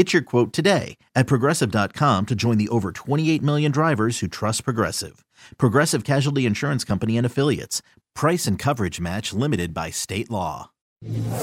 Get 0.00 0.14
your 0.14 0.22
quote 0.22 0.54
today 0.54 0.96
at 1.14 1.26
progressive.com 1.26 2.24
to 2.24 2.34
join 2.34 2.56
the 2.56 2.70
over 2.70 2.90
28 2.90 3.42
million 3.42 3.70
drivers 3.70 4.20
who 4.20 4.28
trust 4.28 4.64
Progressive. 4.64 5.26
Progressive 5.58 6.04
Casualty 6.04 6.46
Insurance 6.46 6.84
Company 6.84 7.18
and 7.18 7.26
Affiliates. 7.26 7.82
Price 8.14 8.46
and 8.46 8.58
coverage 8.58 8.98
match 8.98 9.34
limited 9.34 9.74
by 9.74 9.90
state 9.90 10.30
law. 10.30 10.70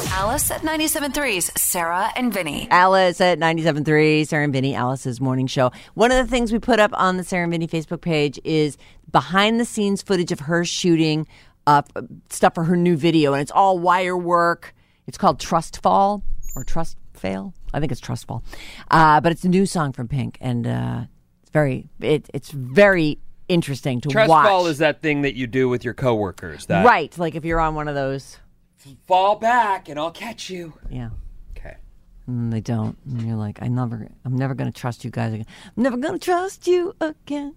Alice 0.08 0.50
at 0.50 0.61
97.3's 0.61 1.52
Sarah 1.61 2.09
and 2.16 2.33
Vinny. 2.33 2.67
Alice 2.72 3.22
at 3.22 3.38
97.3, 3.38 4.28
Sarah 4.28 4.45
and 4.45 4.53
Vinny, 4.53 4.73
Alice's 4.73 5.22
morning 5.22 5.45
show. 5.45 5.72
One 5.94 6.11
of 6.11 6.17
the 6.17 6.28
things 6.28 6.52
we 6.52 6.58
put 6.58 6.80
up 6.80 6.89
on 6.95 7.17
the 7.17 7.23
Sarah 7.23 7.44
and 7.44 7.52
Vinny 7.52 7.67
Facebook 7.67 8.02
page 8.02 8.39
is 8.44 8.75
behind 9.11 9.59
the 9.59 9.66
scenes 9.66 10.02
footage 10.02 10.31
of 10.31 10.39
her 10.39 10.66
shooting 10.66 11.28
up 11.67 11.95
stuff 12.31 12.55
for 12.55 12.63
her 12.63 12.75
new 12.75 12.97
video, 12.97 13.33
and 13.33 13.41
it's 13.44 13.52
all 13.52 13.78
wire 13.78 14.17
work. 14.17 14.73
It's 15.05 15.19
called 15.19 15.39
Trust 15.39 15.83
Fall 15.83 16.23
or 16.55 16.63
Trust 16.63 16.97
Fail. 17.17 17.53
I 17.73 17.79
think 17.79 17.91
it's 17.91 18.01
Trust 18.01 18.27
Fall. 18.27 18.43
Uh, 18.89 19.19
but 19.21 19.31
it's 19.31 19.43
a 19.43 19.49
new 19.49 19.65
song 19.65 19.91
from 19.93 20.07
Pink, 20.07 20.37
and 20.41 20.65
uh, 20.67 21.01
it's 21.41 21.51
very 21.51 21.87
it, 21.99 22.29
it's 22.33 22.51
very 22.51 23.19
interesting 23.47 24.01
to 24.01 24.09
Trust 24.09 24.29
watch. 24.29 24.47
fall 24.47 24.67
is 24.67 24.77
that 24.79 25.01
thing 25.01 25.21
that 25.21 25.35
you 25.35 25.47
do 25.47 25.69
with 25.69 25.83
your 25.85 25.93
coworkers. 25.93 26.65
That 26.67 26.85
right, 26.85 27.15
like 27.17 27.35
if 27.35 27.45
you're 27.45 27.59
on 27.59 27.75
one 27.75 27.88
of 27.88 27.95
those, 27.95 28.38
fall 29.05 29.35
back 29.35 29.89
and 29.89 29.99
I'll 29.99 30.11
catch 30.11 30.49
you. 30.49 30.73
yeah. 30.89 31.09
Okay. 31.57 31.75
And 32.27 32.51
they 32.53 32.61
don't. 32.61 32.97
And 33.05 33.21
you're 33.21 33.38
like, 33.38 33.61
I 33.61 33.67
never, 33.67 34.07
I'm 34.25 34.35
never 34.35 34.53
going 34.53 34.71
to 34.71 34.77
trust 34.79 35.03
you 35.05 35.11
guys 35.11 35.33
again. 35.33 35.45
I'm 35.75 35.83
never 35.83 35.97
going 35.97 36.13
to 36.13 36.19
trust 36.23 36.67
you 36.67 36.93
again. 37.01 37.55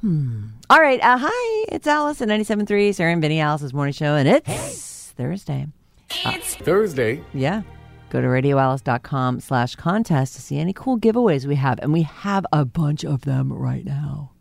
Hmm. 0.00 0.46
All 0.68 0.78
right. 0.80 1.00
Uh, 1.00 1.18
hi, 1.20 1.64
it's 1.72 1.86
Alice 1.86 2.20
at 2.20 2.28
97.3, 2.28 2.94
Sarah 2.94 3.12
and 3.12 3.22
Vinny, 3.22 3.40
Alice's 3.40 3.72
morning 3.72 3.94
show, 3.94 4.14
and 4.14 4.28
it's 4.28 5.12
Thursday. 5.16 5.66
It's 6.26 6.54
Thursday. 6.56 7.22
Yeah. 7.32 7.62
Go 8.10 8.20
to 8.20 8.26
radioalice.com 8.26 9.40
slash 9.40 9.74
contest 9.74 10.34
to 10.36 10.42
see 10.42 10.58
any 10.58 10.72
cool 10.72 10.98
giveaways 10.98 11.44
we 11.44 11.56
have. 11.56 11.78
And 11.82 11.92
we 11.92 12.02
have 12.02 12.46
a 12.52 12.64
bunch 12.64 13.04
of 13.04 13.22
them 13.22 13.52
right 13.52 13.84
now. 13.84 14.32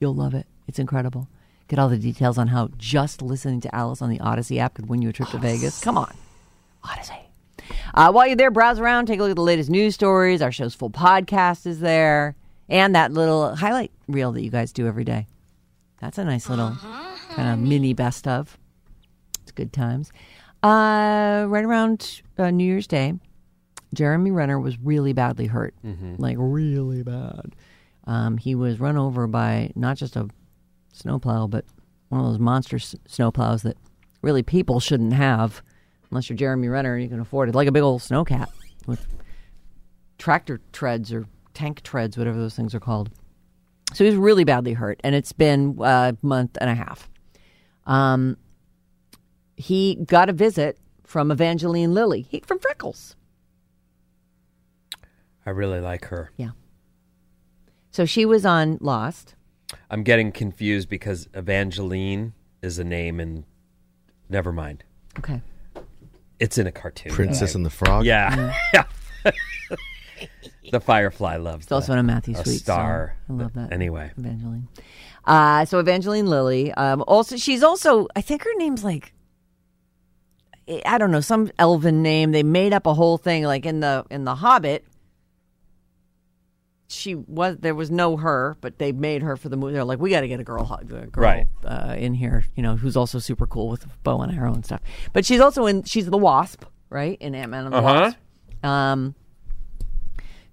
You'll 0.00 0.14
love 0.14 0.34
it. 0.34 0.46
It's 0.66 0.78
incredible. 0.78 1.28
Get 1.68 1.78
all 1.78 1.88
the 1.88 1.96
details 1.96 2.36
on 2.36 2.48
how 2.48 2.68
just 2.76 3.22
listening 3.22 3.60
to 3.62 3.74
Alice 3.74 4.02
on 4.02 4.10
the 4.10 4.20
Odyssey 4.20 4.58
app 4.58 4.74
could 4.74 4.88
win 4.88 5.00
you 5.00 5.08
a 5.10 5.12
trip 5.12 5.28
to 5.30 5.38
Vegas. 5.38 5.80
Come 5.80 5.96
on. 5.96 6.14
Odyssey. 6.84 7.14
Uh, 7.94 8.10
while 8.10 8.26
you're 8.26 8.36
there, 8.36 8.50
browse 8.50 8.78
around, 8.78 9.06
take 9.06 9.20
a 9.20 9.22
look 9.22 9.30
at 9.30 9.36
the 9.36 9.42
latest 9.42 9.70
news 9.70 9.94
stories. 9.94 10.42
Our 10.42 10.52
show's 10.52 10.74
full 10.74 10.90
podcast 10.90 11.66
is 11.66 11.80
there. 11.80 12.36
And 12.68 12.94
that 12.94 13.12
little 13.12 13.54
highlight 13.54 13.92
reel 14.08 14.32
that 14.32 14.42
you 14.42 14.50
guys 14.50 14.72
do 14.72 14.86
every 14.86 15.04
day. 15.04 15.26
That's 16.00 16.18
a 16.18 16.24
nice 16.24 16.48
little 16.48 16.76
kind 17.30 17.52
of 17.52 17.58
mini 17.58 17.94
best 17.94 18.26
of. 18.26 18.58
It's 19.42 19.52
good 19.52 19.72
times. 19.72 20.10
Uh, 20.62 21.46
right 21.48 21.64
around 21.64 22.22
uh, 22.38 22.50
New 22.50 22.64
Year's 22.64 22.86
Day, 22.86 23.14
Jeremy 23.94 24.30
Renner 24.30 24.60
was 24.60 24.78
really 24.78 25.12
badly 25.12 25.46
hurt, 25.46 25.74
like 26.18 26.36
really 26.38 27.02
bad. 27.02 27.54
Um, 28.06 28.36
he 28.38 28.54
was 28.54 28.78
run 28.80 28.96
over 28.96 29.26
by 29.26 29.70
not 29.74 29.96
just 29.96 30.16
a 30.16 30.28
snowplow, 30.92 31.46
but 31.48 31.64
one 32.08 32.20
of 32.20 32.26
those 32.30 32.38
monster 32.38 32.76
s- 32.76 32.94
snowplows 33.08 33.62
that 33.62 33.76
really 34.22 34.42
people 34.42 34.78
shouldn't 34.80 35.12
have, 35.12 35.62
unless 36.10 36.28
you're 36.28 36.36
Jeremy 36.36 36.68
Renner 36.68 36.94
and 36.94 37.02
you 37.02 37.08
can 37.08 37.20
afford 37.20 37.48
it, 37.48 37.54
like 37.54 37.68
a 37.68 37.72
big 37.72 37.82
old 37.82 38.00
snowcat 38.00 38.46
with 38.86 39.04
tractor 40.18 40.60
treads 40.72 41.12
or 41.12 41.26
tank 41.54 41.82
treads, 41.82 42.16
whatever 42.16 42.38
those 42.38 42.54
things 42.54 42.74
are 42.74 42.80
called. 42.80 43.10
So 43.94 44.04
he 44.04 44.10
was 44.10 44.16
really 44.18 44.44
badly 44.44 44.72
hurt, 44.74 45.00
and 45.04 45.14
it's 45.14 45.32
been 45.32 45.76
a 45.80 46.16
month 46.22 46.56
and 46.60 46.70
a 46.70 46.74
half. 46.74 47.08
Um, 47.86 48.36
he 49.56 49.96
got 50.06 50.28
a 50.28 50.32
visit 50.32 50.78
from 51.04 51.30
Evangeline 51.30 51.92
Lilly 51.94 52.22
he, 52.22 52.40
from 52.40 52.58
Freckles. 52.58 53.16
I 55.44 55.50
really 55.50 55.80
like 55.80 56.06
her. 56.06 56.30
Yeah. 56.36 56.50
So 57.90 58.06
she 58.06 58.24
was 58.24 58.46
on 58.46 58.78
Lost. 58.80 59.34
I'm 59.90 60.02
getting 60.02 60.32
confused 60.32 60.88
because 60.88 61.28
Evangeline 61.34 62.32
is 62.62 62.78
a 62.78 62.84
name 62.84 63.20
and 63.20 63.44
never 64.28 64.52
mind. 64.52 64.84
Okay. 65.18 65.42
It's 66.38 66.58
in 66.58 66.66
a 66.66 66.72
cartoon. 66.72 67.12
Princess 67.12 67.54
and 67.54 67.64
the 67.64 67.70
Frog. 67.70 68.04
Yeah. 68.04 68.54
Yeah. 68.72 68.84
the 70.72 70.80
Firefly 70.80 71.36
loves 71.36 71.66
It's 71.66 71.72
also 71.72 71.92
in 71.92 71.98
a 71.98 72.02
Matthew 72.02 72.34
a 72.36 72.44
Sweet 72.44 72.58
star. 72.58 73.16
song. 73.28 73.38
I 73.38 73.42
love 73.42 73.52
that. 73.54 73.72
Anyway. 73.72 74.10
Evangeline. 74.16 74.68
Uh, 75.24 75.64
so 75.64 75.78
Evangeline 75.78 76.26
Lilly. 76.26 76.72
Um, 76.72 77.04
also, 77.06 77.36
she's 77.36 77.62
also. 77.62 78.08
I 78.16 78.20
think 78.20 78.42
her 78.44 78.54
name's 78.56 78.82
like. 78.82 79.12
I 80.86 80.98
don't 80.98 81.10
know 81.10 81.20
some 81.20 81.50
elven 81.58 82.02
name. 82.02 82.32
They 82.32 82.42
made 82.42 82.72
up 82.72 82.86
a 82.86 82.94
whole 82.94 83.18
thing 83.18 83.44
like 83.44 83.66
in 83.66 83.80
the 83.80 84.04
in 84.10 84.24
the 84.24 84.34
Hobbit. 84.36 84.84
She 86.88 87.14
was 87.14 87.56
there 87.58 87.74
was 87.74 87.90
no 87.90 88.18
her, 88.18 88.56
but 88.60 88.78
they 88.78 88.92
made 88.92 89.22
her 89.22 89.36
for 89.38 89.48
the 89.48 89.56
movie. 89.56 89.72
They're 89.72 89.84
like, 89.84 89.98
we 89.98 90.10
got 90.10 90.20
to 90.20 90.28
get 90.28 90.40
a 90.40 90.44
girl, 90.44 90.70
a 90.78 90.84
girl 90.84 91.06
Right. 91.16 91.46
uh, 91.64 91.94
in 91.96 92.12
here, 92.12 92.44
you 92.54 92.62
know, 92.62 92.76
who's 92.76 92.96
also 92.98 93.18
super 93.18 93.46
cool 93.46 93.68
with 93.70 93.84
a 93.86 93.88
bow 94.02 94.20
and 94.20 94.30
arrow 94.36 94.52
and 94.52 94.64
stuff. 94.64 94.80
But 95.14 95.24
she's 95.24 95.40
also 95.40 95.64
in. 95.66 95.84
She's 95.84 96.04
the 96.06 96.18
Wasp, 96.18 96.64
right? 96.90 97.16
In 97.20 97.34
Ant 97.34 97.50
Man 97.50 97.64
and 97.64 97.72
the 97.74 97.78
Uh-huh. 97.78 98.12
Wasp. 98.62 98.64
Um, 98.64 99.14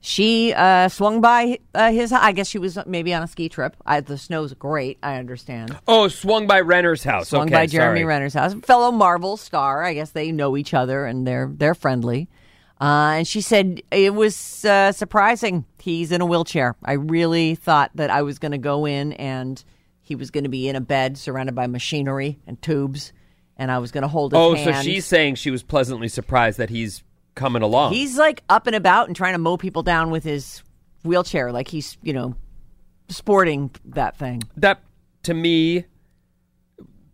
she 0.01 0.53
uh, 0.53 0.87
swung 0.89 1.21
by 1.21 1.59
uh, 1.75 1.91
his. 1.91 2.11
I 2.11 2.31
guess 2.31 2.47
she 2.47 2.57
was 2.59 2.77
maybe 2.85 3.13
on 3.13 3.21
a 3.23 3.27
ski 3.27 3.49
trip. 3.49 3.75
I, 3.85 3.99
the 4.01 4.17
snow's 4.17 4.53
great. 4.53 4.97
I 5.03 5.15
understand. 5.17 5.77
Oh, 5.87 6.07
swung 6.07 6.47
by 6.47 6.61
Renner's 6.61 7.03
house. 7.03 7.29
Swung 7.29 7.43
okay, 7.47 7.51
by 7.53 7.65
Jeremy 7.65 7.99
sorry. 8.01 8.05
Renner's 8.05 8.33
house, 8.33 8.53
fellow 8.63 8.91
Marvel 8.91 9.35
star. 9.37 9.83
I 9.83 9.93
guess 9.93 10.11
they 10.11 10.31
know 10.31 10.55
each 10.55 10.73
other 10.73 11.05
and 11.05 11.27
they're 11.27 11.49
they're 11.53 11.75
friendly. 11.75 12.29
Uh, 12.81 13.15
and 13.17 13.27
she 13.27 13.41
said 13.41 13.81
it 13.91 14.13
was 14.15 14.63
uh, 14.63 14.93
surprising. 14.93 15.65
He's 15.79 16.13
in 16.13 16.21
a 16.21 16.25
wheelchair. 16.25 16.75
I 16.83 16.93
really 16.93 17.55
thought 17.55 17.91
that 17.95 18.09
I 18.09 18.21
was 18.21 18.39
going 18.39 18.53
to 18.53 18.57
go 18.57 18.85
in 18.85 19.11
and 19.13 19.61
he 20.01 20.15
was 20.15 20.31
going 20.31 20.45
to 20.45 20.49
be 20.49 20.69
in 20.69 20.77
a 20.77 20.81
bed 20.81 21.17
surrounded 21.17 21.55
by 21.55 21.67
machinery 21.67 22.39
and 22.47 22.59
tubes, 22.61 23.11
and 23.57 23.69
I 23.69 23.79
was 23.79 23.91
going 23.91 24.03
to 24.03 24.07
hold 24.07 24.31
his 24.31 24.39
Oh, 24.39 24.55
hand. 24.55 24.77
so 24.77 24.81
she's 24.81 25.05
saying 25.05 25.35
she 25.35 25.51
was 25.51 25.61
pleasantly 25.61 26.07
surprised 26.07 26.57
that 26.57 26.69
he's 26.69 27.03
coming 27.39 27.61
along. 27.63 27.93
He's 27.93 28.17
like 28.17 28.43
up 28.49 28.67
and 28.67 28.75
about 28.75 29.07
and 29.07 29.15
trying 29.15 29.33
to 29.33 29.39
mow 29.39 29.57
people 29.57 29.81
down 29.81 30.11
with 30.11 30.23
his 30.23 30.61
wheelchair, 31.03 31.51
like 31.51 31.69
he's 31.69 31.97
you 32.03 32.13
know 32.13 32.35
sporting 33.07 33.71
that 33.85 34.15
thing. 34.17 34.43
that 34.57 34.81
to 35.23 35.33
me 35.33 35.85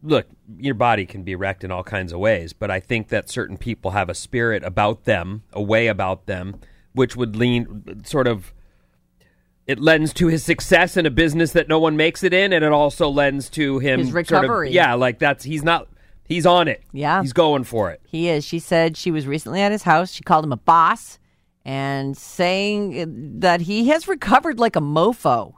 look 0.04 0.28
your 0.60 0.76
body 0.76 1.06
can 1.06 1.24
be 1.24 1.34
wrecked 1.36 1.64
in 1.64 1.72
all 1.72 1.84
kinds 1.84 2.12
of 2.14 2.20
ways 2.20 2.52
but 2.54 2.70
i 2.70 2.80
think 2.80 3.08
that 3.08 3.30
certain 3.30 3.58
people 3.58 3.92
have 3.92 4.10
a 4.10 4.14
spirit 4.14 4.62
about 4.64 5.06
them 5.06 5.42
a 5.54 5.62
way 5.62 5.88
about 5.88 6.26
them 6.28 6.60
which 6.94 7.16
would 7.16 7.36
lean 7.36 8.04
sort 8.06 8.28
of 8.28 8.54
it 9.66 9.80
lends 9.80 10.14
to 10.14 10.28
his 10.28 10.44
success 10.44 10.96
in 10.98 11.06
a 11.08 11.10
business 11.10 11.54
that 11.54 11.68
no 11.68 11.80
one 11.80 11.96
makes 11.98 12.24
it 12.24 12.34
in 12.34 12.52
and 12.54 12.64
it 12.64 12.72
also 12.72 13.10
lends 13.10 13.50
to 13.50 13.80
him 13.80 14.00
His 14.00 14.10
sort 14.12 14.30
of- 14.32 14.32
recovery. 14.42 14.72
yeah 14.72 14.94
like 14.96 15.18
that's 15.18 15.44
he's 15.46 15.64
not 15.64 15.88
he's 16.28 16.46
on 16.46 16.68
it 16.68 16.84
Yeah. 16.92 17.22
he's 17.22 17.34
going 17.34 17.64
for 17.64 17.92
it 17.92 18.02
He 18.06 18.30
is. 18.30 18.44
She 18.46 18.60
said 18.60 18.98
she 18.98 19.12
was 19.12 19.28
recently 19.28 19.62
at 19.62 19.72
his 19.72 19.84
house. 19.84 20.12
She 20.12 20.24
called 20.24 20.44
him 20.46 20.52
a 20.52 20.58
boss 20.58 21.20
and 21.64 22.16
saying 22.18 23.40
that 23.40 23.62
he 23.62 23.88
has 23.90 24.08
recovered 24.08 24.60
like 24.60 24.76
a 24.76 24.80
mofo 24.82 25.54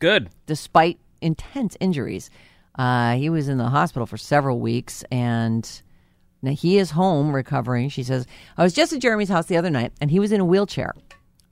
good 0.00 0.30
despite 0.46 0.98
intense 1.20 1.76
injuries. 1.80 2.30
Uh, 2.74 3.14
he 3.16 3.28
was 3.30 3.48
in 3.48 3.58
the 3.58 3.68
hospital 3.68 4.06
for 4.06 4.16
several 4.16 4.58
weeks 4.58 5.04
and 5.10 5.82
now 6.40 6.52
he 6.52 6.78
is 6.78 6.90
home 6.92 7.34
recovering. 7.34 7.88
She 7.88 8.02
says, 8.02 8.26
I 8.56 8.62
was 8.64 8.72
just 8.72 8.92
at 8.92 9.00
Jeremy's 9.00 9.28
house 9.28 9.46
the 9.46 9.56
other 9.56 9.70
night 9.70 9.92
and 10.00 10.10
he 10.10 10.18
was 10.18 10.32
in 10.32 10.40
a 10.40 10.44
wheelchair. 10.44 10.94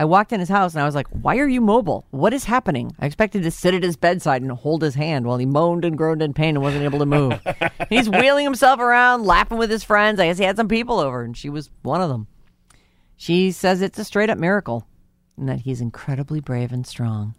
I 0.01 0.07
walked 0.07 0.33
in 0.33 0.41
his 0.41 0.49
house 0.49 0.73
and 0.73 0.81
I 0.81 0.87
was 0.87 0.95
like, 0.95 1.09
"Why 1.09 1.37
are 1.37 1.47
you 1.47 1.61
mobile? 1.61 2.07
What 2.11 2.33
is 2.33 2.45
happening?" 2.45 2.97
I 2.99 3.05
expected 3.05 3.43
to 3.43 3.51
sit 3.51 3.75
at 3.75 3.83
his 3.83 3.99
bedside 3.99 4.41
and 4.41 4.51
hold 4.51 4.81
his 4.81 4.95
hand 4.95 5.27
while 5.27 5.37
he 5.37 5.45
moaned 5.45 5.85
and 5.85 5.95
groaned 5.99 6.23
in 6.23 6.33
pain 6.33 6.57
and 6.57 6.63
wasn't 6.63 6.85
able 6.85 7.01
to 7.01 7.07
move. 7.07 7.39
He's 7.91 8.09
wheeling 8.09 8.45
himself 8.45 8.81
around, 8.81 9.27
laughing 9.27 9.59
with 9.59 9.69
his 9.69 9.85
friends. 9.85 10.19
I 10.19 10.25
guess 10.25 10.39
he 10.39 10.45
had 10.45 10.57
some 10.57 10.69
people 10.69 11.01
over, 11.01 11.23
and 11.23 11.37
she 11.37 11.51
was 11.51 11.69
one 11.83 12.01
of 12.01 12.09
them. 12.09 12.29
She 13.15 13.53
says 13.53 13.83
it's 13.83 13.99
a 13.99 14.05
straight 14.07 14.31
up 14.31 14.39
miracle, 14.39 14.87
and 15.37 15.47
that 15.51 15.61
he's 15.61 15.83
incredibly 15.83 16.41
brave 16.41 16.73
and 16.73 16.87
strong. 16.87 17.35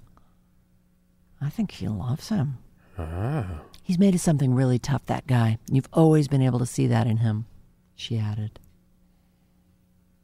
I 1.42 1.50
think 1.50 1.72
she 1.72 1.88
loves 1.88 2.30
him. 2.30 2.60
Ah. 2.96 3.62
He's 3.82 3.98
made 3.98 4.14
of 4.14 4.22
something 4.22 4.54
really 4.54 4.78
tough. 4.78 5.04
That 5.08 5.26
guy. 5.26 5.58
You've 5.72 5.90
always 5.92 6.28
been 6.28 6.44
able 6.44 6.60
to 6.60 6.68
see 6.68 6.86
that 6.86 7.08
in 7.08 7.18
him. 7.18 7.48
She 7.96 8.20
added. 8.20 8.60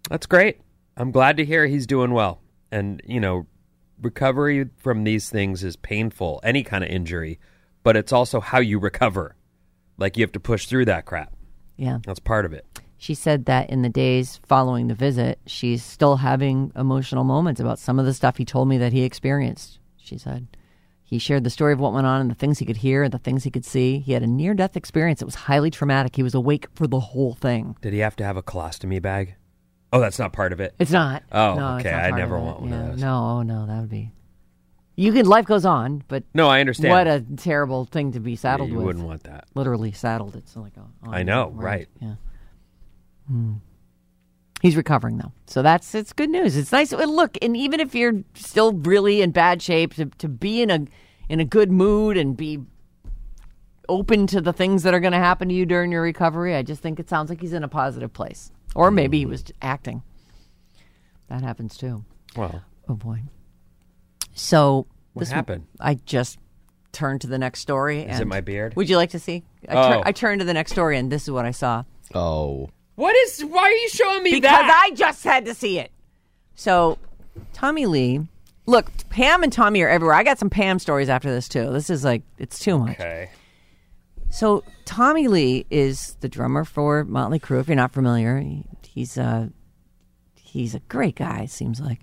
That's 0.07 0.27
great. 0.27 0.59
I'm 0.97 1.11
glad 1.11 1.37
to 1.37 1.45
hear 1.45 1.67
he's 1.67 1.87
doing 1.87 2.11
well. 2.11 2.41
And, 2.71 3.01
you 3.05 3.19
know, 3.19 3.45
recovery 4.01 4.69
from 4.77 5.03
these 5.03 5.29
things 5.29 5.63
is 5.63 5.75
painful, 5.75 6.39
any 6.43 6.63
kind 6.63 6.83
of 6.83 6.89
injury, 6.89 7.39
but 7.83 7.95
it's 7.95 8.11
also 8.11 8.39
how 8.39 8.59
you 8.59 8.79
recover. 8.79 9.35
Like 9.97 10.17
you 10.17 10.23
have 10.23 10.31
to 10.33 10.39
push 10.39 10.65
through 10.65 10.85
that 10.85 11.05
crap. 11.05 11.33
Yeah. 11.77 11.99
That's 12.05 12.19
part 12.19 12.45
of 12.45 12.53
it. 12.53 12.65
She 12.97 13.13
said 13.13 13.45
that 13.45 13.69
in 13.69 13.83
the 13.83 13.89
days 13.89 14.39
following 14.47 14.87
the 14.87 14.95
visit, 14.95 15.39
she's 15.45 15.83
still 15.83 16.17
having 16.17 16.71
emotional 16.75 17.23
moments 17.23 17.61
about 17.61 17.77
some 17.77 17.99
of 17.99 18.05
the 18.05 18.13
stuff 18.13 18.37
he 18.37 18.45
told 18.45 18.67
me 18.67 18.79
that 18.79 18.91
he 18.91 19.03
experienced. 19.03 19.79
She 19.97 20.17
said 20.17 20.47
he 21.07 21.19
shared 21.19 21.45
the 21.45 21.49
story 21.49 21.71
of 21.71 21.79
what 21.79 21.93
went 21.93 22.05
on 22.05 22.19
and 22.19 22.29
the 22.29 22.35
things 22.35 22.59
he 22.59 22.65
could 22.65 22.77
hear 22.77 23.03
and 23.03 23.13
the 23.13 23.17
things 23.17 23.45
he 23.45 23.49
could 23.49 23.63
see. 23.63 23.99
He 23.99 24.11
had 24.11 24.23
a 24.23 24.27
near 24.27 24.53
death 24.53 24.75
experience. 24.75 25.21
It 25.21 25.25
was 25.25 25.35
highly 25.35 25.71
traumatic. 25.71 26.17
He 26.17 26.23
was 26.23 26.35
awake 26.35 26.67
for 26.75 26.85
the 26.85 26.99
whole 26.99 27.33
thing. 27.33 27.77
Did 27.81 27.93
he 27.93 27.99
have 27.99 28.17
to 28.17 28.25
have 28.25 28.35
a 28.35 28.43
colostomy 28.43 29.01
bag? 29.01 29.35
Oh, 29.93 29.99
that's 29.99 30.19
not 30.19 30.33
part 30.33 30.51
of 30.53 30.59
it. 30.59 30.75
It's 30.79 30.91
not. 30.91 31.23
Oh, 31.31 31.55
No, 31.55 31.75
okay. 31.77 31.91
not 31.91 32.03
I 32.03 32.11
never 32.11 32.37
want 32.39 32.61
one 32.61 32.73
of 32.73 32.87
those. 32.91 33.01
No, 33.01 33.37
oh, 33.37 33.41
no, 33.41 33.65
that 33.65 33.79
would 33.79 33.89
be. 33.89 34.11
You 34.95 35.13
can. 35.13 35.25
Life 35.27 35.45
goes 35.45 35.63
on, 35.63 36.03
but 36.07 36.23
No, 36.33 36.47
I 36.49 36.59
understand. 36.59 36.91
what 36.91 37.07
a 37.07 37.23
terrible 37.37 37.85
thing 37.85 38.11
to 38.13 38.19
be 38.19 38.31
Yeah, 38.31 38.37
saddled 38.37 38.69
you 38.69 38.75
with. 38.75 38.81
You 38.81 38.87
wouldn't 38.87 39.05
want 39.05 39.23
that. 39.23 39.45
Literally 39.53 39.91
saddled. 39.91 40.35
It's 40.35 40.55
like 40.55 40.73
a. 40.75 41.07
I 41.09 41.23
know, 41.23 41.51
right. 41.51 41.87
Yeah. 42.01 42.15
Hmm. 43.27 43.53
He's 44.61 44.75
recovering 44.75 45.19
though, 45.19 45.31
so 45.45 45.61
that's 45.61 45.93
it's 45.93 46.13
good 46.13 46.31
news. 46.31 46.57
It's 46.57 46.71
nice. 46.71 46.91
Look, 46.91 47.37
and 47.43 47.55
even 47.55 47.79
if 47.79 47.93
you're 47.93 48.23
still 48.33 48.73
really 48.73 49.21
in 49.21 49.29
bad 49.29 49.61
shape, 49.61 49.93
to 49.95 50.05
to 50.05 50.27
be 50.27 50.63
in 50.63 50.71
a 50.71 50.85
in 51.29 51.39
a 51.39 51.45
good 51.45 51.69
mood 51.71 52.17
and 52.17 52.35
be 52.35 52.61
open 53.89 54.27
to 54.27 54.41
the 54.41 54.53
things 54.53 54.83
that 54.83 54.93
are 54.93 54.99
going 54.99 55.13
to 55.13 55.19
happen 55.19 55.49
to 55.49 55.53
you 55.53 55.65
during 55.65 55.91
your 55.91 56.01
recovery, 56.01 56.55
I 56.55 56.63
just 56.63 56.81
think 56.81 56.99
it 56.99 57.09
sounds 57.09 57.29
like 57.29 57.41
he's 57.41 57.53
in 57.53 57.63
a 57.63 57.67
positive 57.67 58.13
place, 58.13 58.51
or 58.75 58.91
maybe 58.91 59.19
he 59.19 59.23
mm-hmm. 59.23 59.31
was 59.31 59.45
acting. 59.61 60.03
That 61.29 61.43
happens 61.43 61.77
too. 61.77 62.05
Well, 62.35 62.63
Oh 62.89 62.95
boy. 62.95 63.21
So 64.33 64.87
What 65.13 65.21
this 65.21 65.31
happened? 65.31 65.65
I 65.79 65.95
just 65.95 66.39
turned 66.91 67.21
to 67.21 67.27
the 67.27 67.37
next 67.37 67.59
story. 67.59 68.01
Is 68.01 68.19
it 68.19 68.27
my 68.27 68.41
beard? 68.41 68.75
Would 68.75 68.89
you 68.89 68.97
like 68.97 69.11
to 69.11 69.19
see? 69.19 69.43
I, 69.67 69.73
tur- 69.73 69.97
Oh. 69.97 70.03
I 70.05 70.11
turned 70.11 70.39
to 70.39 70.45
the 70.45 70.53
next 70.53 70.71
story, 70.71 70.97
and 70.97 71.11
this 71.11 71.23
is 71.23 71.31
what 71.31 71.45
I 71.45 71.51
saw. 71.51 71.83
Oh. 72.13 72.69
what 72.95 73.15
is? 73.15 73.43
Why 73.43 73.63
are 73.63 73.71
you 73.71 73.89
showing 73.89 74.23
me 74.23 74.31
that? 74.31 74.41
Because 74.41 74.67
that? 74.67 74.87
I 74.89 74.95
just 74.95 75.23
had 75.23 75.45
to 75.45 75.53
see 75.53 75.79
it. 75.79 75.91
So, 76.55 76.97
Tommy 77.53 77.85
Lee. 77.85 78.27
Look, 78.65 78.91
Pam 79.09 79.43
and 79.43 79.53
Tommy 79.53 79.81
are 79.81 79.87
everywhere. 79.87 80.15
I 80.15 80.23
got 80.23 80.39
some 80.39 80.49
Pam 80.49 80.79
stories 80.79 81.07
after 81.07 81.29
this 81.29 81.47
too. 81.47 81.71
This 81.71 81.89
is 81.89 82.03
like 82.03 82.23
it's 82.37 82.59
too 82.59 82.79
much. 82.79 82.91
okay. 82.99 83.29
So 84.29 84.63
Tommy 84.85 85.27
Lee 85.27 85.65
is 85.69 86.15
the 86.19 86.29
drummer 86.29 86.63
for 86.63 87.03
Motley 87.03 87.39
Crue. 87.39 87.59
If 87.59 87.67
you're 87.67 87.75
not 87.75 87.93
familiar, 87.93 88.39
he, 88.39 88.65
he's 88.87 89.17
a 89.17 89.51
he's 90.35 90.75
a 90.75 90.79
great 90.81 91.15
guy. 91.15 91.41
it 91.41 91.49
Seems 91.51 91.79
like, 91.79 91.99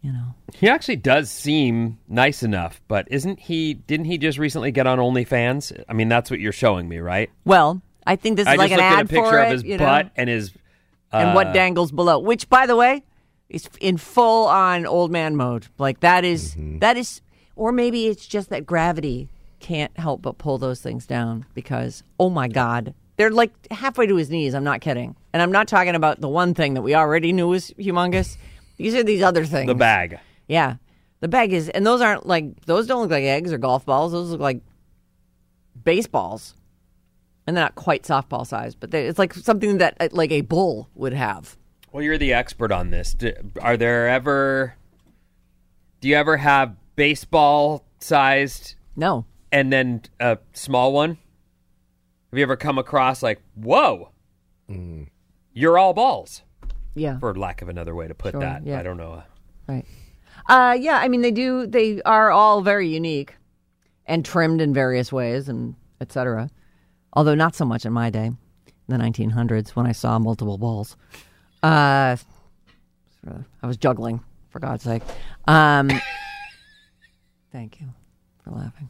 you 0.00 0.12
know. 0.12 0.34
He 0.54 0.68
actually 0.68 0.96
does 0.96 1.30
seem 1.30 1.98
nice 2.08 2.42
enough, 2.42 2.80
but 2.88 3.06
isn't 3.10 3.38
he? 3.40 3.74
Didn't 3.74 4.06
he 4.06 4.18
just 4.18 4.38
recently 4.38 4.70
get 4.72 4.86
on 4.86 4.98
OnlyFans? 4.98 5.82
I 5.88 5.92
mean, 5.92 6.08
that's 6.08 6.30
what 6.30 6.40
you're 6.40 6.52
showing 6.52 6.88
me, 6.88 6.98
right? 6.98 7.30
Well, 7.44 7.82
I 8.06 8.16
think 8.16 8.36
this 8.36 8.44
is 8.46 8.52
I 8.52 8.56
like 8.56 8.70
just 8.70 8.80
an 8.80 8.84
ad 8.86 8.98
at 9.00 9.04
a 9.04 9.08
picture 9.08 9.24
for 9.30 9.38
of 9.40 9.48
it, 9.48 9.52
his 9.52 9.64
you 9.64 9.78
know? 9.78 9.84
butt 9.84 10.10
and 10.16 10.28
his. 10.28 10.52
and 11.12 11.30
uh, 11.30 11.32
what 11.34 11.52
dangles 11.52 11.92
below. 11.92 12.18
Which, 12.18 12.48
by 12.48 12.66
the 12.66 12.76
way, 12.76 13.04
is 13.48 13.68
in 13.80 13.98
full 13.98 14.46
on 14.48 14.86
old 14.86 15.10
man 15.12 15.36
mode. 15.36 15.68
Like 15.78 16.00
that 16.00 16.24
is- 16.24 16.56
that 16.80 16.96
is, 16.96 17.20
or 17.54 17.70
maybe 17.72 18.06
it's 18.06 18.26
just 18.26 18.48
that 18.50 18.64
gravity 18.66 19.28
can't 19.62 19.96
help 19.96 20.20
but 20.20 20.36
pull 20.36 20.58
those 20.58 20.80
things 20.80 21.06
down 21.06 21.46
because 21.54 22.02
oh 22.20 22.28
my 22.28 22.48
god, 22.48 22.92
they're 23.16 23.30
like 23.30 23.52
halfway 23.70 24.06
to 24.06 24.16
his 24.16 24.28
knees. 24.28 24.54
I'm 24.54 24.64
not 24.64 24.80
kidding, 24.80 25.16
and 25.32 25.40
I'm 25.40 25.52
not 25.52 25.68
talking 25.68 25.94
about 25.94 26.20
the 26.20 26.28
one 26.28 26.52
thing 26.52 26.74
that 26.74 26.82
we 26.82 26.94
already 26.94 27.32
knew 27.32 27.48
was 27.48 27.70
humongous. 27.72 28.36
These 28.76 28.94
are 28.94 29.02
these 29.02 29.22
other 29.22 29.46
things. 29.46 29.68
the 29.68 29.74
bag. 29.74 30.18
Yeah, 30.48 30.76
the 31.20 31.28
bag 31.28 31.52
is, 31.52 31.68
and 31.68 31.86
those 31.86 32.00
aren't 32.00 32.26
like 32.26 32.66
those 32.66 32.86
don't 32.86 33.00
look 33.00 33.10
like 33.10 33.24
eggs 33.24 33.52
or 33.52 33.58
golf 33.58 33.86
balls. 33.86 34.12
Those 34.12 34.30
look 34.30 34.40
like 34.40 34.60
baseballs, 35.82 36.54
and 37.46 37.56
they're 37.56 37.64
not 37.64 37.76
quite 37.76 38.02
softball 38.02 38.46
size, 38.46 38.74
but 38.74 38.90
they, 38.90 39.06
it's 39.06 39.18
like 39.18 39.32
something 39.32 39.78
that 39.78 39.96
uh, 40.00 40.08
like 40.12 40.32
a 40.32 40.42
bull 40.42 40.90
would 40.94 41.12
have. 41.14 41.56
Well, 41.92 42.02
you're 42.02 42.18
the 42.18 42.32
expert 42.32 42.72
on 42.72 42.90
this. 42.90 43.14
Do, 43.14 43.32
are 43.60 43.76
there 43.76 44.08
ever? 44.08 44.74
Do 46.00 46.08
you 46.08 46.16
ever 46.16 46.38
have 46.38 46.74
baseball 46.96 47.84
sized 48.00 48.74
No, 48.96 49.24
and 49.52 49.72
then 49.72 50.02
a 50.18 50.38
small 50.54 50.92
one? 50.92 51.18
Have 52.30 52.38
you 52.38 52.42
ever 52.42 52.56
come 52.56 52.78
across 52.78 53.22
like, 53.22 53.40
whoa, 53.54 54.10
you're 55.52 55.78
all 55.78 55.92
balls, 55.92 56.42
yeah, 56.94 57.18
for 57.18 57.34
lack 57.34 57.60
of 57.62 57.68
another 57.68 57.94
way 57.94 58.08
to 58.08 58.14
put 58.14 58.32
Sure, 58.32 58.40
that? 58.40 58.64
yeah. 58.66 58.80
I 58.80 58.82
don't 58.82 58.96
know. 58.96 59.22
right. 59.68 59.84
Uh, 60.48 60.76
yeah, 60.80 60.96
I 60.98 61.08
mean 61.08 61.20
they 61.20 61.30
do. 61.30 61.66
They 61.66 62.00
are 62.02 62.30
all 62.32 62.62
very 62.62 62.88
unique 62.88 63.36
and 64.06 64.24
trimmed 64.24 64.60
in 64.60 64.72
various 64.74 65.12
ways, 65.12 65.48
and 65.48 65.76
etc. 66.00 66.50
Although 67.12 67.34
not 67.36 67.54
so 67.54 67.64
much 67.64 67.84
in 67.86 67.92
my 67.92 68.08
day, 68.10 68.26
in 68.26 68.36
the 68.88 68.96
1900s 68.96 69.70
when 69.76 69.86
I 69.86 69.92
saw 69.92 70.18
multiple 70.18 70.58
balls. 70.58 70.96
Uh, 71.62 72.16
I 73.62 73.66
was 73.66 73.76
juggling, 73.76 74.20
for 74.48 74.58
God's 74.58 74.82
sake. 74.82 75.02
Um, 75.46 75.88
thank 77.52 77.80
you 77.80 77.88
for 78.42 78.50
laughing. 78.50 78.88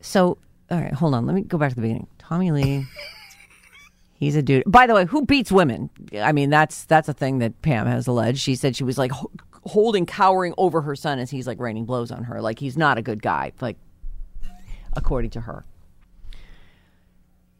So, 0.00 0.38
all 0.70 0.80
right, 0.80 0.92
hold 0.92 1.14
on. 1.14 1.26
Let 1.26 1.34
me 1.34 1.42
go 1.42 1.58
back 1.58 1.70
to 1.70 1.74
the 1.74 1.82
beginning. 1.82 2.06
Tommy 2.18 2.50
Lee. 2.50 2.86
He's 4.14 4.34
a 4.34 4.42
dude. 4.42 4.64
By 4.66 4.88
the 4.88 4.94
way, 4.94 5.04
who 5.04 5.24
beats 5.24 5.52
women? 5.52 5.90
I 6.20 6.32
mean, 6.32 6.50
that's 6.50 6.84
that's 6.86 7.08
a 7.08 7.12
thing 7.12 7.38
that 7.38 7.62
Pam 7.62 7.86
has 7.86 8.08
alleged. 8.08 8.40
She 8.40 8.56
said 8.56 8.74
she 8.74 8.82
was 8.82 8.98
like 8.98 9.12
ho- 9.12 9.30
holding, 9.62 10.06
cowering 10.06 10.54
over 10.58 10.80
her 10.82 10.96
son 10.96 11.20
as 11.20 11.30
he's 11.30 11.46
like 11.46 11.60
raining 11.60 11.84
blows 11.84 12.10
on 12.10 12.24
her. 12.24 12.40
Like 12.40 12.58
he's 12.58 12.76
not 12.76 12.98
a 12.98 13.02
good 13.02 13.22
guy. 13.22 13.52
Like 13.60 13.76
according 14.96 15.30
to 15.30 15.40
her. 15.42 15.64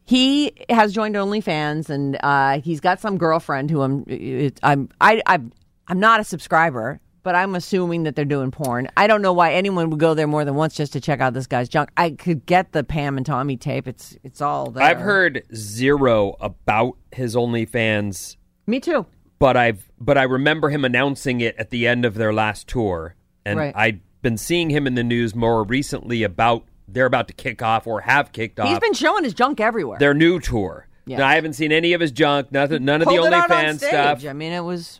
He 0.05 0.53
has 0.69 0.91
joined 0.91 1.15
OnlyFans, 1.15 1.89
and 1.89 2.17
uh, 2.21 2.61
he's 2.61 2.79
got 2.79 2.99
some 2.99 3.17
girlfriend 3.17 3.69
who 3.69 3.81
I'm. 3.81 4.03
It, 4.07 4.59
I'm. 4.63 4.89
I. 4.99 5.21
I'm. 5.27 5.53
I'm 5.87 5.99
not 5.99 6.19
a 6.19 6.23
subscriber, 6.23 6.99
but 7.23 7.35
I'm 7.35 7.55
assuming 7.55 8.03
that 8.03 8.15
they're 8.15 8.25
doing 8.25 8.51
porn. 8.51 8.87
I 8.97 9.07
don't 9.07 9.21
know 9.21 9.33
why 9.33 9.53
anyone 9.53 9.89
would 9.89 9.99
go 9.99 10.13
there 10.13 10.27
more 10.27 10.45
than 10.45 10.55
once 10.55 10.75
just 10.75 10.93
to 10.93 11.01
check 11.01 11.19
out 11.19 11.33
this 11.33 11.47
guy's 11.47 11.69
junk. 11.69 11.89
I 11.97 12.11
could 12.11 12.45
get 12.45 12.71
the 12.71 12.83
Pam 12.83 13.17
and 13.17 13.25
Tommy 13.25 13.57
tape. 13.57 13.87
It's. 13.87 14.17
It's 14.23 14.41
all 14.41 14.71
there. 14.71 14.83
I've 14.83 14.99
heard 14.99 15.43
zero 15.55 16.35
about 16.39 16.97
his 17.11 17.35
OnlyFans, 17.35 18.37
Me 18.67 18.79
too. 18.79 19.05
but 19.39 19.57
I've 19.57 19.89
but 19.99 20.17
I 20.17 20.23
remember 20.23 20.69
him 20.69 20.85
announcing 20.85 21.41
it 21.41 21.55
at 21.57 21.69
the 21.69 21.87
end 21.87 22.05
of 22.05 22.15
their 22.15 22.33
last 22.33 22.67
tour, 22.67 23.15
and 23.45 23.59
Right. 23.59 23.73
I've 23.75 23.99
been 24.21 24.37
seeing 24.37 24.69
him 24.69 24.85
in 24.87 24.95
the 24.95 25.03
news 25.03 25.35
more 25.35 25.63
recently 25.63 26.23
about 26.23 26.65
they're 26.87 27.05
about 27.05 27.27
to 27.27 27.33
kick 27.33 27.61
off 27.61 27.85
or 27.87 28.01
have 28.01 28.31
kicked 28.31 28.59
off. 28.59 28.67
He's 28.67 28.79
been 28.79 28.93
showing 28.93 29.23
his 29.23 29.33
junk 29.33 29.59
everywhere. 29.59 29.99
their 29.99 30.13
new 30.13 30.39
tour. 30.39 30.87
Yeah. 31.05 31.17
Now, 31.19 31.27
I 31.27 31.35
haven't 31.35 31.53
seen 31.53 31.71
any 31.71 31.93
of 31.93 32.01
his 32.01 32.11
junk, 32.11 32.51
nothing, 32.51 32.85
none 32.85 33.01
of 33.01 33.07
the 33.07 33.15
OnlyFans 33.15 33.77
stuff. 33.77 34.23
I 34.25 34.33
mean, 34.33 34.51
it 34.53 34.59
was. 34.59 34.99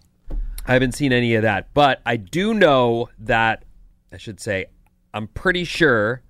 I 0.65 0.73
haven't 0.73 0.93
seen 0.93 1.11
any 1.11 1.35
of 1.35 1.43
that, 1.43 1.73
but 1.73 2.01
I 2.05 2.17
do 2.17 2.53
know 2.53 3.09
that 3.19 3.65
I 4.11 4.17
should 4.17 4.39
say 4.39 4.67
I'm 5.13 5.27
pretty 5.27 5.63
sure 5.63 6.21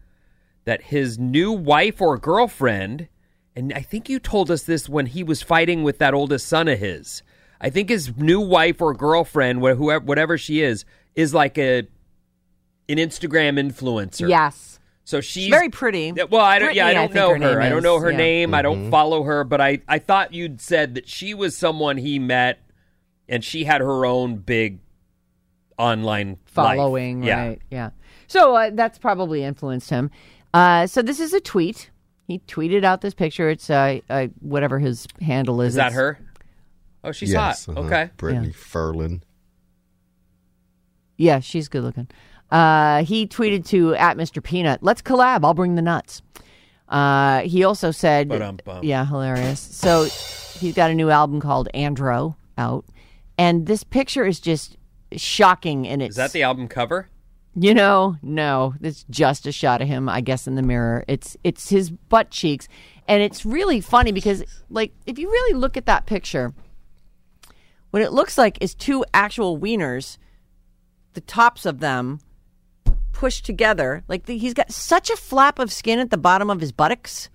that 0.66 0.84
his 0.84 1.18
new 1.18 1.52
wife 1.52 2.02
or 2.02 2.18
girlfriend, 2.18 3.08
and 3.56 3.74
I 3.74 3.82
think 3.82 4.08
you 4.08 4.20
told 4.20 4.52
us 4.52 4.64
this 4.64 4.88
when 4.88 5.08
he 5.08 5.24
was 5.24 5.42
fighting 5.42 5.84
with 5.84 5.98
that 6.00 6.14
oldest 6.14 6.48
son 6.48 6.68
of 6.68 6.80
his. 6.80 7.24
I 7.62 7.70
think 7.70 7.90
his 7.90 8.16
new 8.16 8.40
wife 8.40 8.82
or 8.82 8.94
girlfriend, 8.94 9.60
whoever, 9.60 10.06
whatever 10.06 10.38
she 10.38 10.62
is, 10.62 10.86
is 11.16 11.34
like 11.34 11.58
a 11.58 11.80
an 12.88 12.98
Instagram 12.98 13.60
influencer. 13.60 14.30
Yes. 14.30 14.80
So 15.04 15.22
she's 15.22 15.50
very 15.50 15.70
pretty. 15.70 16.12
Well, 16.12 16.46
I 16.46 16.60
don't. 16.60 16.76
yeah, 16.76 16.88
I 16.88 16.94
don't 16.94 17.08
think 17.08 17.16
know 17.16 17.30
her 17.34 17.56
her. 17.56 17.62
I 17.62 17.70
don't 17.70 17.82
know 17.82 18.00
her 18.00 18.12
yeah. 18.12 18.18
name. 18.18 18.54
I 18.54 18.62
don't 18.62 18.78
mm-hmm. 18.78 18.92
follow 18.92 19.24
her. 19.24 19.44
But 19.44 19.60
I, 19.60 19.80
I 19.88 19.98
thought 19.98 20.34
you'd 20.34 20.62
said 20.62 20.96
that 20.96 21.08
she 21.08 21.34
was 21.34 21.58
someone 21.58 21.98
he 21.98 22.20
met, 22.20 22.60
and 23.30 23.44
she 23.44 23.64
had 23.64 23.80
her 23.82 24.06
own 24.06 24.36
big 24.38 24.80
online 25.78 26.38
following, 26.46 27.24
Yeah. 27.24 27.40
right? 27.48 27.62
Yeah. 27.72 27.92
So 28.28 28.56
uh, 28.56 28.72
that's 28.74 28.98
probably 29.00 29.44
influenced 29.44 29.90
him. 29.90 30.12
Uh, 30.54 30.88
so 30.88 31.02
this 31.02 31.20
is 31.20 31.34
a 31.34 31.40
tweet. 31.40 31.90
He 32.28 32.40
tweeted 32.40 32.84
out 32.84 33.02
this 33.02 33.14
picture. 33.14 33.50
It's 33.50 33.70
uh, 33.70 34.00
uh, 34.10 34.28
whatever 34.42 34.78
his 34.80 35.08
handle 35.22 35.62
is. 35.62 35.70
Is 35.70 35.76
that 35.76 35.88
It's- 35.88 35.96
her? 35.96 36.20
Oh, 37.04 37.12
she's 37.14 37.32
yes. 37.32 37.66
hot. 37.66 37.78
uh-huh. 37.78 37.88
Okay. 37.88 38.10
Brittany 38.18 38.48
Yeah. 38.48 38.54
Furlan. 38.54 39.22
Yeah, 41.18 41.40
she's 41.40 41.68
good 41.68 41.84
looking. 41.84 42.08
Uh, 42.52 43.04
he 43.04 43.28
tweeted 43.28 43.66
to 43.68 43.94
at 43.96 44.18
Mr. 44.18 44.44
Peanut, 44.44 44.82
"Let's 44.82 45.02
collab. 45.02 45.44
I'll 45.46 45.54
bring 45.54 45.76
the 45.76 45.82
nuts." 45.82 46.22
Uh, 46.88 47.42
he 47.42 47.64
also 47.64 47.92
said, 47.92 48.30
Ba-dum-bum. 48.30 48.84
"Yeah, 48.84 49.06
hilarious." 49.06 49.60
So 49.60 50.06
he's 50.60 50.74
got 50.74 50.90
a 50.90 50.96
new 50.96 51.10
album 51.10 51.40
called 51.40 51.70
Andro 51.74 52.36
out, 52.58 52.86
and 53.40 53.68
this 53.68 53.86
picture 53.86 54.26
is 54.26 54.42
just 54.42 54.76
shocking 55.16 55.86
in 55.86 56.02
its. 56.02 56.12
Is 56.12 56.16
that 56.18 56.34
the 56.34 56.44
album 56.44 56.68
cover? 56.68 57.08
You 57.56 57.74
know, 57.74 58.18
no, 58.22 58.76
it's 58.82 59.06
just 59.10 59.48
a 59.48 59.52
shot 59.54 59.82
of 59.82 59.88
him, 59.88 60.10
I 60.10 60.20
guess, 60.20 60.46
in 60.46 60.56
the 60.56 60.62
mirror. 60.62 61.06
It's 61.08 61.38
it's 61.44 61.70
his 61.70 61.90
butt 61.90 62.32
cheeks, 62.32 62.68
and 63.08 63.24
it's 63.24 63.46
really 63.46 63.80
funny 63.80 64.12
because, 64.12 64.44
like, 64.70 64.92
if 65.08 65.18
you 65.18 65.32
really 65.32 65.58
look 65.58 65.78
at 65.78 65.86
that 65.86 66.06
picture, 66.06 66.54
what 67.92 68.02
it 68.02 68.12
looks 68.12 68.38
like 68.38 68.58
is 68.62 68.76
two 68.76 69.06
actual 69.14 69.58
wieners, 69.58 70.18
the 71.14 71.22
tops 71.22 71.66
of 71.66 71.80
them 71.80 72.20
pushed 73.14 73.46
together. 73.46 74.04
Like 74.10 74.26
the, 74.26 74.38
he's 74.38 74.54
got 74.54 74.70
such 74.70 75.10
a 75.10 75.16
flap 75.16 75.60
of 75.60 75.72
skin 75.72 76.00
at 76.00 76.10
the 76.10 76.18
bottom 76.18 76.50
of 76.50 76.60
his 76.60 76.74
buttocks 76.74 77.30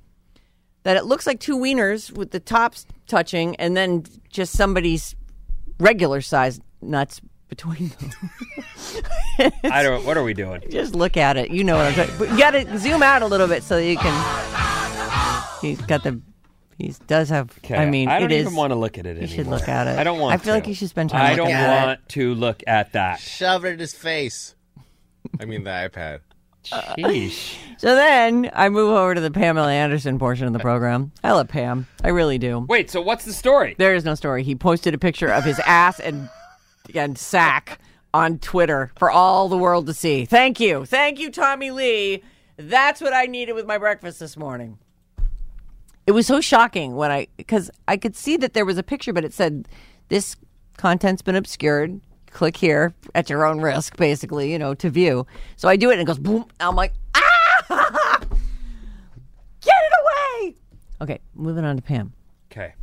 that 0.83 0.99
it 0.99 1.07
looks 1.07 1.27
like 1.27 1.41
two 1.41 1.57
wieners 1.57 2.13
with 2.13 2.31
the 2.31 2.41
tops 2.41 2.87
touching, 3.07 3.57
and 3.57 3.75
then 3.75 4.05
just 4.29 4.53
somebody's 4.53 5.17
regular 5.78 6.21
sized 6.21 6.62
nuts 6.83 7.21
between 7.49 7.88
them. 7.88 8.11
I 9.64 9.83
don't. 9.83 10.04
What 10.04 10.16
are 10.16 10.23
we 10.25 10.35
doing? 10.35 10.62
Just 10.71 10.95
look 10.95 11.16
at 11.16 11.37
it. 11.37 11.50
You 11.50 11.64
know 11.64 11.76
what 11.76 11.87
I'm 11.87 11.95
talking. 11.95 12.14
But 12.19 12.31
you 12.31 12.38
got 12.38 12.52
to 12.52 12.78
zoom 12.78 13.02
out 13.02 13.23
a 13.23 13.26
little 13.26 13.47
bit 13.49 13.62
so 13.62 13.76
that 13.76 13.87
you 13.87 13.97
can. 13.97 15.61
He's 15.61 15.81
got 15.83 16.02
the. 16.02 16.21
He 16.78 16.93
does 17.07 17.28
have. 17.28 17.57
Okay, 17.59 17.76
I 17.76 17.87
mean, 17.87 18.09
I 18.09 18.19
don't 18.19 18.33
it 18.33 18.40
even 18.40 18.49
is- 18.52 18.54
want 18.59 18.73
to 18.73 18.75
look 18.76 18.99
at 18.99 19.07
it 19.07 19.16
You 19.16 19.23
anymore. 19.23 19.37
should 19.37 19.47
look 19.47 19.69
at 19.69 19.87
it. 19.87 19.99
I 19.99 20.04
don't 20.04 20.19
want. 20.19 20.35
I 20.35 20.38
feel 20.38 20.54
to. 20.54 20.59
like 20.59 20.66
you 20.66 20.75
should 20.75 20.88
spend 20.90 21.11
time. 21.11 21.21
I 21.23 21.31
looking 21.31 21.45
don't 21.45 21.52
at 21.52 21.83
it. 21.83 21.87
want 21.87 22.09
to 22.11 22.35
look 22.35 22.62
at 22.66 22.93
that. 22.93 23.21
Shove 23.21 23.64
it 23.64 23.75
in 23.75 23.78
his 23.78 23.95
face. 23.95 24.54
I 25.40 25.45
mean 25.45 25.64
the 25.64 25.71
iPad. 25.71 26.21
Uh, 26.73 26.94
Sheesh. 26.97 27.56
So 27.78 27.94
then 27.94 28.50
I 28.54 28.68
move 28.68 28.90
over 28.90 29.14
to 29.14 29.21
the 29.21 29.30
Pamela 29.30 29.71
Anderson 29.73 30.18
portion 30.18 30.47
of 30.47 30.52
the 30.52 30.59
program. 30.59 31.12
I 31.23 31.33
love 31.33 31.49
Pam. 31.49 31.87
I 32.02 32.09
really 32.09 32.38
do. 32.38 32.61
Wait. 32.68 32.90
So 32.90 33.00
what's 33.00 33.25
the 33.25 33.33
story? 33.33 33.75
There 33.78 33.94
is 33.94 34.04
no 34.04 34.14
story. 34.14 34.42
He 34.42 34.54
posted 34.54 34.94
a 34.94 34.99
picture 34.99 35.28
of 35.28 35.44
his 35.44 35.59
ass 35.61 36.00
and 36.00 36.28
and 36.94 37.18
sack 37.18 37.78
on 38.12 38.38
Twitter 38.38 38.92
for 38.97 39.11
all 39.11 39.49
the 39.49 39.59
world 39.59 39.87
to 39.87 39.94
see. 39.94 40.25
Thank 40.25 40.61
you. 40.61 40.85
Thank 40.85 41.18
you, 41.18 41.30
Tommy 41.30 41.71
Lee. 41.71 42.23
That's 42.56 43.00
what 43.00 43.12
I 43.12 43.26
needed 43.26 43.54
with 43.54 43.66
my 43.66 43.78
breakfast 43.78 44.21
this 44.21 44.37
morning. 44.37 44.78
It 46.06 46.12
was 46.12 46.26
so 46.26 46.40
shocking 46.40 46.94
when 46.97 47.11
I 47.11 47.26
because 47.37 47.71
I 47.88 47.97
could 47.97 48.14
see 48.14 48.37
that 48.37 48.52
there 48.52 48.64
was 48.64 48.78
a 48.78 48.83
picture, 48.83 49.12
but 49.12 49.25
it 49.25 49.33
said 49.33 49.66
this 50.09 50.37
content's 50.76 51.23
been 51.23 51.37
obscured. 51.37 52.00
Click 52.35 52.57
here 52.57 52.93
at 53.14 53.31
your 53.31 53.47
own 53.47 53.61
risk, 53.61 53.97
basically, 53.97 54.50
you 54.50 54.59
know, 54.59 54.75
to 54.75 54.91
view. 54.91 55.25
So 55.57 55.69
I 55.69 55.76
do 55.76 55.91
it 55.91 55.95
and 55.95 56.03
it 56.03 56.05
goes 56.05 56.19
boom. 56.19 56.45
I'm 56.59 56.75
like, 56.75 56.93
ah! 57.14 58.19
Get 59.61 59.75
it 59.76 59.93
away! 60.03 60.55
Okay, 61.00 61.21
moving 61.35 61.64
on 61.64 61.76
to 61.76 61.83
Pam. 61.83 62.12
Okay. 62.50 62.75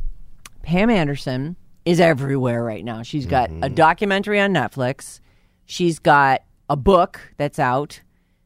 Pam 0.62 0.88
Anderson 0.88 1.56
is 1.84 2.00
everywhere 2.00 2.64
right 2.64 2.82
now. 2.82 3.02
She's 3.02 3.26
got 3.26 3.50
a 3.62 3.68
documentary 3.68 4.40
on 4.40 4.54
Netflix. 4.54 5.20
She's 5.66 5.98
got 5.98 6.42
a 6.70 6.76
book 6.76 7.20
that's 7.36 7.58
out. 7.58 8.00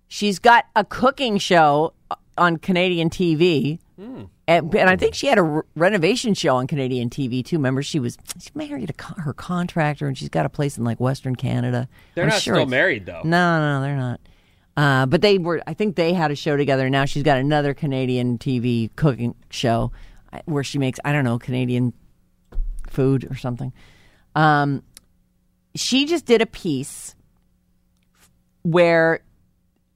She's 0.09 0.41
got 0.41 0.65
a 0.75 0.85
cooking 0.85 1.39
show 1.39 1.93
on 2.37 2.57
Canadian 2.57 3.11
TV. 3.11 3.79
And, 3.99 4.75
and 4.75 4.91
I 4.91 4.97
think 4.97 5.15
she 5.15 5.27
had 5.27 5.39
a 5.39 5.43
re- 5.43 5.63
renovation 5.75 6.35
show 6.35 6.57
on 6.57 6.67
Canadian 6.67 7.09
TV 7.09 7.45
too. 7.45 7.57
Remember, 7.57 7.83
she 7.83 7.99
was 7.99 8.19
she 8.39 8.51
married 8.55 8.91
a 8.91 8.93
co- 8.93 9.21
her 9.21 9.33
contractor, 9.33 10.07
and 10.07 10.17
she's 10.17 10.29
got 10.29 10.45
a 10.45 10.51
place 10.51 10.77
in 10.77 10.85
like 10.85 11.01
Western 11.01 11.35
Canada. 11.35 11.89
They're 12.15 12.25
I'm 12.25 12.31
not 12.31 12.41
sure 12.41 12.57
still 12.57 12.67
married 12.67 13.07
though. 13.07 13.23
no, 13.25 13.61
no, 13.61 13.81
they're 13.83 13.97
not. 13.97 14.21
Uh, 14.77 15.07
but 15.07 15.23
they 15.23 15.39
were. 15.39 15.63
I 15.67 15.73
think 15.73 15.97
they 15.97 16.13
had 16.13 16.31
a 16.31 16.37
show 16.37 16.57
together. 16.57 16.85
And 16.85 16.93
now 16.93 17.07
she's 17.07 17.23
got 17.23 17.39
another 17.39 17.73
Canadian 17.73 18.37
TV 18.37 18.95
cooking 18.97 19.35
show 19.49 19.93
uh, 20.33 20.41
where 20.45 20.63
she 20.63 20.79
makes 20.79 21.01
I 21.05 21.13
don't 21.13 21.25
know 21.25 21.39
Canadian 21.39 21.95
food 22.91 23.27
or 23.31 23.37
something. 23.37 23.73
Um, 24.35 24.83
she 25.75 26.05
just 26.05 26.27
did 26.27 26.43
a 26.43 26.47
piece 26.47 27.15
where, 28.63 29.21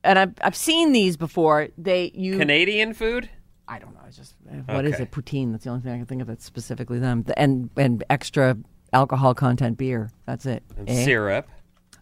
and 0.03 0.19
I've 0.19 0.33
I've 0.41 0.57
seen 0.57 0.93
these 0.93 1.19
before. 1.19 1.69
They 1.77 2.11
you 2.15 2.39
Canadian 2.39 2.95
food. 2.95 3.29
I 3.71 3.79
don't 3.79 3.95
know. 3.95 4.01
It's 4.09 4.17
just 4.17 4.35
what 4.67 4.85
is 4.85 4.95
Okay. 4.95 5.05
it? 5.05 5.11
Poutine. 5.13 5.53
That's 5.53 5.65
the 5.65 5.71
only 5.71 5.83
thing 5.83 5.93
I 5.93 5.97
can 5.99 6.07
think 6.07 6.21
of 6.23 6.27
that's 6.29 6.45
specifically 6.45 6.99
them. 6.99 7.23
The- 7.23 7.39
And 7.39 7.71
and 7.77 8.03
extra 8.11 8.57
alcohol 8.93 9.33
content 9.35 9.79
beer. 9.79 10.11
That's 10.27 10.45
it. 10.45 10.63
And 10.77 10.89
Eh? 10.91 11.05
syrup. 11.05 11.49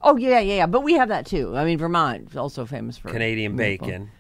Oh 0.01 0.17
yeah, 0.17 0.39
yeah, 0.41 0.55
yeah. 0.55 0.67
But 0.67 0.83
we 0.83 0.95
have 0.95 1.09
that 1.09 1.27
too. 1.27 1.57
I 1.57 1.65
mean, 1.65 1.77
Vermont 1.79 2.31
is 2.31 2.37
also 2.37 2.65
famous 2.65 2.97
for 2.97 3.11
Canadian 3.11 3.55
maple. 3.57 3.87
bacon. 3.89 4.11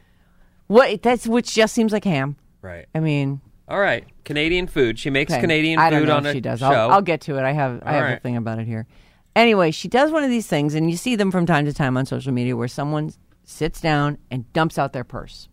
What? 0.66 1.02
That's 1.02 1.26
which 1.26 1.54
just 1.54 1.74
seems 1.74 1.92
like 1.92 2.04
ham. 2.04 2.36
Right. 2.60 2.86
I 2.94 3.00
mean, 3.00 3.40
All 3.68 3.80
right. 3.80 4.04
Canadian 4.24 4.66
food. 4.66 4.98
She 4.98 5.08
makes 5.10 5.32
okay. 5.32 5.40
Canadian 5.40 5.78
I 5.78 5.88
don't 5.90 6.00
food 6.00 6.08
know 6.08 6.16
on 6.16 6.26
if 6.26 6.30
a 6.30 6.34
she 6.34 6.40
does. 6.40 6.58
show. 6.60 6.66
I'll, 6.66 6.90
I'll 6.92 7.02
get 7.02 7.20
to 7.22 7.38
it. 7.38 7.42
I 7.42 7.52
have 7.52 7.80
I 7.84 7.94
All 7.96 8.02
have 8.04 8.18
a 8.18 8.20
thing 8.20 8.36
about 8.36 8.58
it 8.58 8.66
here. 8.66 8.86
Anyway, 9.36 9.70
she 9.70 9.88
does 9.88 10.10
one 10.10 10.24
of 10.24 10.30
these 10.30 10.46
things, 10.48 10.74
and 10.74 10.90
you 10.90 10.96
see 10.96 11.14
them 11.16 11.30
from 11.30 11.46
time 11.46 11.64
to 11.64 11.72
time 11.72 11.96
on 11.96 12.04
social 12.04 12.32
media 12.32 12.56
where 12.56 12.66
someone 12.68 13.12
sits 13.44 13.80
down 13.80 14.18
and 14.30 14.52
dumps 14.52 14.78
out 14.78 14.92
their 14.92 15.04
purse, 15.04 15.48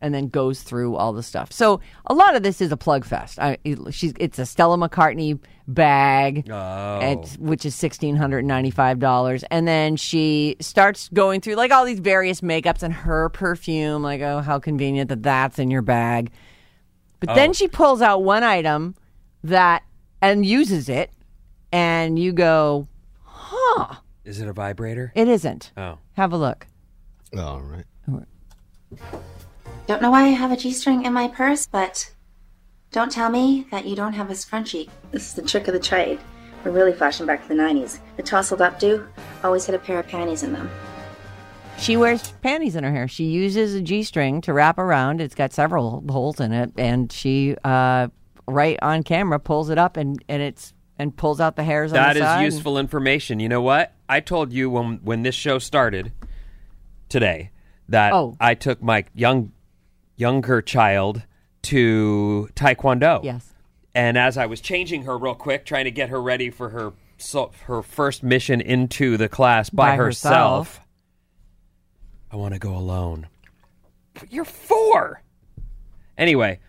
and 0.00 0.14
then 0.14 0.28
goes 0.28 0.62
through 0.62 0.94
all 0.96 1.12
the 1.12 1.22
stuff. 1.22 1.52
So 1.52 1.80
a 2.06 2.14
lot 2.14 2.36
of 2.36 2.42
this 2.42 2.60
is 2.60 2.70
a 2.72 2.76
plug 2.76 3.04
fest. 3.04 3.38
I, 3.38 3.58
it- 3.64 3.92
she's 3.94 4.12
it's 4.20 4.38
a 4.38 4.46
Stella 4.46 4.76
McCartney 4.76 5.38
bag, 5.66 6.48
Oh. 6.50 6.98
it's- 7.00 7.36
which 7.38 7.64
is 7.66 7.74
sixteen 7.74 8.16
hundred 8.16 8.44
ninety 8.44 8.70
five 8.70 8.98
dollars, 8.98 9.44
and 9.50 9.66
then 9.68 9.96
she 9.96 10.56
starts 10.60 11.08
going 11.10 11.40
through 11.40 11.56
like 11.56 11.72
all 11.72 11.84
these 11.84 12.00
various 12.00 12.40
makeups 12.40 12.82
and 12.82 12.92
her 12.94 13.28
perfume. 13.30 14.02
Like, 14.02 14.20
oh, 14.20 14.40
how 14.40 14.58
convenient 14.58 15.08
that 15.10 15.22
that's 15.22 15.58
in 15.58 15.70
your 15.70 15.82
bag. 15.82 16.30
But 17.20 17.30
Oh. 17.30 17.34
then 17.34 17.52
she 17.52 17.66
pulls 17.68 18.00
out 18.00 18.22
one 18.22 18.44
item 18.44 18.94
that 19.44 19.82
and 20.22 20.44
uses 20.46 20.88
it, 20.88 21.10
and 21.72 22.18
you 22.18 22.32
go, 22.32 22.86
huh? 23.24 23.96
Is 24.24 24.40
it 24.40 24.48
a 24.48 24.52
vibrator? 24.52 25.12
It 25.14 25.26
isn't. 25.28 25.72
Oh. 25.76 25.98
Have 26.14 26.32
a 26.32 26.36
look. 26.36 26.66
All 27.36 27.60
right. 27.60 27.84
Don't 29.88 30.02
know 30.02 30.10
why 30.10 30.24
I 30.24 30.28
have 30.28 30.52
a 30.52 30.56
G 30.56 30.70
string 30.70 31.06
in 31.06 31.14
my 31.14 31.28
purse, 31.28 31.66
but 31.66 32.12
don't 32.92 33.10
tell 33.10 33.30
me 33.30 33.66
that 33.70 33.86
you 33.86 33.96
don't 33.96 34.12
have 34.12 34.28
a 34.30 34.34
scrunchie. 34.34 34.90
This 35.12 35.28
is 35.28 35.34
the 35.34 35.40
trick 35.42 35.66
of 35.66 35.72
the 35.72 35.80
trade. 35.80 36.20
We're 36.62 36.72
really 36.72 36.92
flashing 36.92 37.24
back 37.24 37.40
to 37.42 37.48
the 37.48 37.54
90s. 37.54 37.98
The 38.18 38.22
tousled 38.22 38.60
updo 38.60 39.06
always 39.42 39.64
had 39.64 39.74
a 39.74 39.78
pair 39.78 39.98
of 39.98 40.06
panties 40.06 40.42
in 40.42 40.52
them. 40.52 40.68
She 41.78 41.96
wears 41.96 42.32
panties 42.42 42.76
in 42.76 42.84
her 42.84 42.90
hair. 42.92 43.08
She 43.08 43.24
uses 43.24 43.74
a 43.74 43.80
G 43.80 44.02
string 44.02 44.42
to 44.42 44.52
wrap 44.52 44.78
around. 44.78 45.22
It's 45.22 45.34
got 45.34 45.54
several 45.54 46.04
holes 46.06 46.38
in 46.38 46.52
it, 46.52 46.70
and 46.76 47.10
she, 47.10 47.56
uh, 47.64 48.08
right 48.46 48.78
on 48.82 49.02
camera, 49.04 49.40
pulls 49.40 49.70
it 49.70 49.78
up 49.78 49.96
and 49.96 50.22
and 50.28 50.42
it's 50.42 50.74
and 50.98 51.16
pulls 51.16 51.40
out 51.40 51.56
the 51.56 51.64
hairs. 51.64 51.92
on 51.92 51.96
That 51.96 52.12
the 52.12 52.20
is 52.20 52.26
side. 52.26 52.44
useful 52.44 52.76
information. 52.76 53.40
You 53.40 53.48
know 53.48 53.62
what? 53.62 53.94
I 54.06 54.20
told 54.20 54.52
you 54.52 54.68
when 54.68 55.00
when 55.02 55.22
this 55.22 55.34
show 55.34 55.58
started 55.58 56.12
today 57.08 57.52
that 57.88 58.12
Oh. 58.12 58.36
I 58.38 58.52
took 58.54 58.82
my 58.82 59.04
young 59.14 59.52
younger 60.18 60.60
child 60.60 61.22
to 61.62 62.50
Taekwondo. 62.54 63.22
Yes. 63.24 63.54
And 63.94 64.18
as 64.18 64.36
I 64.36 64.46
was 64.46 64.60
changing 64.60 65.04
her 65.04 65.16
real 65.16 65.34
quick, 65.34 65.64
trying 65.64 65.84
to 65.84 65.90
get 65.90 66.10
her 66.10 66.20
ready 66.20 66.50
for 66.50 66.68
her 66.70 66.92
so, 67.16 67.50
her 67.64 67.82
first 67.82 68.22
mission 68.22 68.60
into 68.60 69.16
the 69.16 69.28
class 69.28 69.70
by, 69.70 69.90
By 69.90 69.96
herself, 69.96 70.76
herself. 70.76 70.86
I 72.30 72.36
want 72.36 72.54
to 72.54 72.60
go 72.60 72.76
alone. 72.76 73.28
But 74.14 74.32
you're 74.32 74.44
four. 74.44 75.22
Anyway, 76.16 76.60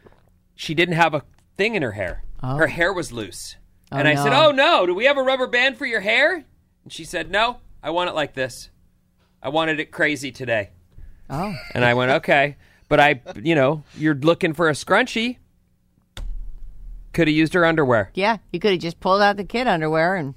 she 0.55 0.73
didn't 0.73 0.95
have 0.95 1.13
a 1.13 1.23
thing 1.57 1.75
in 1.75 1.81
her 1.81 1.91
hair. 1.91 2.23
Oh. 2.41 2.55
Her 2.55 2.67
hair 2.67 2.93
was 2.93 3.11
loose. 3.11 3.57
Oh, 3.91 3.97
and 3.97 4.07
I 4.07 4.15
said, 4.15 4.33
"Oh 4.33 4.51
no, 4.51 4.85
do 4.85 4.93
we 4.93 5.05
have 5.05 5.17
a 5.17 5.23
rubber 5.23 5.47
band 5.47 5.77
for 5.77 5.85
your 5.85 6.01
hair?" 6.01 6.45
And 6.83 6.93
she 6.93 7.03
said, 7.03 7.31
"No, 7.31 7.57
I 7.81 7.89
want 7.89 8.09
it 8.09 8.15
like 8.15 8.33
this. 8.33 8.69
I 9.41 9.49
wanted 9.49 9.79
it 9.79 9.91
crazy 9.91 10.31
today." 10.31 10.69
Oh, 11.29 11.55
And 11.73 11.83
I 11.83 11.95
went, 11.95 12.11
"Okay." 12.11 12.55
But 12.89 12.99
I, 12.99 13.21
you 13.41 13.55
know, 13.55 13.83
you're 13.95 14.15
looking 14.15 14.53
for 14.53 14.67
a 14.67 14.73
scrunchie. 14.73 15.37
Could 17.13 17.27
have 17.27 17.35
used 17.35 17.53
her 17.53 17.65
underwear. 17.65 18.11
yeah. 18.13 18.37
You 18.51 18.59
could 18.59 18.71
have 18.71 18.79
just 18.81 18.99
pulled 18.99 19.21
out 19.21 19.37
the 19.37 19.43
kid 19.43 19.67
underwear, 19.67 20.15
and 20.15 20.35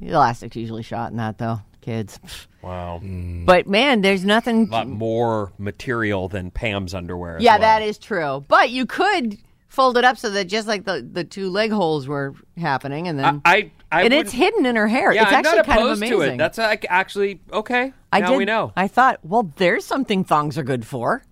the 0.00 0.08
elastic's 0.10 0.56
usually 0.56 0.82
shot 0.82 1.10
in 1.10 1.16
that 1.16 1.38
though. 1.38 1.60
Kids. 1.80 2.20
Wow. 2.62 2.98
Hmm. 2.98 3.44
But 3.44 3.66
man, 3.66 4.00
there's 4.02 4.24
nothing. 4.24 4.68
A 4.68 4.72
lot 4.72 4.88
more 4.88 5.52
material 5.58 6.28
than 6.28 6.50
Pam's 6.50 6.94
underwear. 6.94 7.36
as 7.38 7.42
Yeah, 7.42 7.52
well. 7.54 7.60
that 7.60 7.82
is 7.82 7.98
true. 7.98 8.44
But 8.46 8.70
you 8.70 8.84
could 8.86 9.38
fold 9.68 9.96
it 9.96 10.04
up 10.04 10.18
so 10.18 10.30
that 10.30 10.44
just 10.46 10.66
like 10.68 10.84
the, 10.84 11.06
the 11.10 11.24
two 11.24 11.50
leg 11.50 11.70
holes 11.72 12.06
were 12.06 12.34
happening, 12.56 13.08
and 13.08 13.18
then 13.18 13.40
I, 13.44 13.70
I, 13.90 14.02
and 14.02 14.12
would- 14.14 14.20
it's 14.26 14.32
hidden 14.32 14.66
in 14.66 14.76
her 14.76 14.86
hair. 14.88 15.12
Yeah, 15.12 15.22
it's 15.22 15.30
I'm 15.32 15.38
actually 15.38 15.56
not 15.58 15.66
kind 15.66 15.78
of 15.80 15.84
opposed 15.86 15.98
amazing. 16.02 16.18
to 16.18 16.32
it. 16.34 16.36
That's 16.38 16.58
like, 16.58 16.86
actually 16.90 17.40
okay. 17.52 17.92
I 18.12 18.20
now 18.20 18.30
did, 18.30 18.38
we 18.38 18.44
know. 18.44 18.72
I 18.76 18.86
thought, 18.88 19.20
well, 19.22 19.52
there's 19.56 19.84
something 19.84 20.24
thongs 20.24 20.58
are 20.58 20.62
good 20.64 20.86
for. 20.86 21.22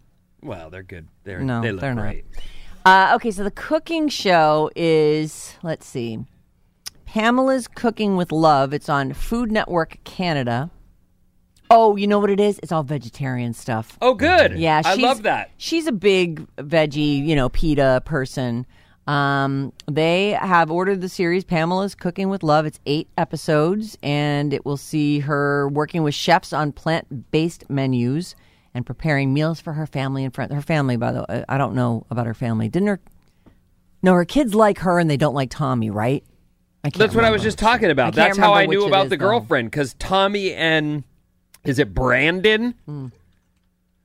Well, 0.42 0.70
they're 0.70 0.82
good. 0.82 1.08
They're 1.24 1.40
No, 1.40 1.62
they 1.62 1.72
look 1.72 1.80
they're 1.80 1.94
not. 1.94 2.02
great. 2.02 2.24
Uh, 2.84 3.12
okay, 3.16 3.30
so 3.30 3.42
the 3.42 3.50
cooking 3.50 4.08
show 4.08 4.70
is 4.76 5.56
let's 5.62 5.86
see, 5.86 6.18
Pamela's 7.04 7.66
Cooking 7.66 8.16
with 8.16 8.30
Love. 8.30 8.72
It's 8.72 8.88
on 8.88 9.12
Food 9.12 9.50
Network 9.50 9.98
Canada. 10.04 10.70
Oh, 11.68 11.96
you 11.96 12.06
know 12.06 12.20
what 12.20 12.30
it 12.30 12.38
is? 12.38 12.60
It's 12.62 12.70
all 12.70 12.84
vegetarian 12.84 13.52
stuff. 13.52 13.98
Oh, 14.00 14.14
good. 14.14 14.56
Yeah, 14.56 14.82
I 14.84 14.94
love 14.94 15.22
that. 15.24 15.50
She's 15.56 15.88
a 15.88 15.92
big 15.92 16.46
veggie, 16.56 17.26
you 17.26 17.34
know, 17.34 17.48
pita 17.48 18.02
person. 18.04 18.66
Um, 19.08 19.72
they 19.90 20.30
have 20.30 20.70
ordered 20.70 21.00
the 21.00 21.08
series 21.08 21.44
Pamela's 21.44 21.94
Cooking 21.94 22.28
with 22.28 22.42
Love. 22.42 22.66
It's 22.66 22.78
eight 22.86 23.08
episodes, 23.18 23.96
and 24.02 24.52
it 24.52 24.64
will 24.64 24.76
see 24.76 25.20
her 25.20 25.68
working 25.68 26.02
with 26.02 26.14
chefs 26.14 26.52
on 26.52 26.70
plant-based 26.72 27.68
menus 27.68 28.36
and 28.76 28.84
preparing 28.84 29.32
meals 29.32 29.58
for 29.58 29.72
her 29.72 29.86
family 29.86 30.22
and 30.22 30.34
friends. 30.34 30.52
Her 30.52 30.60
family, 30.60 30.98
by 30.98 31.12
the 31.12 31.24
way, 31.26 31.44
I 31.48 31.56
don't 31.56 31.74
know 31.74 32.06
about 32.10 32.26
her 32.26 32.34
family. 32.34 32.68
Didn't 32.68 32.88
her? 32.88 33.00
No, 34.02 34.12
her 34.12 34.26
kids 34.26 34.54
like 34.54 34.80
her, 34.80 34.98
and 34.98 35.08
they 35.08 35.16
don't 35.16 35.34
like 35.34 35.48
Tommy, 35.50 35.88
right? 35.88 36.22
That's 36.82 37.14
what 37.14 37.24
I 37.24 37.30
was 37.30 37.42
just 37.42 37.58
talking 37.58 37.90
about. 37.90 38.14
That's 38.14 38.36
how 38.36 38.52
I 38.52 38.66
knew 38.66 38.86
about 38.86 39.06
is, 39.06 39.10
the 39.10 39.16
girlfriend 39.16 39.70
because 39.70 39.94
Tommy 39.94 40.52
and 40.52 41.04
is 41.64 41.78
it 41.78 41.94
Brandon? 41.94 42.74
Hmm. 42.84 43.06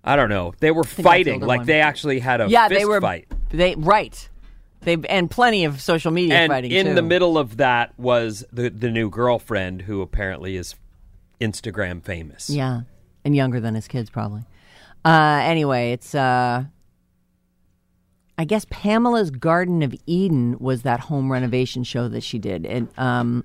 I 0.03 0.15
don't 0.15 0.29
know. 0.29 0.53
They 0.59 0.71
were 0.71 0.83
that's 0.83 0.95
the 0.95 1.03
fighting. 1.03 1.41
Like 1.41 1.59
one. 1.59 1.67
they 1.67 1.81
actually 1.81 2.19
had 2.19 2.41
a 2.41 2.47
yeah, 2.49 2.69
fist 2.69 2.79
they 2.79 2.85
were 2.85 3.01
fight. 3.01 3.27
They 3.49 3.75
right. 3.75 4.29
They 4.79 4.97
and 5.09 5.29
plenty 5.29 5.65
of 5.65 5.79
social 5.81 6.11
media 6.11 6.35
and 6.35 6.49
fighting 6.49 6.71
in 6.71 6.87
too. 6.87 6.93
the 6.95 7.03
middle 7.03 7.37
of 7.37 7.57
that 7.57 7.93
was 7.99 8.45
the 8.51 8.69
the 8.69 8.89
new 8.89 9.09
girlfriend 9.09 9.83
who 9.83 10.01
apparently 10.01 10.55
is 10.55 10.75
Instagram 11.39 12.01
famous. 12.03 12.49
Yeah, 12.49 12.81
and 13.23 13.35
younger 13.35 13.59
than 13.59 13.75
his 13.75 13.87
kids 13.87 14.09
probably. 14.09 14.43
Uh, 15.03 15.41
anyway, 15.43 15.91
it's 15.91 16.13
uh, 16.13 16.63
I 18.37 18.45
guess 18.45 18.65
Pamela's 18.69 19.31
Garden 19.31 19.81
of 19.81 19.95
Eden 20.05 20.57
was 20.59 20.83
that 20.83 20.99
home 20.99 21.31
renovation 21.31 21.83
show 21.83 22.07
that 22.09 22.23
she 22.23 22.39
did, 22.39 22.65
and 22.65 22.87
um, 22.97 23.43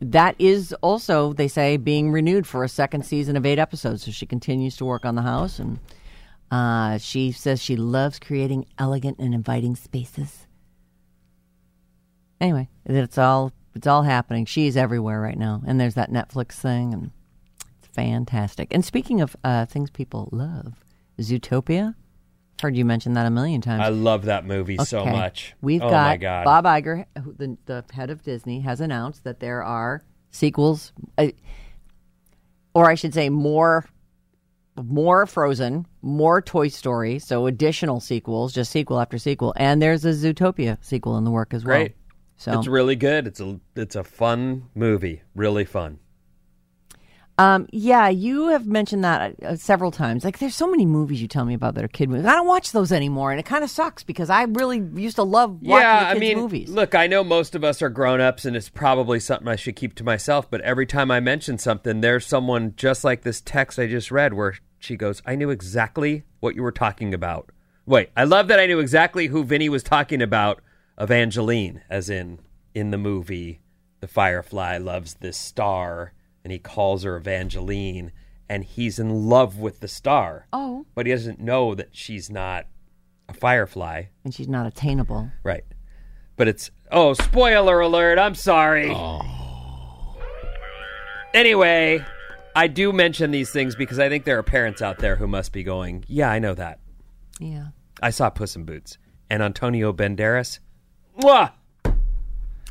that 0.00 0.34
is 0.38 0.72
also 0.82 1.32
they 1.32 1.48
say 1.48 1.76
being 1.76 2.10
renewed 2.10 2.46
for 2.46 2.64
a 2.64 2.68
second 2.68 3.04
season 3.04 3.36
of 3.36 3.46
eight 3.46 3.58
episodes. 3.58 4.04
So 4.04 4.10
she 4.10 4.26
continues 4.26 4.76
to 4.76 4.84
work 4.84 5.04
on 5.04 5.14
the 5.14 5.22
house, 5.22 5.58
and 5.58 5.78
uh, 6.50 6.98
she 6.98 7.30
says 7.30 7.62
she 7.62 7.76
loves 7.76 8.18
creating 8.18 8.66
elegant 8.78 9.18
and 9.18 9.34
inviting 9.34 9.76
spaces. 9.76 10.46
Anyway, 12.40 12.68
it's 12.84 13.18
all 13.18 13.52
it's 13.74 13.86
all 13.86 14.02
happening. 14.02 14.44
She's 14.44 14.76
everywhere 14.76 15.20
right 15.20 15.38
now, 15.38 15.62
and 15.66 15.80
there's 15.80 15.94
that 15.94 16.10
Netflix 16.10 16.52
thing, 16.52 16.92
and 16.92 17.10
fantastic. 17.92 18.68
And 18.72 18.84
speaking 18.84 19.20
of 19.20 19.36
uh, 19.44 19.66
things 19.66 19.90
people 19.90 20.28
love, 20.32 20.74
Zootopia. 21.18 21.94
Heard 22.60 22.76
you 22.76 22.84
mention 22.84 23.14
that 23.14 23.24
a 23.24 23.30
million 23.30 23.62
times. 23.62 23.82
I 23.82 23.88
love 23.88 24.26
that 24.26 24.44
movie 24.44 24.76
so 24.84 25.06
much. 25.06 25.54
We've 25.62 25.80
oh 25.82 25.88
got 25.88 26.08
my 26.10 26.16
god. 26.18 26.44
Bob 26.44 26.64
Iger, 26.66 27.06
who- 27.22 27.32
the, 27.32 27.56
the 27.64 27.84
head 27.90 28.10
of 28.10 28.22
Disney, 28.22 28.60
has 28.60 28.82
announced 28.82 29.24
that 29.24 29.40
there 29.40 29.62
are 29.62 30.02
sequels, 30.30 30.92
uh, 31.16 31.28
or 32.74 32.90
I 32.90 32.96
should 32.96 33.14
say, 33.14 33.30
more, 33.30 33.86
more 34.76 35.24
Frozen, 35.26 35.86
more 36.02 36.42
Toy 36.42 36.68
Story, 36.68 37.18
so 37.18 37.46
additional 37.46 37.98
sequels, 37.98 38.52
just 38.52 38.70
sequel 38.70 39.00
after 39.00 39.16
sequel, 39.16 39.54
and 39.56 39.80
there's 39.80 40.04
a 40.04 40.10
Zootopia 40.10 40.76
sequel 40.82 41.16
in 41.16 41.24
the 41.24 41.30
work 41.30 41.54
as 41.54 41.64
well. 41.64 41.78
Great. 41.78 41.94
So 42.36 42.58
It's 42.58 42.68
really 42.68 42.96
good. 42.96 43.26
It's 43.26 43.40
a 43.40 43.58
it's 43.76 43.96
a 43.96 44.04
fun 44.04 44.68
movie. 44.74 45.22
Really 45.34 45.64
fun. 45.64 45.98
Um, 47.38 47.66
yeah, 47.72 48.08
you 48.08 48.48
have 48.48 48.66
mentioned 48.66 49.02
that 49.02 49.34
uh, 49.42 49.56
several 49.56 49.90
times. 49.90 50.24
Like, 50.24 50.38
there's 50.38 50.54
so 50.54 50.70
many 50.70 50.84
movies 50.84 51.22
you 51.22 51.28
tell 51.28 51.46
me 51.46 51.54
about 51.54 51.74
that 51.74 51.84
are 51.84 51.88
kid 51.88 52.10
movies. 52.10 52.26
I 52.26 52.32
don't 52.32 52.46
watch 52.46 52.72
those 52.72 52.92
anymore, 52.92 53.30
and 53.30 53.40
it 53.40 53.46
kind 53.46 53.64
of 53.64 53.70
sucks 53.70 54.02
because 54.02 54.28
I 54.28 54.42
really 54.42 54.82
used 54.94 55.16
to 55.16 55.22
love 55.22 55.62
watching 55.62 55.86
yeah, 55.86 56.08
I 56.10 56.18
mean, 56.18 56.36
movies. 56.36 56.68
look, 56.68 56.94
I 56.94 57.06
know 57.06 57.24
most 57.24 57.54
of 57.54 57.64
us 57.64 57.80
are 57.80 57.88
grown 57.88 58.20
ups, 58.20 58.44
and 58.44 58.54
it's 58.54 58.68
probably 58.68 59.20
something 59.20 59.48
I 59.48 59.56
should 59.56 59.76
keep 59.76 59.94
to 59.96 60.04
myself. 60.04 60.50
But 60.50 60.60
every 60.60 60.84
time 60.86 61.10
I 61.10 61.20
mention 61.20 61.56
something, 61.56 62.02
there's 62.02 62.26
someone 62.26 62.74
just 62.76 63.04
like 63.04 63.22
this 63.22 63.40
text 63.40 63.78
I 63.78 63.86
just 63.86 64.10
read 64.10 64.34
where 64.34 64.58
she 64.78 64.96
goes, 64.96 65.22
"I 65.24 65.34
knew 65.34 65.48
exactly 65.48 66.24
what 66.40 66.54
you 66.56 66.62
were 66.62 66.72
talking 66.72 67.14
about." 67.14 67.50
Wait, 67.86 68.10
I 68.16 68.24
love 68.24 68.48
that 68.48 68.60
I 68.60 68.66
knew 68.66 68.80
exactly 68.80 69.28
who 69.28 69.44
Vinny 69.44 69.68
was 69.68 69.82
talking 69.82 70.20
about. 70.20 70.60
Evangeline, 70.98 71.80
as 71.88 72.10
in 72.10 72.38
in 72.74 72.90
the 72.90 72.98
movie, 72.98 73.60
the 74.00 74.06
Firefly 74.06 74.76
loves 74.76 75.14
this 75.14 75.38
star, 75.38 76.12
and 76.44 76.52
he 76.52 76.58
calls 76.58 77.02
her 77.04 77.16
Evangeline, 77.16 78.12
and 78.48 78.64
he's 78.64 78.98
in 78.98 79.28
love 79.28 79.58
with 79.58 79.80
the 79.80 79.88
star. 79.88 80.46
Oh. 80.52 80.86
but 80.94 81.06
he 81.06 81.12
doesn't 81.12 81.40
know 81.40 81.74
that 81.74 81.90
she's 81.92 82.30
not 82.30 82.66
a 83.28 83.32
Firefly. 83.34 84.04
and 84.24 84.34
she's 84.34 84.48
not 84.48 84.66
attainable. 84.66 85.30
Right. 85.42 85.64
But 86.36 86.48
it's 86.48 86.70
oh, 86.90 87.12
spoiler 87.12 87.80
alert. 87.80 88.18
I'm 88.18 88.34
sorry. 88.34 88.90
Oh. 88.90 89.20
Anyway, 91.32 92.04
I 92.56 92.66
do 92.66 92.92
mention 92.92 93.30
these 93.30 93.50
things 93.50 93.76
because 93.76 93.98
I 93.98 94.08
think 94.08 94.24
there 94.24 94.38
are 94.38 94.42
parents 94.42 94.82
out 94.82 94.98
there 94.98 95.16
who 95.16 95.26
must 95.26 95.52
be 95.52 95.62
going, 95.62 96.04
"Yeah, 96.08 96.30
I 96.30 96.38
know 96.38 96.54
that. 96.54 96.80
Yeah. 97.38 97.68
I 98.02 98.10
saw 98.10 98.30
Puss 98.30 98.56
in 98.56 98.64
Boots." 98.64 98.98
And 99.28 99.42
Antonio 99.42 99.92
Banderas. 99.92 100.58
Mwah! 101.20 101.52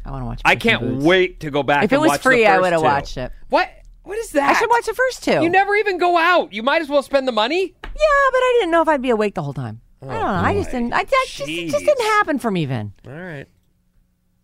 I 0.05 0.11
want 0.11 0.21
to 0.21 0.25
watch. 0.25 0.39
It. 0.39 0.47
I 0.47 0.55
can't 0.55 0.81
Boots. 0.81 1.05
wait 1.05 1.39
to 1.41 1.51
go 1.51 1.63
back 1.63 1.83
and 1.83 1.89
forth. 1.89 1.99
If 1.99 1.99
it 1.99 2.01
was 2.01 2.09
watch 2.09 2.21
free, 2.21 2.45
I 2.45 2.59
would 2.59 2.73
have 2.73 2.81
watched 2.81 3.17
it. 3.17 3.31
What? 3.49 3.69
What 4.03 4.17
is 4.17 4.31
that? 4.31 4.55
I 4.55 4.59
should 4.59 4.69
watch 4.69 4.85
the 4.85 4.93
first 4.93 5.23
two. 5.23 5.41
You 5.43 5.49
never 5.49 5.75
even 5.75 5.97
go 5.97 6.17
out. 6.17 6.51
You 6.51 6.63
might 6.63 6.81
as 6.81 6.89
well 6.89 7.03
spend 7.03 7.27
the 7.27 7.31
money. 7.31 7.75
Yeah, 7.83 7.89
but 8.31 8.39
I 8.39 8.57
didn't 8.59 8.71
know 8.71 8.81
if 8.81 8.87
I'd 8.87 9.01
be 9.01 9.11
awake 9.11 9.35
the 9.35 9.43
whole 9.43 9.53
time. 9.53 9.81
I 10.01 10.05
don't 10.05 10.15
oh, 10.15 10.19
know. 10.19 10.27
I 10.27 10.53
just 10.53 10.71
didn't. 10.71 10.93
I, 10.93 10.99
I 10.99 11.03
just, 11.03 11.41
it 11.41 11.69
just 11.69 11.85
didn't 11.85 12.05
happen 12.05 12.39
for 12.39 12.49
me, 12.49 12.65
Vin. 12.65 12.93
All 13.05 13.13
right. 13.13 13.47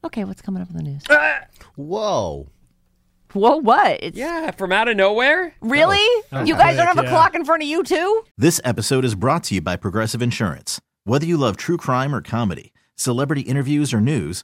Okay, 0.03 0.23
what's 0.23 0.41
coming 0.41 0.61
up 0.61 0.69
in 0.69 0.77
the 0.77 0.83
news? 0.83 1.01
Ah! 1.09 1.39
Whoa. 1.75 2.47
Whoa, 3.33 3.57
what? 3.57 3.99
It's 4.01 4.17
Yeah, 4.17 4.51
from 4.51 4.71
out 4.71 4.87
of 4.87 4.95
nowhere. 4.95 5.55
really. 5.61 5.97
Oh, 5.97 6.23
oh, 6.33 6.43
you 6.43 6.55
guys 6.55 6.77
don't 6.77 6.87
have 6.87 7.03
a 7.03 7.09
clock 7.09 7.35
in 7.35 7.43
front 7.43 7.63
of 7.63 7.67
you 7.67 7.83
too? 7.83 8.23
This 8.37 8.61
episode 8.63 9.03
is 9.03 9.15
brought 9.15 9.43
to 9.45 9.55
you 9.55 9.61
by 9.61 9.75
Progressive 9.75 10.21
Insurance. 10.21 10.79
Whether 11.03 11.25
you 11.25 11.37
love 11.37 11.57
true 11.57 11.75
crime 11.77 12.15
or 12.15 12.21
comedy, 12.21 12.71
celebrity 12.95 13.41
interviews 13.41 13.93
or 13.93 13.99
news, 13.99 14.43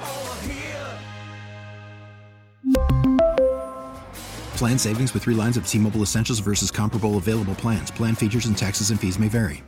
Plan 4.61 4.77
savings 4.77 5.13
with 5.15 5.23
three 5.23 5.33
lines 5.33 5.57
of 5.57 5.65
T 5.65 5.79
Mobile 5.79 6.03
Essentials 6.03 6.37
versus 6.37 6.69
comparable 6.69 7.17
available 7.17 7.55
plans. 7.55 7.89
Plan 7.89 8.13
features 8.13 8.45
and 8.45 8.55
taxes 8.55 8.91
and 8.91 8.99
fees 8.99 9.17
may 9.17 9.27
vary. 9.27 9.63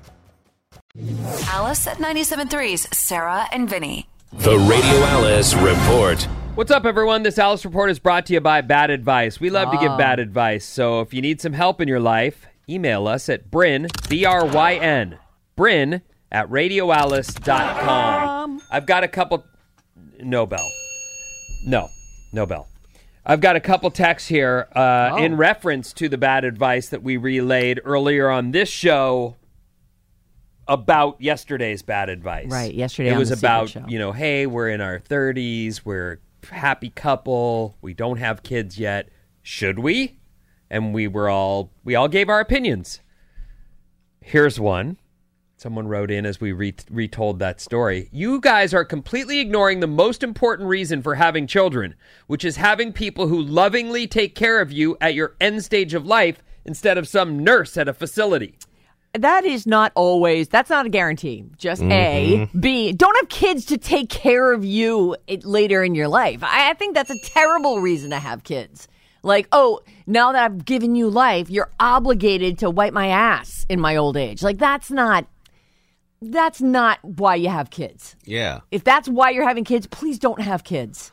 Alice 1.47 1.87
at 1.87 1.97
97.3's 1.97 2.95
Sarah 2.95 3.47
and 3.51 3.67
Vinny. 3.67 4.07
The 4.33 4.55
Radio 4.55 5.03
Alice 5.05 5.55
Report. 5.55 6.21
What's 6.53 6.69
up, 6.69 6.85
everyone? 6.85 7.23
This 7.23 7.39
Alice 7.39 7.65
Report 7.65 7.89
is 7.89 7.97
brought 7.97 8.27
to 8.27 8.33
you 8.33 8.39
by 8.39 8.61
Bad 8.61 8.91
Advice. 8.91 9.39
We 9.39 9.49
love 9.49 9.71
to 9.71 9.79
give 9.79 9.93
ah. 9.93 9.97
bad 9.97 10.19
advice, 10.19 10.63
so 10.63 11.01
if 11.01 11.11
you 11.11 11.23
need 11.23 11.41
some 11.41 11.53
help 11.53 11.81
in 11.81 11.87
your 11.87 11.99
life, 11.99 12.45
email 12.69 13.07
us 13.07 13.29
at 13.29 13.49
Bryn, 13.49 13.87
B 14.09 14.25
R 14.25 14.45
Y 14.45 14.75
N, 14.75 15.17
Bryn 15.55 16.03
at 16.31 16.47
radioalice.com. 16.51 18.61
I've 18.71 18.85
got 18.85 19.03
a 19.03 19.07
couple. 19.07 19.43
No 20.19 20.45
bell. 20.45 20.69
No, 21.65 21.87
no 22.31 22.45
bell. 22.45 22.67
I've 23.25 23.41
got 23.41 23.55
a 23.55 23.59
couple 23.59 23.89
texts 23.91 24.27
here 24.29 24.67
uh, 24.75 25.11
Oh. 25.13 25.17
in 25.17 25.37
reference 25.37 25.93
to 25.93 26.09
the 26.09 26.17
bad 26.17 26.43
advice 26.43 26.89
that 26.89 27.01
we 27.03 27.17
relayed 27.17 27.79
earlier 27.85 28.29
on 28.29 28.51
this 28.51 28.69
show 28.69 29.37
about 30.67 31.21
yesterday's 31.21 31.81
bad 31.81 32.09
advice. 32.09 32.49
Right, 32.49 32.73
yesterday 32.73 33.13
It 33.13 33.17
was 33.17 33.31
about, 33.31 33.89
you 33.89 33.99
know, 33.99 34.11
hey, 34.11 34.45
we're 34.45 34.69
in 34.69 34.81
our 34.81 34.99
30s, 34.99 35.81
we're 35.85 36.19
a 36.51 36.55
happy 36.55 36.89
couple, 36.89 37.77
we 37.81 37.93
don't 37.93 38.17
have 38.17 38.43
kids 38.43 38.77
yet. 38.77 39.09
Should 39.41 39.79
we? 39.79 40.19
And 40.69 40.93
we 40.93 41.07
were 41.07 41.29
all 41.29 41.71
we 41.83 41.95
all 41.95 42.07
gave 42.07 42.29
our 42.29 42.39
opinions. 42.39 43.01
Here's 44.21 44.59
one. 44.59 44.97
Someone 45.63 45.87
wrote 45.87 46.11
in 46.11 46.25
as 46.25 46.41
we 46.41 46.51
re- 46.51 46.75
retold 46.91 47.39
that 47.39 47.61
story. 47.61 48.09
You 48.11 48.41
guys 48.41 48.73
are 48.73 48.83
completely 48.83 49.39
ignoring 49.39 49.79
the 49.79 49.87
most 49.87 50.21
important 50.21 50.67
reason 50.67 51.01
for 51.01 51.15
having 51.15 51.47
children, 51.47 51.95
which 52.27 52.43
is 52.43 52.57
having 52.57 52.91
people 52.91 53.29
who 53.29 53.41
lovingly 53.41 54.05
take 54.05 54.35
care 54.35 54.59
of 54.59 54.73
you 54.73 54.97
at 54.99 55.13
your 55.13 55.37
end 55.39 55.63
stage 55.63 55.93
of 55.93 56.05
life 56.05 56.43
instead 56.65 56.97
of 56.97 57.07
some 57.07 57.39
nurse 57.45 57.77
at 57.77 57.87
a 57.87 57.93
facility. 57.93 58.57
That 59.13 59.45
is 59.45 59.65
not 59.65 59.93
always. 59.95 60.49
That's 60.49 60.69
not 60.69 60.85
a 60.85 60.89
guarantee. 60.89 61.45
Just 61.57 61.81
a 61.83 62.39
mm-hmm. 62.39 62.59
b. 62.59 62.91
Don't 62.91 63.15
have 63.15 63.29
kids 63.29 63.63
to 63.67 63.77
take 63.77 64.09
care 64.09 64.51
of 64.51 64.65
you 64.65 65.15
later 65.43 65.81
in 65.81 65.95
your 65.95 66.09
life. 66.09 66.43
I, 66.43 66.71
I 66.71 66.73
think 66.73 66.93
that's 66.93 67.09
a 67.09 67.19
terrible 67.23 67.79
reason 67.79 68.09
to 68.09 68.19
have 68.19 68.43
kids. 68.43 68.89
Like, 69.25 69.47
oh, 69.53 69.79
now 70.05 70.33
that 70.33 70.43
I've 70.43 70.65
given 70.65 70.95
you 70.95 71.09
life, 71.09 71.49
you're 71.49 71.71
obligated 71.79 72.59
to 72.59 72.69
wipe 72.69 72.91
my 72.91 73.07
ass 73.07 73.65
in 73.69 73.79
my 73.79 73.95
old 73.95 74.17
age. 74.17 74.43
Like, 74.43 74.57
that's 74.57 74.91
not. 74.91 75.25
That's 76.31 76.61
not 76.61 76.99
why 77.03 77.35
you 77.35 77.49
have 77.49 77.69
kids. 77.69 78.15
Yeah. 78.25 78.61
If 78.71 78.83
that's 78.83 79.07
why 79.09 79.31
you're 79.31 79.47
having 79.47 79.63
kids, 79.63 79.87
please 79.87 80.19
don't 80.19 80.41
have 80.41 80.63
kids. 80.63 81.11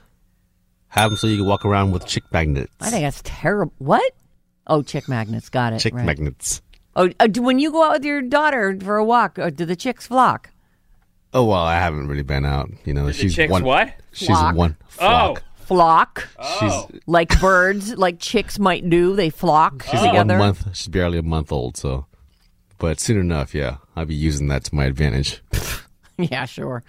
Have 0.88 1.10
them 1.10 1.16
so 1.16 1.26
you 1.26 1.38
can 1.38 1.46
walk 1.46 1.64
around 1.64 1.92
with 1.92 2.06
chick 2.06 2.24
magnets. 2.32 2.72
I 2.80 2.90
think 2.90 3.02
that's 3.02 3.20
terrible. 3.24 3.72
What? 3.78 4.12
Oh, 4.66 4.82
chick 4.82 5.08
magnets. 5.08 5.48
Got 5.48 5.72
it. 5.74 5.78
chick 5.80 5.94
right. 5.94 6.04
magnets. 6.04 6.62
Oh, 6.96 7.10
uh, 7.20 7.26
do- 7.28 7.42
when 7.42 7.58
you 7.58 7.70
go 7.70 7.84
out 7.84 7.92
with 7.92 8.04
your 8.04 8.22
daughter 8.22 8.76
for 8.80 8.96
a 8.96 9.04
walk, 9.04 9.38
uh, 9.38 9.50
do 9.50 9.64
the 9.64 9.76
chicks 9.76 10.06
flock? 10.06 10.50
Oh 11.32 11.44
well, 11.44 11.60
I 11.60 11.76
haven't 11.76 12.08
really 12.08 12.24
been 12.24 12.44
out. 12.44 12.70
You 12.84 12.92
know, 12.94 13.06
the 13.06 13.12
she's 13.12 13.36
chicks 13.36 13.50
one. 13.52 13.62
what? 13.62 13.94
She's 14.12 14.26
Flock. 14.28 14.56
one 14.56 14.76
flock. 14.88 15.44
Flock. 15.54 16.28
She's 16.58 17.00
like 17.06 17.40
birds, 17.40 17.94
like 17.96 18.18
chicks 18.18 18.58
might 18.58 18.90
do. 18.90 19.14
They 19.14 19.30
flock 19.30 19.84
she's 19.84 20.00
together. 20.00 20.38
one 20.38 20.38
month. 20.38 20.76
She's 20.76 20.88
barely 20.88 21.18
a 21.18 21.22
month 21.22 21.52
old. 21.52 21.76
So, 21.76 22.06
but 22.80 22.98
soon 22.98 23.18
enough, 23.20 23.54
yeah, 23.54 23.76
I'll 23.94 24.06
be 24.06 24.14
using 24.16 24.48
that 24.48 24.64
to 24.64 24.74
my 24.74 24.86
advantage. 24.86 25.40
Yeah, 26.18 26.44
sure. 26.44 26.82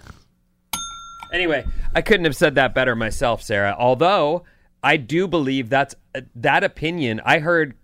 Anyway, 1.32 1.64
I 1.96 2.02
couldn't 2.02 2.26
have 2.26 2.36
said 2.36 2.56
that 2.56 2.76
better 2.76 2.98
myself, 2.98 3.42
Sarah. 3.42 3.74
Although 3.80 4.44
I 4.84 4.98
do 4.98 5.26
believe 5.28 5.70
that's 5.70 5.96
uh, 6.14 6.22
that 6.36 6.66
opinion. 6.66 7.22
I 7.24 7.40
heard 7.40 7.76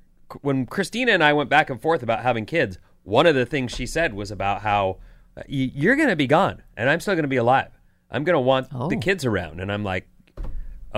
when 0.41 0.65
Christina 0.65 1.13
and 1.13 1.23
I 1.23 1.31
went 1.31 1.49
back 1.49 1.69
and 1.69 1.81
forth 1.81 2.03
about 2.03 2.21
having 2.21 2.45
kids. 2.45 2.77
One 3.03 3.25
of 3.25 3.35
the 3.35 3.45
things 3.45 3.71
she 3.73 3.85
said 3.85 4.13
was 4.13 4.29
about 4.29 4.61
how 4.61 4.97
uh, 5.37 5.43
y- 5.47 5.71
you're 5.73 5.95
going 5.95 6.09
to 6.09 6.17
be 6.17 6.27
gone, 6.27 6.61
and 6.75 6.89
I'm 6.89 6.99
still 6.99 7.13
going 7.13 7.23
to 7.23 7.29
be 7.29 7.37
alive. 7.37 7.71
I'm 8.11 8.25
going 8.25 8.33
to 8.35 8.41
want 8.41 8.69
the 8.69 8.77
Oh. 8.77 8.99
kids 8.99 9.23
around, 9.23 9.61
and 9.61 9.71
I'm 9.71 9.85
like, 9.85 10.05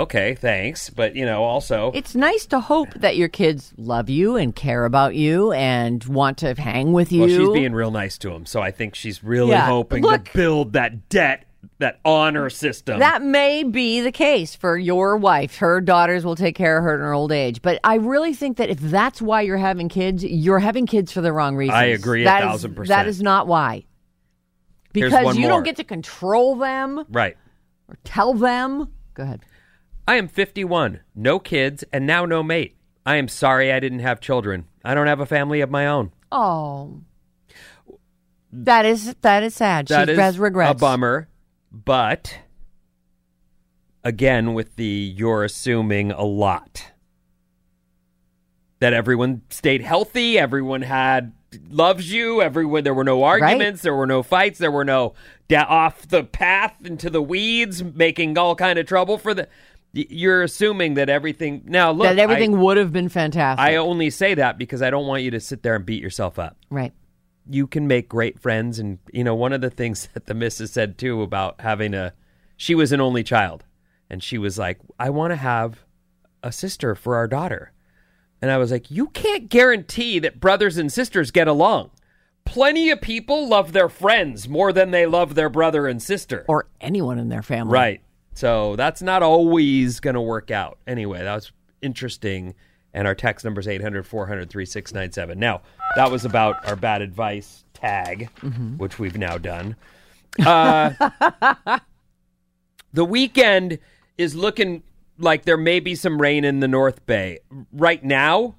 okay, 0.01 0.35
thanks, 0.35 0.89
but 0.89 1.15
you 1.15 1.25
know, 1.25 1.43
also 1.43 1.91
It's 1.93 2.15
nice 2.15 2.45
to 2.47 2.59
hope 2.59 2.93
that 2.95 3.17
your 3.17 3.29
kids 3.29 3.73
love 3.77 4.09
you 4.09 4.35
and 4.35 4.55
care 4.55 4.85
about 4.85 5.15
you 5.15 5.51
and 5.53 6.03
want 6.05 6.37
to 6.39 6.53
hang 6.55 6.93
with 6.93 7.11
you. 7.11 7.21
well, 7.21 7.29
she's 7.29 7.49
being 7.49 7.73
real 7.73 7.91
nice 7.91 8.17
to 8.19 8.31
him, 8.31 8.45
so 8.45 8.61
I 8.61 8.71
think 8.71 8.95
she's 8.95 9.23
really 9.23 9.51
Yeah. 9.51 9.65
hoping 9.67 10.03
Look- 10.03 10.25
to 10.25 10.33
build 10.37 10.73
that 10.73 11.09
debt, 11.09 11.45
that 11.79 11.99
honor 12.05 12.49
system. 12.49 12.99
that 12.99 13.21
may 13.21 13.63
be 13.63 14.01
the 14.01 14.11
case 14.11 14.55
for 14.55 14.77
your 14.77 15.17
wife. 15.17 15.57
Her 15.57 15.81
daughters 15.81 16.23
will 16.25 16.35
take 16.35 16.55
care 16.55 16.77
of 16.77 16.83
her 16.83 16.95
in 16.95 17.01
her 17.01 17.13
old 17.13 17.31
age. 17.31 17.61
But 17.61 17.79
I 17.83 17.95
really 17.95 18.33
think 18.33 18.57
that 18.57 18.69
if 18.69 18.79
that's 18.79 19.21
why 19.21 19.41
you're 19.41 19.57
having 19.57 19.89
kids, 19.89 20.23
you're 20.23 20.59
having 20.59 20.85
kids 20.85 21.11
for 21.11 21.21
the 21.21 21.31
wrong 21.33 21.55
reasons. 21.55 21.75
I 21.75 21.85
agree 21.85 22.21
a 22.21 22.25
That 22.25 22.43
is- 22.43 22.49
thousand 22.49 22.75
percent. 22.75 22.97
That 22.97 23.07
is 23.07 23.21
not 23.21 23.47
why. 23.47 23.83
Because 24.93 25.35
you 25.35 25.41
more. 25.43 25.49
don't 25.51 25.63
get 25.63 25.75
to 25.75 25.83
control 25.83 26.55
them 26.55 27.05
right. 27.11 27.37
or 27.87 27.97
tell 28.03 28.33
them. 28.33 28.89
Go 29.13 29.23
ahead. 29.23 29.41
I 30.09 30.15
am 30.15 30.27
51, 30.27 31.01
no 31.13 31.37
kids, 31.37 31.83
and 31.93 32.07
now 32.07 32.25
no 32.25 32.41
mate. 32.41 32.75
I 33.05 33.17
am 33.17 33.27
sorry 33.27 33.71
I 33.71 33.79
didn't 33.79 33.99
have 33.99 34.19
children. 34.19 34.65
I 34.83 34.95
don't 34.95 35.05
have 35.05 35.19
a 35.19 35.25
family 35.27 35.61
of 35.61 35.69
my 35.69 35.85
own. 35.85 36.11
Oh. 36.31 37.01
That 38.51 38.87
is 38.87 39.13
that 39.21 39.43
is 39.43 39.53
sad. 39.53 39.87
That 39.89 40.07
she 40.07 40.13
is 40.13 40.19
has 40.19 40.39
regrets. 40.39 40.71
a 40.71 40.73
bummer, 40.73 41.29
but 41.71 42.39
again, 44.03 44.55
with 44.55 44.77
the 44.77 45.13
you're 45.15 45.43
assuming 45.43 46.11
a 46.11 46.23
lot 46.23 46.91
that 48.79 48.93
everyone 48.93 49.43
stayed 49.51 49.83
healthy, 49.83 50.39
everyone 50.39 50.81
had 50.81 51.33
loves 51.69 52.11
you, 52.11 52.41
everyone 52.41 52.83
there 52.83 52.95
were 52.95 53.03
no 53.03 53.21
arguments, 53.21 53.83
there 53.83 53.95
were 53.95 54.07
no 54.07 54.23
fights, 54.23 54.57
there 54.57 54.71
were 54.71 54.85
no 54.85 55.13
da- 55.47 55.67
off 55.69 56.07
the 56.07 56.23
path 56.23 56.83
into 56.83 57.11
the 57.11 57.21
weeds, 57.21 57.83
making 57.83 58.39
all 58.39 58.55
kind 58.55 58.79
of 58.79 58.87
trouble 58.87 59.19
for 59.19 59.35
the. 59.35 59.47
You're 59.91 60.43
assuming 60.43 60.93
that 60.95 61.09
everything 61.09 61.63
now 61.65 61.91
look 61.91 62.07
that 62.07 62.19
I- 62.19 62.21
everything 62.21 62.59
would 62.59 62.77
have 62.77 62.93
been 62.93 63.09
fantastic. 63.09 63.63
I 63.65 63.75
only 63.77 64.09
say 64.11 64.35
that 64.35 64.57
because 64.59 64.81
I 64.83 64.89
don't 64.91 65.07
want 65.07 65.23
you 65.23 65.31
to 65.31 65.39
sit 65.39 65.63
there 65.63 65.75
and 65.75 65.85
beat 65.85 66.01
yourself 66.01 66.37
up. 66.39 66.57
right. 66.69 66.93
You 67.51 67.65
can 67.65 67.87
make 67.87 68.07
great 68.07 68.37
friends, 68.39 68.77
and 68.77 68.99
you 69.11 69.23
know 69.23 69.33
one 69.33 69.53
of 69.53 69.61
the 69.61 69.71
things 69.71 70.07
that 70.13 70.27
the 70.27 70.35
missus 70.35 70.71
said 70.71 70.97
too 70.99 71.23
about 71.23 71.61
having 71.61 71.95
a. 71.95 72.13
She 72.57 72.75
was 72.75 72.91
an 72.91 73.01
only 73.01 73.23
child, 73.23 73.63
and 74.09 74.21
she 74.21 74.37
was 74.37 74.59
like, 74.59 74.77
"I 74.99 75.09
want 75.09 75.31
to 75.31 75.35
have 75.37 75.83
a 76.43 76.51
sister 76.51 76.93
for 76.93 77.15
our 77.15 77.27
daughter," 77.27 77.71
and 78.39 78.51
I 78.51 78.57
was 78.57 78.71
like, 78.71 78.91
"You 78.91 79.07
can't 79.07 79.49
guarantee 79.49 80.19
that 80.19 80.39
brothers 80.39 80.77
and 80.77 80.91
sisters 80.91 81.31
get 81.31 81.47
along. 81.47 81.89
Plenty 82.45 82.91
of 82.91 83.01
people 83.01 83.47
love 83.47 83.73
their 83.73 83.89
friends 83.89 84.47
more 84.47 84.71
than 84.71 84.91
they 84.91 85.07
love 85.07 85.33
their 85.33 85.49
brother 85.49 85.87
and 85.87 85.99
sister, 86.01 86.45
Or 86.47 86.67
anyone 86.79 87.17
in 87.17 87.29
their 87.29 87.41
family. 87.41 87.73
Right. 87.73 88.01
So 88.39 88.77
that's 88.77 89.01
not 89.01 89.21
always 89.21 89.99
going 89.99 90.13
to 90.13 90.21
work 90.21 90.49
out. 90.49 90.77
Anyway, 90.87 91.21
that 91.21 91.35
was 91.35 91.51
interesting. 91.81 92.55
And 92.93 93.05
our 93.05 93.13
text 93.13 93.43
number 93.43 93.59
is 93.59 93.67
800 93.67 94.07
400 94.07 94.49
3697. 94.49 95.37
Now, 95.37 95.61
that 95.97 96.09
was 96.09 96.23
about 96.23 96.65
our 96.65 96.77
bad 96.77 97.01
advice 97.01 97.65
tag, 97.73 98.29
which 98.77 98.97
we've 98.97 99.17
now 99.17 99.37
done. 99.37 99.75
Uh, 100.39 100.93
the 102.93 103.03
weekend 103.03 103.77
is 104.17 104.35
looking 104.35 104.83
like 105.17 105.43
there 105.43 105.57
may 105.57 105.81
be 105.81 105.93
some 105.93 106.21
rain 106.21 106.45
in 106.45 106.61
the 106.61 106.67
North 106.69 107.05
Bay. 107.05 107.39
Right 107.73 108.01
now, 108.01 108.55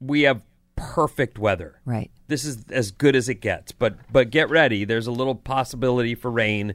we 0.00 0.22
have 0.22 0.40
perfect 0.76 1.38
weather. 1.38 1.78
Right. 1.84 2.10
This 2.28 2.46
is 2.46 2.64
as 2.70 2.90
good 2.90 3.14
as 3.14 3.28
it 3.28 3.42
gets. 3.42 3.70
But 3.70 3.98
but 4.10 4.30
get 4.30 4.48
ready. 4.48 4.86
There's 4.86 5.06
a 5.06 5.12
little 5.12 5.34
possibility 5.34 6.14
for 6.14 6.30
rain, 6.30 6.74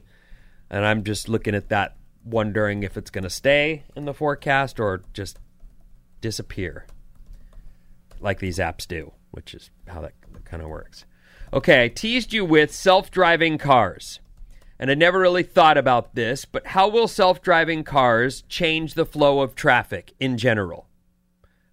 and 0.70 0.86
I'm 0.86 1.02
just 1.02 1.28
looking 1.28 1.56
at 1.56 1.70
that, 1.70 1.96
wondering 2.26 2.82
if 2.82 2.96
it's 2.96 3.10
going 3.10 3.24
to 3.24 3.30
stay 3.30 3.84
in 3.94 4.04
the 4.04 4.12
forecast 4.12 4.80
or 4.80 5.02
just 5.12 5.38
disappear, 6.20 6.86
like 8.20 8.40
these 8.40 8.58
apps 8.58 8.86
do, 8.86 9.12
which 9.30 9.54
is 9.54 9.70
how 9.86 10.00
that 10.00 10.12
kind 10.44 10.62
of 10.62 10.68
works. 10.68 11.04
Okay, 11.52 11.84
I 11.84 11.88
teased 11.88 12.32
you 12.32 12.44
with 12.44 12.74
self-driving 12.74 13.58
cars. 13.58 14.20
And 14.78 14.90
I 14.90 14.94
never 14.94 15.18
really 15.18 15.42
thought 15.42 15.78
about 15.78 16.14
this, 16.14 16.44
but 16.44 16.66
how 16.66 16.88
will 16.88 17.08
self 17.08 17.40
driving 17.40 17.82
cars 17.82 18.42
change 18.42 18.92
the 18.92 19.06
flow 19.06 19.40
of 19.40 19.54
traffic 19.54 20.12
in 20.20 20.36
general? 20.36 20.86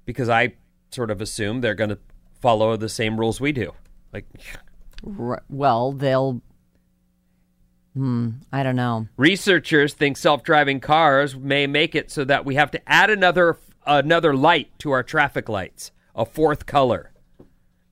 Because 0.06 0.30
I 0.30 0.54
sort 0.90 1.12
of 1.12 1.20
assume 1.20 1.60
they're 1.60 1.76
going 1.76 1.90
to 1.90 2.00
follow 2.40 2.78
the 2.78 2.90
same 2.90 3.20
rules 3.20 3.42
we 3.42 3.52
do. 3.52 3.74
Like, 4.14 4.26
well, 5.50 5.92
they'll. 5.92 6.42
Hmm. 7.94 8.30
I 8.52 8.64
don't 8.64 8.76
know. 8.76 9.08
researchers 9.18 9.94
think 9.94 10.18
self 10.18 10.44
driving 10.44 10.80
cars 10.80 11.36
may 11.36 11.68
make 11.68 11.94
it 11.94 12.10
so 12.10 12.24
that 12.26 12.44
we 12.44 12.56
have 12.56 12.72
to 12.72 12.90
add 12.90 13.10
another 13.10 13.58
another 13.86 14.36
light 14.36 14.70
to 14.80 14.92
our 14.92 15.04
traffic 15.04 15.48
lights, 15.48 15.92
a 16.16 16.26
fourth 16.26 16.66
color, 16.66 17.12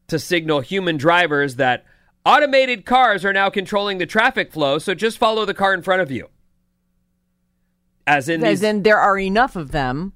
to 0.07 0.17
signal 0.17 0.61
human 0.61 0.97
drivers 0.97 1.57
that 1.57 1.85
automated 2.25 2.85
cars 2.85 3.23
are 3.23 3.33
now 3.33 3.49
controlling 3.49 3.97
the 3.99 4.05
traffic 4.05 4.51
flow, 4.51 4.79
so 4.79 4.95
just 4.95 5.17
follow 5.17 5.45
the 5.45 5.53
car 5.53 5.73
in 5.73 5.81
front 5.81 6.01
of 6.01 6.09
you. 6.09 6.29
As 8.07 8.27
in 8.27 8.43
As 8.43 8.61
these, 8.61 8.69
in, 8.69 8.83
there 8.83 8.97
are 8.97 9.19
enough 9.19 9.55
of 9.55 9.71
them 9.71 10.13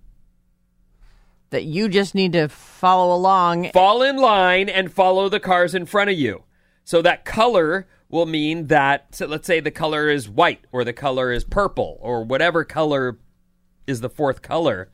that 1.52 1.64
you 1.64 1.88
just 1.88 2.16
need 2.16 2.34
to 2.34 2.50
follow 2.50 3.16
along. 3.16 3.72
fall 3.72 4.02
in 4.02 4.18
line 4.18 4.68
and 4.68 4.92
follow 4.92 5.30
the 5.30 5.40
cars 5.40 5.76
in 5.76 5.86
front 5.86 6.10
of 6.10 6.18
you. 6.18 6.44
So 6.84 7.02
that 7.04 7.24
color 7.26 7.88
will 8.10 8.26
mean 8.26 8.68
that, 8.68 9.14
so 9.16 9.26
let's 9.26 9.48
say 9.48 9.60
the 9.60 9.72
color 9.72 10.10
is 10.10 10.30
white 10.30 10.66
or 10.72 10.84
the 10.84 10.94
color 10.94 11.32
is 11.32 11.44
purple 11.44 11.98
or 12.02 12.24
whatever 12.24 12.64
color 12.64 13.18
is 13.88 14.02
the 14.02 14.10
fourth 14.10 14.42
color. 14.42 14.90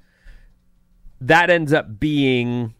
That 1.19 1.49
ends 1.49 1.73
up 1.73 1.99
being 1.99 2.73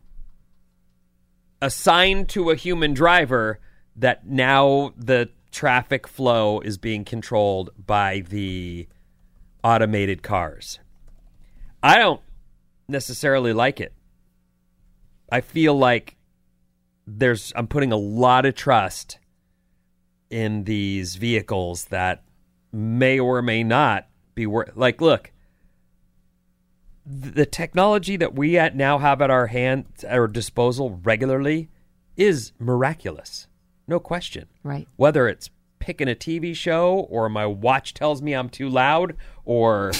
assigned 1.62 2.30
to 2.30 2.50
a 2.50 2.56
human 2.56 2.94
driver 2.94 3.60
that 3.96 4.26
now 4.26 4.94
the 4.98 5.30
traffic 5.52 6.08
flow 6.08 6.60
is 6.62 6.78
being 6.78 7.04
controlled 7.06 7.70
by 7.78 8.22
the 8.22 8.88
automated 9.64 10.24
cars. 10.24 10.80
I 11.84 11.98
don't 11.98 12.22
necessarily 12.88 13.54
like 13.54 13.80
it. 13.80 13.94
I 15.32 15.42
feel 15.42 15.78
like 15.78 16.16
there's 17.06 17.52
I'm 17.56 17.68
putting 17.68 17.92
a 17.92 17.98
lot 17.98 18.46
of 18.46 18.56
trust 18.56 19.18
in 20.32 20.64
these 20.64 21.16
vehicles 21.16 21.86
that 21.86 22.24
may 22.72 23.20
or 23.20 23.42
may 23.42 23.64
not 23.64 24.08
be 24.34 24.46
worth 24.46 24.72
like 24.76 25.02
look 25.02 25.32
the 27.06 27.46
technology 27.46 28.16
that 28.16 28.36
we 28.36 28.58
at 28.58 28.76
now 28.76 28.98
have 28.98 29.22
at 29.22 29.30
our 29.30 29.48
hand 29.48 29.86
at 30.04 30.18
our 30.18 30.28
disposal 30.28 31.00
regularly 31.04 31.70
is 32.16 32.52
miraculous. 32.60 33.48
No 33.88 34.00
question. 34.00 34.48
Right. 34.64 34.88
whether 34.96 35.28
it's 35.28 35.50
picking 35.80 36.08
a 36.08 36.14
TV 36.14 36.56
show 36.56 37.08
or 37.10 37.28
my 37.28 37.46
watch 37.46 37.96
tells 37.96 38.22
me 38.22 38.34
I'm 38.34 38.50
too 38.50 38.70
loud 38.70 39.16
or 39.46 39.92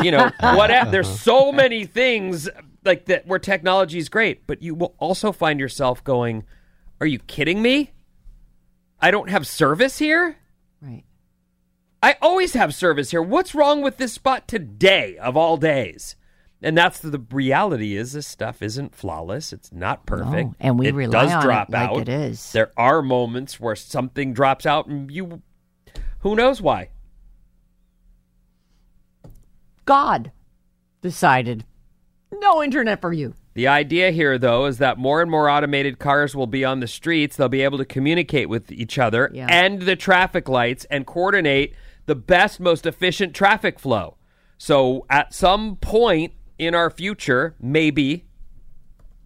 you 0.00 0.12
know 0.12 0.30
what 0.40 0.68
there's 0.92 1.20
so 1.20 1.50
many 1.50 1.84
things 1.84 2.48
like 2.84 3.06
that 3.06 3.26
where 3.26 3.40
technology 3.40 3.98
is 3.98 4.08
great 4.08 4.46
but 4.46 4.62
you 4.62 4.76
will 4.76 4.94
also 4.98 5.32
find 5.32 5.58
yourself 5.58 6.04
going 6.04 6.44
are 7.00 7.06
you 7.08 7.18
kidding 7.18 7.60
me 7.60 7.90
I 9.00 9.10
don't 9.10 9.30
have 9.30 9.46
service 9.46 9.98
here? 9.98 10.36
Right. 10.80 11.04
I 12.02 12.16
always 12.20 12.52
have 12.54 12.74
service 12.74 13.10
here. 13.10 13.22
What's 13.22 13.54
wrong 13.54 13.82
with 13.82 13.96
this 13.96 14.12
spot 14.12 14.46
today 14.46 15.16
of 15.18 15.36
all 15.36 15.56
days? 15.56 16.16
And 16.62 16.76
that's 16.78 16.98
the, 16.98 17.10
the 17.10 17.24
reality 17.30 17.96
is 17.96 18.12
this 18.12 18.26
stuff 18.26 18.62
isn't 18.62 18.94
flawless. 18.94 19.52
It's 19.52 19.70
not 19.72 20.06
perfect. 20.06 20.48
No, 20.48 20.54
and 20.60 20.78
we 20.78 20.88
it 20.88 20.94
rely 20.94 21.24
does 21.24 21.32
on 21.32 21.38
it 21.38 21.42
drop 21.42 21.68
like 21.70 21.90
out. 21.90 22.00
it 22.00 22.08
is. 22.08 22.52
there 22.52 22.72
are 22.76 23.02
moments 23.02 23.60
where 23.60 23.76
something 23.76 24.32
drops 24.32 24.64
out 24.64 24.86
and 24.86 25.10
you 25.10 25.42
who 26.20 26.34
knows 26.34 26.62
why? 26.62 26.88
God 29.84 30.32
decided 31.02 31.66
no 32.32 32.62
internet 32.62 33.02
for 33.02 33.12
you. 33.12 33.34
The 33.54 33.68
idea 33.68 34.10
here, 34.10 34.36
though, 34.36 34.66
is 34.66 34.78
that 34.78 34.98
more 34.98 35.22
and 35.22 35.30
more 35.30 35.48
automated 35.48 35.98
cars 36.00 36.34
will 36.34 36.48
be 36.48 36.64
on 36.64 36.80
the 36.80 36.88
streets. 36.88 37.36
They'll 37.36 37.48
be 37.48 37.62
able 37.62 37.78
to 37.78 37.84
communicate 37.84 38.48
with 38.48 38.70
each 38.72 38.98
other 38.98 39.30
Yeah. 39.32 39.46
and 39.48 39.82
the 39.82 39.94
traffic 39.96 40.48
lights 40.48 40.84
and 40.90 41.06
coordinate 41.06 41.74
the 42.06 42.16
best, 42.16 42.58
most 42.60 42.84
efficient 42.84 43.32
traffic 43.34 43.78
flow. 43.78 44.16
So, 44.58 45.06
at 45.08 45.32
some 45.32 45.76
point 45.76 46.32
in 46.58 46.74
our 46.74 46.90
future, 46.90 47.54
maybe, 47.60 48.24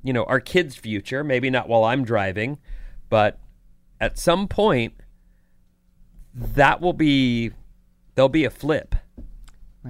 you 0.02 0.12
know, 0.12 0.24
our 0.24 0.40
kids' 0.40 0.76
future, 0.76 1.24
maybe 1.24 1.48
not 1.50 1.68
while 1.68 1.84
I'm 1.84 2.04
driving, 2.04 2.58
but 3.08 3.38
at 4.00 4.18
some 4.18 4.46
point, 4.46 4.94
that 6.34 6.80
will 6.80 6.92
be, 6.92 7.52
there'll 8.14 8.28
be 8.28 8.44
a 8.44 8.50
flip 8.50 8.94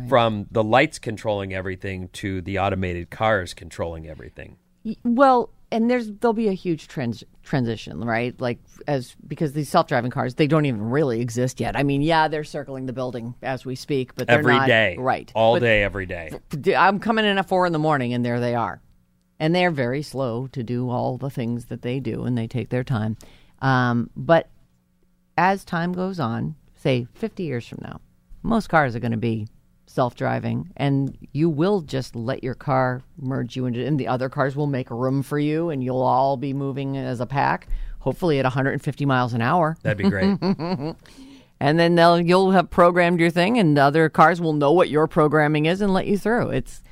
from 0.08 0.46
the 0.50 0.62
lights 0.64 0.98
controlling 0.98 1.54
everything 1.54 2.08
to 2.14 2.40
the 2.42 2.58
automated 2.58 3.10
cars 3.10 3.54
controlling 3.54 4.06
everything. 4.08 4.56
Well, 5.04 5.50
and 5.70 5.90
there's 5.90 6.10
there'll 6.10 6.32
be 6.32 6.48
a 6.48 6.54
huge 6.54 6.88
trans- 6.88 7.24
transition, 7.42 8.02
right? 8.04 8.38
Like 8.40 8.58
as 8.86 9.14
because 9.26 9.52
these 9.52 9.68
self-driving 9.68 10.10
cars, 10.10 10.34
they 10.34 10.46
don't 10.46 10.64
even 10.64 10.82
really 10.82 11.20
exist 11.20 11.60
yet. 11.60 11.76
I 11.76 11.82
mean, 11.82 12.00
yeah, 12.02 12.28
they're 12.28 12.44
circling 12.44 12.86
the 12.86 12.92
building 12.92 13.34
as 13.42 13.64
we 13.64 13.74
speak, 13.74 14.14
but 14.14 14.26
they're 14.26 14.38
Every 14.38 14.54
not, 14.54 14.66
day, 14.66 14.96
right? 14.98 15.30
All 15.34 15.54
But 15.54 15.60
day, 15.60 15.82
every 15.82 16.06
day. 16.06 16.30
I'm 16.76 17.00
coming 17.00 17.24
in 17.24 17.38
at 17.38 17.48
four 17.48 17.66
in 17.66 17.72
the 17.72 17.78
morning, 17.78 18.14
and 18.14 18.24
there 18.24 18.40
they 18.40 18.54
are, 18.54 18.80
and 19.38 19.54
they're 19.54 19.70
very 19.70 20.02
slow 20.02 20.46
to 20.48 20.62
do 20.62 20.88
all 20.88 21.18
the 21.18 21.30
things 21.30 21.66
that 21.66 21.82
they 21.82 22.00
do, 22.00 22.24
and 22.24 22.36
they 22.36 22.46
take 22.46 22.70
their 22.70 22.84
time. 22.84 23.16
Um, 23.60 24.10
but 24.16 24.48
as 25.36 25.64
time 25.64 25.92
goes 25.92 26.18
on, 26.18 26.56
say 26.76 27.06
50 27.14 27.42
years 27.42 27.66
from 27.66 27.80
now, 27.82 28.00
most 28.42 28.68
cars 28.68 28.96
are 28.96 29.00
going 29.00 29.12
to 29.12 29.18
be 29.18 29.48
self-driving 29.88 30.70
and 30.76 31.16
you 31.32 31.48
will 31.48 31.80
just 31.80 32.14
let 32.14 32.44
your 32.44 32.54
car 32.54 33.02
merge 33.16 33.56
you 33.56 33.64
into 33.64 33.84
and 33.84 33.98
the 33.98 34.06
other 34.06 34.28
cars 34.28 34.54
will 34.54 34.66
make 34.66 34.90
room 34.90 35.22
for 35.22 35.38
you 35.38 35.70
and 35.70 35.82
you'll 35.82 36.02
all 36.02 36.36
be 36.36 36.52
moving 36.52 36.96
as 36.96 37.20
a 37.20 37.26
pack 37.26 37.68
hopefully 38.00 38.38
at 38.38 38.44
150 38.44 39.06
miles 39.06 39.32
an 39.32 39.40
hour 39.40 39.76
That'd 39.82 39.96
be 39.96 40.08
great. 40.10 40.38
and 41.60 41.80
then 41.80 41.94
they'll 41.94 42.20
you'll 42.20 42.50
have 42.50 42.68
programmed 42.68 43.18
your 43.18 43.30
thing 43.30 43.58
and 43.58 43.78
the 43.78 43.82
other 43.82 44.10
cars 44.10 44.42
will 44.42 44.52
know 44.52 44.72
what 44.72 44.90
your 44.90 45.06
programming 45.06 45.64
is 45.64 45.80
and 45.80 45.92
let 45.92 46.06
you 46.06 46.18
through 46.18 46.50
it's 46.50 46.82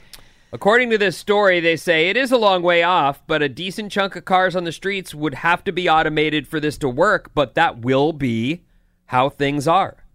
According 0.52 0.90
to 0.90 0.96
this 0.96 1.18
story, 1.18 1.59
they 1.61 1.76
say 1.76 2.09
it 2.09 2.16
is 2.16 2.30
a 2.30 2.38
long 2.38 2.62
way 2.62 2.82
off, 2.82 3.20
but 3.26 3.42
a 3.42 3.48
decent 3.48 3.90
chunk 3.92 4.14
of 4.16 4.24
cars 4.24 4.54
on 4.54 4.64
the 4.64 4.72
streets 4.72 5.12
would 5.14 5.35
have 5.35 5.62
to 5.64 5.72
be 5.72 5.87
automated 5.87 6.46
for 6.46 6.61
this 6.61 6.78
to 6.78 6.88
work, 6.88 7.32
but 7.35 7.56
that 7.56 7.80
will 7.80 8.12
be 8.12 8.62
how 9.06 9.28
things 9.28 9.66
are. 9.68 10.06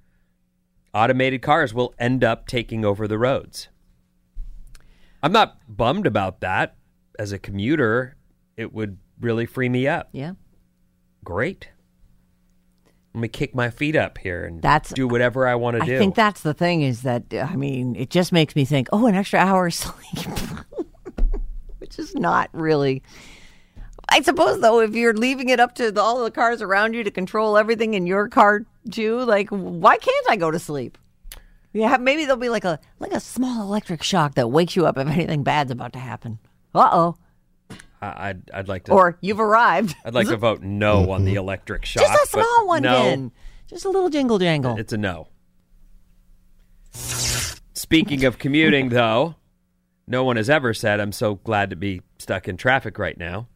Automated 0.94 1.42
cars 1.42 1.74
will 1.74 1.94
end 1.98 2.24
up 2.24 2.48
taking 2.48 2.84
over 2.84 3.08
the 3.08 3.18
roads. 3.18 3.70
I'm 5.24 5.32
not 5.32 5.58
bummed 5.68 6.06
about 6.08 6.42
that. 6.42 6.76
As 7.20 7.32
a 7.32 7.40
commuter, 7.40 8.16
it 8.58 8.74
would 8.74 8.98
really 9.20 9.46
free 9.46 9.70
me 9.70 9.88
up. 9.88 10.10
yeah 10.12 10.34
Great. 11.24 11.70
Let 13.14 13.22
me 13.22 13.28
kick 13.28 13.54
my 13.54 13.70
feet 13.70 13.96
up 13.96 14.18
here 14.18 14.44
and 14.46 14.62
That's- 14.62 14.94
do 14.94 15.08
whatever 15.08 15.46
I 15.48 15.56
want 15.56 15.80
to 15.80 15.86
do. 15.86 15.96
I 15.96 16.00
think 16.00 16.16
that's 16.16 16.42
the 16.42 16.54
thing 16.54 16.82
is 16.82 17.04
that 17.04 17.26
I 17.34 17.56
mean, 17.56 17.96
it 17.96 18.10
just 18.10 18.32
makes 18.32 18.56
me 18.56 18.66
think, 18.66 18.88
oh, 18.92 19.06
an 19.06 19.16
extra 19.16 19.40
hour 19.40 19.68
of 19.68 19.74
sleep, 19.76 20.28
which 21.78 22.00
is 22.00 22.16
not 22.16 22.50
really. 22.54 23.04
I 24.10 24.22
suppose 24.22 24.60
though, 24.62 24.80
if 24.82 24.94
you're 24.94 25.14
leaving 25.14 25.50
it 25.50 25.60
up 25.60 25.76
to 25.76 25.92
the, 25.92 26.02
all 26.02 26.24
the 26.24 26.32
cars 26.32 26.62
around 26.62 26.94
you 26.94 27.04
to 27.04 27.12
control 27.12 27.58
everything 27.58 27.94
in 27.94 28.06
your 28.06 28.28
car 28.28 28.66
too, 28.92 29.20
like 29.24 29.50
why 29.50 29.98
can't 29.98 30.30
I 30.30 30.36
go 30.36 30.52
to 30.52 30.60
sleep? 30.60 30.98
Yeah, 31.74 31.96
maybe 31.98 32.24
there'll 32.26 32.38
be 32.38 32.50
like 32.50 32.66
a 32.66 32.80
like 33.00 33.14
a 33.14 33.20
small 33.22 33.62
electric 33.62 34.04
shock 34.04 34.36
that 34.36 34.50
wakes 34.50 34.76
you 34.76 34.86
up 34.86 34.98
if 34.98 35.08
anything 35.08 35.44
bad's 35.44 35.72
about 35.72 35.94
to 35.94 36.00
happen. 36.00 36.40
Uh 36.76 36.90
oh, 36.92 37.18
I'd, 38.02 38.50
I'd 38.54 38.68
like 38.68 38.86
to. 38.86 38.94
or 38.94 39.18
you've 39.22 39.40
arrived. 39.40 39.96
I'd 40.04 40.14
like 40.14 40.28
to 40.28 40.38
vote 40.50 40.62
no 40.62 41.12
on 41.12 41.24
the 41.24 41.36
electric 41.36 41.86
shock. 41.86 42.04
Just 42.04 42.24
a 42.24 42.28
small 42.28 42.68
one, 42.68 42.84
no, 42.84 43.04
Ben. 43.04 43.32
Just 43.68 43.86
a 43.86 43.90
little 43.90 44.10
jingle 44.10 44.40
jangle. 44.40 44.78
It's 44.78 44.92
a 44.92 44.98
no. 44.98 45.28
Speaking 46.94 48.26
of 48.26 48.38
commuting, 48.38 48.90
though, 48.90 49.36
no 50.08 50.24
one 50.24 50.36
has 50.36 50.50
ever 50.50 50.74
said, 50.74 51.00
I'm 51.00 51.12
so 51.12 51.36
glad 51.36 51.70
to 51.70 51.76
be 51.76 52.02
stuck 52.20 52.48
in 52.48 52.58
traffic 52.58 52.98
right 53.00 53.18
now. 53.18 53.48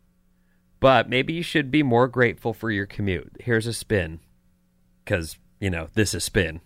But 0.80 1.10
maybe 1.10 1.34
you 1.34 1.44
should 1.44 1.72
be 1.72 1.84
more 1.84 2.08
grateful 2.08 2.54
for 2.54 2.72
your 2.72 2.86
commute. 2.86 3.38
Here's 3.40 3.68
a 3.68 3.74
spin. 3.74 4.20
Because, 5.04 5.38
you 5.60 5.70
know, 5.70 5.90
this 5.94 6.14
is 6.14 6.24
spin. 6.24 6.62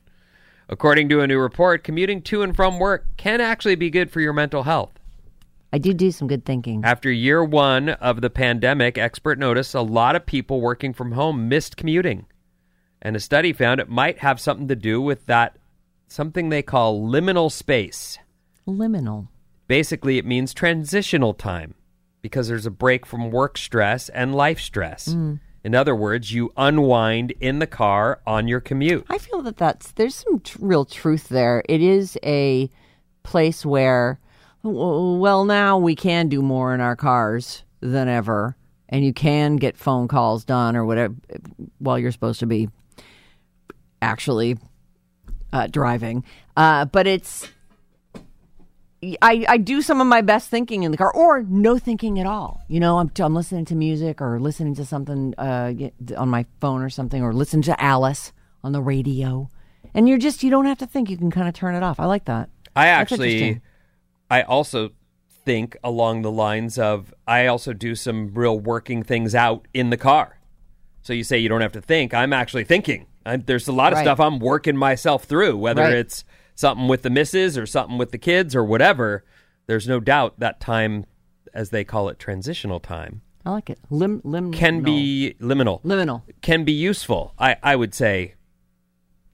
According 0.67 1.10
to 1.10 1.22
a 1.22 1.28
new 1.28 1.39
report, 1.39 1.84
commuting 1.84 2.22
to 2.24 2.41
and 2.41 2.56
from 2.56 2.80
work 2.80 3.06
can 3.17 3.41
actually 3.41 3.76
be 3.76 3.89
good 3.89 4.12
for 4.12 4.22
your 4.22 4.34
mental 4.34 4.63
health. 4.63 4.93
I 5.72 5.78
did 5.78 5.98
do 5.98 6.12
some 6.12 6.28
good 6.28 6.45
thinking. 6.45 6.84
After 6.84 7.12
year 7.12 7.43
one 7.43 7.89
of 7.89 8.22
the 8.22 8.30
pandemic, 8.30 8.98
expert 8.98 9.38
noticed 9.38 9.76
a 9.76 9.82
lot 9.82 10.15
of 10.15 10.26
people 10.26 10.62
working 10.62 10.93
from 10.93 11.12
home 11.12 11.48
missed 11.48 11.78
commuting. 11.78 12.26
And 13.02 13.15
a 13.15 13.19
study 13.19 13.54
found 13.54 13.80
it 13.80 13.89
might 13.89 14.19
have 14.19 14.39
something 14.39 14.67
to 14.67 14.76
do 14.76 15.02
with 15.02 15.26
that 15.28 15.58
something 16.08 16.50
they 16.50 16.63
call 16.63 17.02
liminal 17.02 17.52
space. 17.52 18.17
Liminal. 18.67 19.28
Basically, 19.67 20.17
it 20.17 20.26
means 20.26 20.54
transitional 20.54 21.34
time 21.34 21.76
because 22.22 22.48
there's 22.48 22.66
a 22.66 22.72
break 22.72 23.06
from 23.06 23.32
work 23.32 23.58
stress 23.58 24.10
and 24.10 24.36
life 24.36 24.60
stress. 24.60 25.08
In 25.64 25.76
other 25.76 25.96
words, 25.96 26.32
you 26.32 26.54
unwind 26.56 27.32
in 27.40 27.60
the 27.60 27.68
car 27.68 28.22
on 28.26 28.48
your 28.48 28.62
commute. 28.62 29.06
I 29.10 29.18
feel 29.18 29.42
that 29.42 29.58
that's 29.58 29.92
there's 29.92 30.16
some 30.16 30.40
tr- 30.40 30.58
real 30.62 30.86
truth 30.86 31.30
there. 31.30 31.64
It 31.68 31.82
is 31.82 32.18
a 32.24 32.70
place 33.24 33.66
where, 33.66 34.20
well, 34.64 35.46
now 35.46 35.78
we 35.78 35.96
can 35.96 36.30
do 36.30 36.42
more 36.42 36.74
in 36.74 36.82
our 36.82 36.96
cars 36.96 37.64
than 37.82 38.08
ever, 38.08 38.56
and 38.88 39.04
you 39.04 39.14
can 39.14 39.58
get 39.58 39.78
phone 39.78 40.08
calls 40.08 40.46
done 40.46 40.76
or 40.76 40.86
whatever 40.86 41.16
while 41.80 42.00
you're 42.00 42.12
supposed 42.12 42.40
to 42.40 42.46
be 42.46 42.70
actually 44.02 44.58
uh, 45.52 45.68
driving. 45.68 46.24
Uh, 46.56 46.86
but 46.86 47.06
it's 47.06 47.50
I, 49.22 49.46
I 49.48 49.58
do 49.58 49.82
some 49.82 50.02
of 50.02 50.08
my 50.08 50.22
best 50.22 50.50
thinking 50.50 50.84
in 50.84 50.92
the 50.92 50.98
car 50.98 51.12
or 51.14 51.44
no 51.44 51.78
thinking 51.78 52.20
at 52.20 52.26
all. 52.26 52.62
You 52.68 52.80
know, 52.82 53.00
I'm, 53.00 53.10
I'm 53.20 53.34
listening 53.34 53.66
to 53.66 53.76
music 53.76 54.20
or 54.22 54.40
listening 54.40 54.76
to 54.76 54.86
something 54.86 55.34
uh, 55.38 55.74
on 56.18 56.28
my 56.30 56.46
phone 56.60 56.82
or 56.82 56.90
something 56.90 57.22
or 57.24 57.32
listen 57.34 57.62
to 57.64 57.82
Alice 57.82 58.34
on 58.64 58.74
the 58.74 58.82
radio. 58.82 59.50
And 59.94 60.10
you're 60.10 60.18
just, 60.18 60.44
you 60.44 60.50
don't 60.52 60.66
have 60.66 60.78
to 60.80 60.86
think. 60.86 61.10
You 61.10 61.18
can 61.18 61.32
kind 61.32 61.48
of 61.48 61.54
turn 61.54 61.76
it 61.76 61.84
off. 61.84 62.00
I 62.00 62.06
like 62.06 62.26
that. 62.26 62.50
I 62.76 62.88
actually. 62.88 63.62
I 64.30 64.42
also 64.44 64.92
think 65.46 65.78
along 65.84 66.22
the 66.22 66.30
lines 66.32 66.78
of 66.78 67.14
I 67.28 67.48
also 67.48 67.74
do 67.74 67.96
some 67.96 68.34
real 68.34 68.60
working 68.60 69.02
things 69.02 69.34
out 69.34 69.68
in 69.74 69.90
the 69.90 69.98
car. 69.98 70.38
So 71.02 71.14
you 71.14 71.24
say 71.24 71.40
you 71.40 71.50
don't 71.50 71.62
have 71.62 71.72
to 71.72 71.82
think. 71.82 72.14
I'm 72.14 72.34
actually 72.34 72.66
thinking. 72.66 73.08
I, 73.26 73.38
there's 73.38 73.68
a 73.68 73.72
lot 73.72 73.94
of 73.94 73.98
Right. 73.98 74.04
stuff 74.04 74.20
I'm 74.20 74.40
working 74.40 74.76
myself 74.78 75.24
through, 75.24 75.58
whether 75.58 75.82
Right. 75.84 75.94
it's 75.94 76.24
something 76.60 76.89
with 76.89 77.04
the 77.04 77.10
missus 77.10 77.58
or 77.58 77.65
something 77.65 77.98
with 77.98 78.12
the 78.12 78.17
kids 78.17 78.54
or 78.54 78.65
whatever. 78.65 79.24
There's 79.67 79.88
no 79.88 80.02
doubt 80.02 80.39
that 80.39 80.60
time, 80.60 81.06
as 81.54 81.69
they 81.69 81.86
call 81.86 82.10
it, 82.10 82.19
transitional 82.19 82.82
time, 82.82 83.22
I 83.45 83.52
like 83.52 83.69
it. 83.69 83.80
Lim, 83.89 84.19
lim, 84.26 84.52
can 84.52 84.82
be 84.82 85.36
liminal. 85.39 85.82
liminal. 85.84 86.24
Can 86.41 86.65
be 86.65 86.74
useful. 86.74 87.34
I, 87.39 87.56
I 87.63 87.78
would 87.78 87.93
say, 87.93 88.36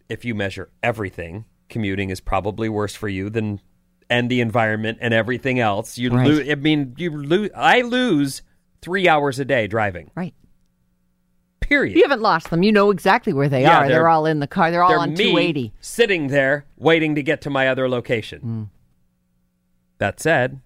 if 0.07 0.23
you 0.23 0.35
measure 0.35 0.69
everything, 0.83 1.45
commuting 1.67 2.11
is 2.11 2.19
probably 2.21 2.69
worse 2.69 2.93
for 2.93 3.09
you 3.09 3.31
than 3.31 3.59
and 4.07 4.29
the 4.29 4.39
environment 4.39 4.99
and 5.01 5.11
everything 5.11 5.59
else. 5.59 5.97
You 5.97 6.11
Right. 6.11 6.27
lose. 6.27 6.47
I 6.47 6.53
mean, 6.53 6.93
you 6.97 7.09
lose. 7.09 7.49
I 7.55 7.81
lose 7.81 8.43
three 8.83 9.07
hours 9.07 9.39
a 9.39 9.45
day 9.45 9.65
driving. 9.65 10.11
Right. 10.15 10.35
Period. 11.67 11.95
You 11.95 12.04
haven't 12.04 12.21
lost 12.21 12.49
them. 12.51 12.62
You 12.63 12.71
know 12.71 12.91
exactly 12.91 13.34
where 13.34 13.49
they 13.49 13.62
Yeah, 13.63 13.80
are. 13.80 13.88
They're, 13.88 13.97
they're- 13.97 14.08
all 14.08 14.25
in 14.25 14.39
the 14.39 14.47
car. 14.47 14.69
They're 14.71 14.84
all 14.84 14.89
They're 14.89 14.99
on 14.99 15.12
me 15.13 15.32
280. 15.32 15.73
sitting 15.82 16.28
there 16.28 16.65
waiting 16.78 17.15
to 17.15 17.23
get 17.23 17.41
to 17.41 17.49
my 17.49 17.67
other 17.67 17.89
location. 17.89 18.41
Mm. 18.41 18.69
That 19.97 20.19
said, 20.19 20.60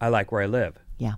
I 0.00 0.08
like 0.08 0.30
where 0.30 0.42
I 0.42 0.46
live. 0.46 0.78
Yeah. 0.98 1.14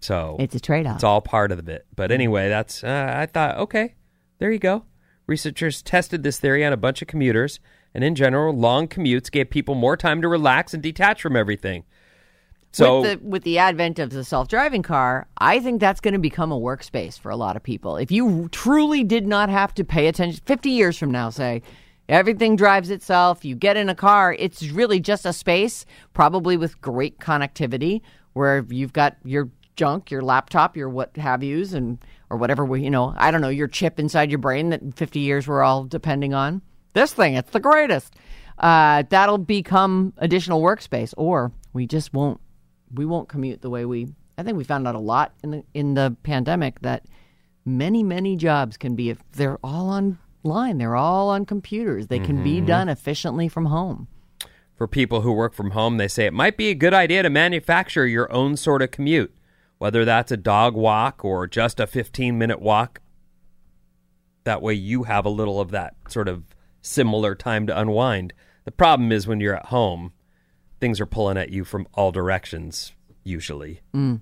So 0.00 0.36
It's 0.40 0.54
a 0.54 0.60
trade 0.60 0.86
off. 0.86 0.96
It's 0.96 1.04
all 1.04 1.20
part 1.20 1.50
of 1.50 1.56
the 1.58 1.62
bit. 1.62 1.86
But 1.94 2.10
anyway, 2.10 2.48
that's 2.48 2.82
uh, 2.82 3.12
I 3.16 3.26
thought 3.26 3.58
okay, 3.58 3.94
there 4.38 4.50
you 4.50 4.58
go. 4.58 4.84
Researchers 5.26 5.82
tested 5.82 6.22
this 6.22 6.40
theory 6.40 6.64
on 6.64 6.72
a 6.72 6.76
bunch 6.76 7.02
of 7.02 7.08
commuters, 7.08 7.60
and 7.94 8.02
in 8.02 8.14
general, 8.16 8.52
long 8.56 8.88
commutes 8.88 9.30
gave 9.30 9.50
people 9.50 9.74
more 9.76 9.96
time 9.96 10.20
to 10.22 10.28
relax 10.28 10.74
and 10.74 10.82
detach 10.82 11.22
from 11.22 11.36
everything. 11.36 11.84
So 12.72 13.00
with 13.00 13.20
the 13.20 13.26
with 13.26 13.42
the 13.42 13.58
advent 13.58 13.98
of 13.98 14.10
the 14.10 14.24
self 14.24 14.48
driving 14.48 14.82
car, 14.82 15.26
I 15.38 15.58
think 15.60 15.80
that's 15.80 16.00
going 16.00 16.14
to 16.14 16.20
become 16.20 16.52
a 16.52 16.58
workspace 16.58 17.18
for 17.18 17.30
a 17.30 17.36
lot 17.36 17.56
of 17.56 17.62
people. 17.62 17.96
If 17.96 18.12
you 18.12 18.48
truly 18.52 19.02
did 19.02 19.26
not 19.26 19.48
have 19.48 19.74
to 19.74 19.84
pay 19.84 20.06
attention, 20.06 20.40
fifty 20.46 20.70
years 20.70 20.96
from 20.96 21.10
now, 21.10 21.30
say 21.30 21.62
everything 22.08 22.56
drives 22.56 22.90
itself, 22.90 23.44
you 23.44 23.54
get 23.54 23.76
in 23.76 23.88
a 23.88 23.94
car, 23.94 24.34
it's 24.38 24.70
really 24.70 25.00
just 25.00 25.26
a 25.26 25.32
space, 25.32 25.84
probably 26.12 26.56
with 26.56 26.80
great 26.80 27.18
connectivity, 27.18 28.02
where 28.34 28.64
you've 28.68 28.92
got 28.92 29.16
your 29.24 29.48
junk, 29.76 30.10
your 30.10 30.22
laptop, 30.22 30.76
your 30.76 30.88
what 30.88 31.16
have 31.16 31.42
yous, 31.42 31.72
and 31.72 31.98
or 32.28 32.36
whatever 32.36 32.64
we, 32.64 32.82
you 32.82 32.90
know, 32.90 33.14
I 33.16 33.32
don't 33.32 33.40
know, 33.40 33.48
your 33.48 33.66
chip 33.66 33.98
inside 33.98 34.30
your 34.30 34.38
brain 34.38 34.70
that 34.70 34.94
fifty 34.94 35.20
years 35.20 35.48
we're 35.48 35.62
all 35.62 35.84
depending 35.84 36.34
on. 36.34 36.62
This 36.94 37.12
thing, 37.12 37.34
it's 37.34 37.50
the 37.50 37.60
greatest. 37.60 38.14
Uh, 38.58 39.04
that'll 39.08 39.38
become 39.38 40.12
additional 40.18 40.62
workspace, 40.62 41.14
or 41.16 41.50
we 41.72 41.86
just 41.86 42.12
won't 42.12 42.40
we 42.94 43.04
won't 43.04 43.28
commute 43.28 43.62
the 43.62 43.70
way 43.70 43.84
we 43.84 44.08
I 44.38 44.42
think 44.42 44.56
we 44.56 44.64
found 44.64 44.88
out 44.88 44.94
a 44.94 45.00
lot 45.00 45.32
in 45.42 45.50
the 45.50 45.64
in 45.74 45.94
the 45.94 46.16
pandemic 46.22 46.80
that 46.80 47.04
many 47.64 48.02
many 48.02 48.36
jobs 48.36 48.76
can 48.76 48.96
be 48.96 49.10
if 49.10 49.18
they're 49.32 49.58
all 49.62 49.90
online 49.90 50.78
they're 50.78 50.96
all 50.96 51.28
on 51.30 51.44
computers 51.44 52.06
they 52.06 52.18
can 52.18 52.42
be 52.42 52.60
Mhm. 52.60 52.66
done 52.66 52.88
efficiently 52.88 53.48
from 53.48 53.66
home 53.66 54.08
for 54.76 54.86
people 54.88 55.20
who 55.20 55.32
work 55.32 55.52
from 55.52 55.72
home, 55.72 55.98
they 55.98 56.08
say 56.08 56.24
it 56.24 56.32
might 56.32 56.56
be 56.56 56.70
a 56.70 56.74
good 56.74 56.94
idea 56.94 57.22
to 57.22 57.28
manufacture 57.28 58.06
your 58.06 58.32
own 58.32 58.56
sort 58.56 58.80
of 58.80 58.90
commute, 58.90 59.30
whether 59.76 60.06
that's 60.06 60.32
a 60.32 60.38
dog 60.38 60.74
walk 60.74 61.22
or 61.22 61.46
just 61.46 61.78
a 61.78 61.86
15 61.86 62.38
minute 62.38 62.62
walk. 62.62 63.02
That 64.44 64.62
way 64.62 64.72
you 64.72 65.02
have 65.02 65.26
a 65.26 65.28
little 65.28 65.60
of 65.60 65.70
that 65.72 65.96
sort 66.08 66.28
of 66.28 66.44
similar 66.80 67.34
time 67.34 67.66
to 67.66 67.78
unwind. 67.78 68.32
The 68.64 68.70
problem 68.70 69.12
is 69.12 69.26
when 69.26 69.38
you're 69.38 69.54
at 69.54 69.66
home, 69.66 70.12
things 70.80 71.00
are 71.00 71.06
pulling 71.06 71.36
at 71.36 71.50
you 71.50 71.64
from 71.64 71.86
all 71.94 72.10
directions, 72.12 72.92
usually. 73.22 73.80
Mm. 73.94 74.20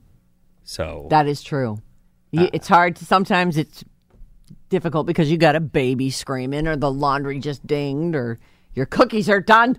So 0.64 1.07
that 1.11 1.27
is 1.27 1.42
true 1.42 1.79
You- 2.33 2.51
it's 2.53 2.68
hard 2.68 2.97
to 2.97 3.05
sometimes 3.07 3.57
it's 3.57 3.85
difficult 4.68 5.07
because 5.07 5.31
you 5.31 5.38
got 5.38 5.57
a 5.57 5.61
baby 5.61 6.11
screaming 6.11 6.66
or 6.66 6.77
the 6.77 6.90
laundry 6.92 7.38
just 7.38 7.66
dinged 7.66 8.14
or 8.14 8.38
your 8.75 8.85
cookies 8.87 9.29
are 9.31 9.40
done 9.40 9.79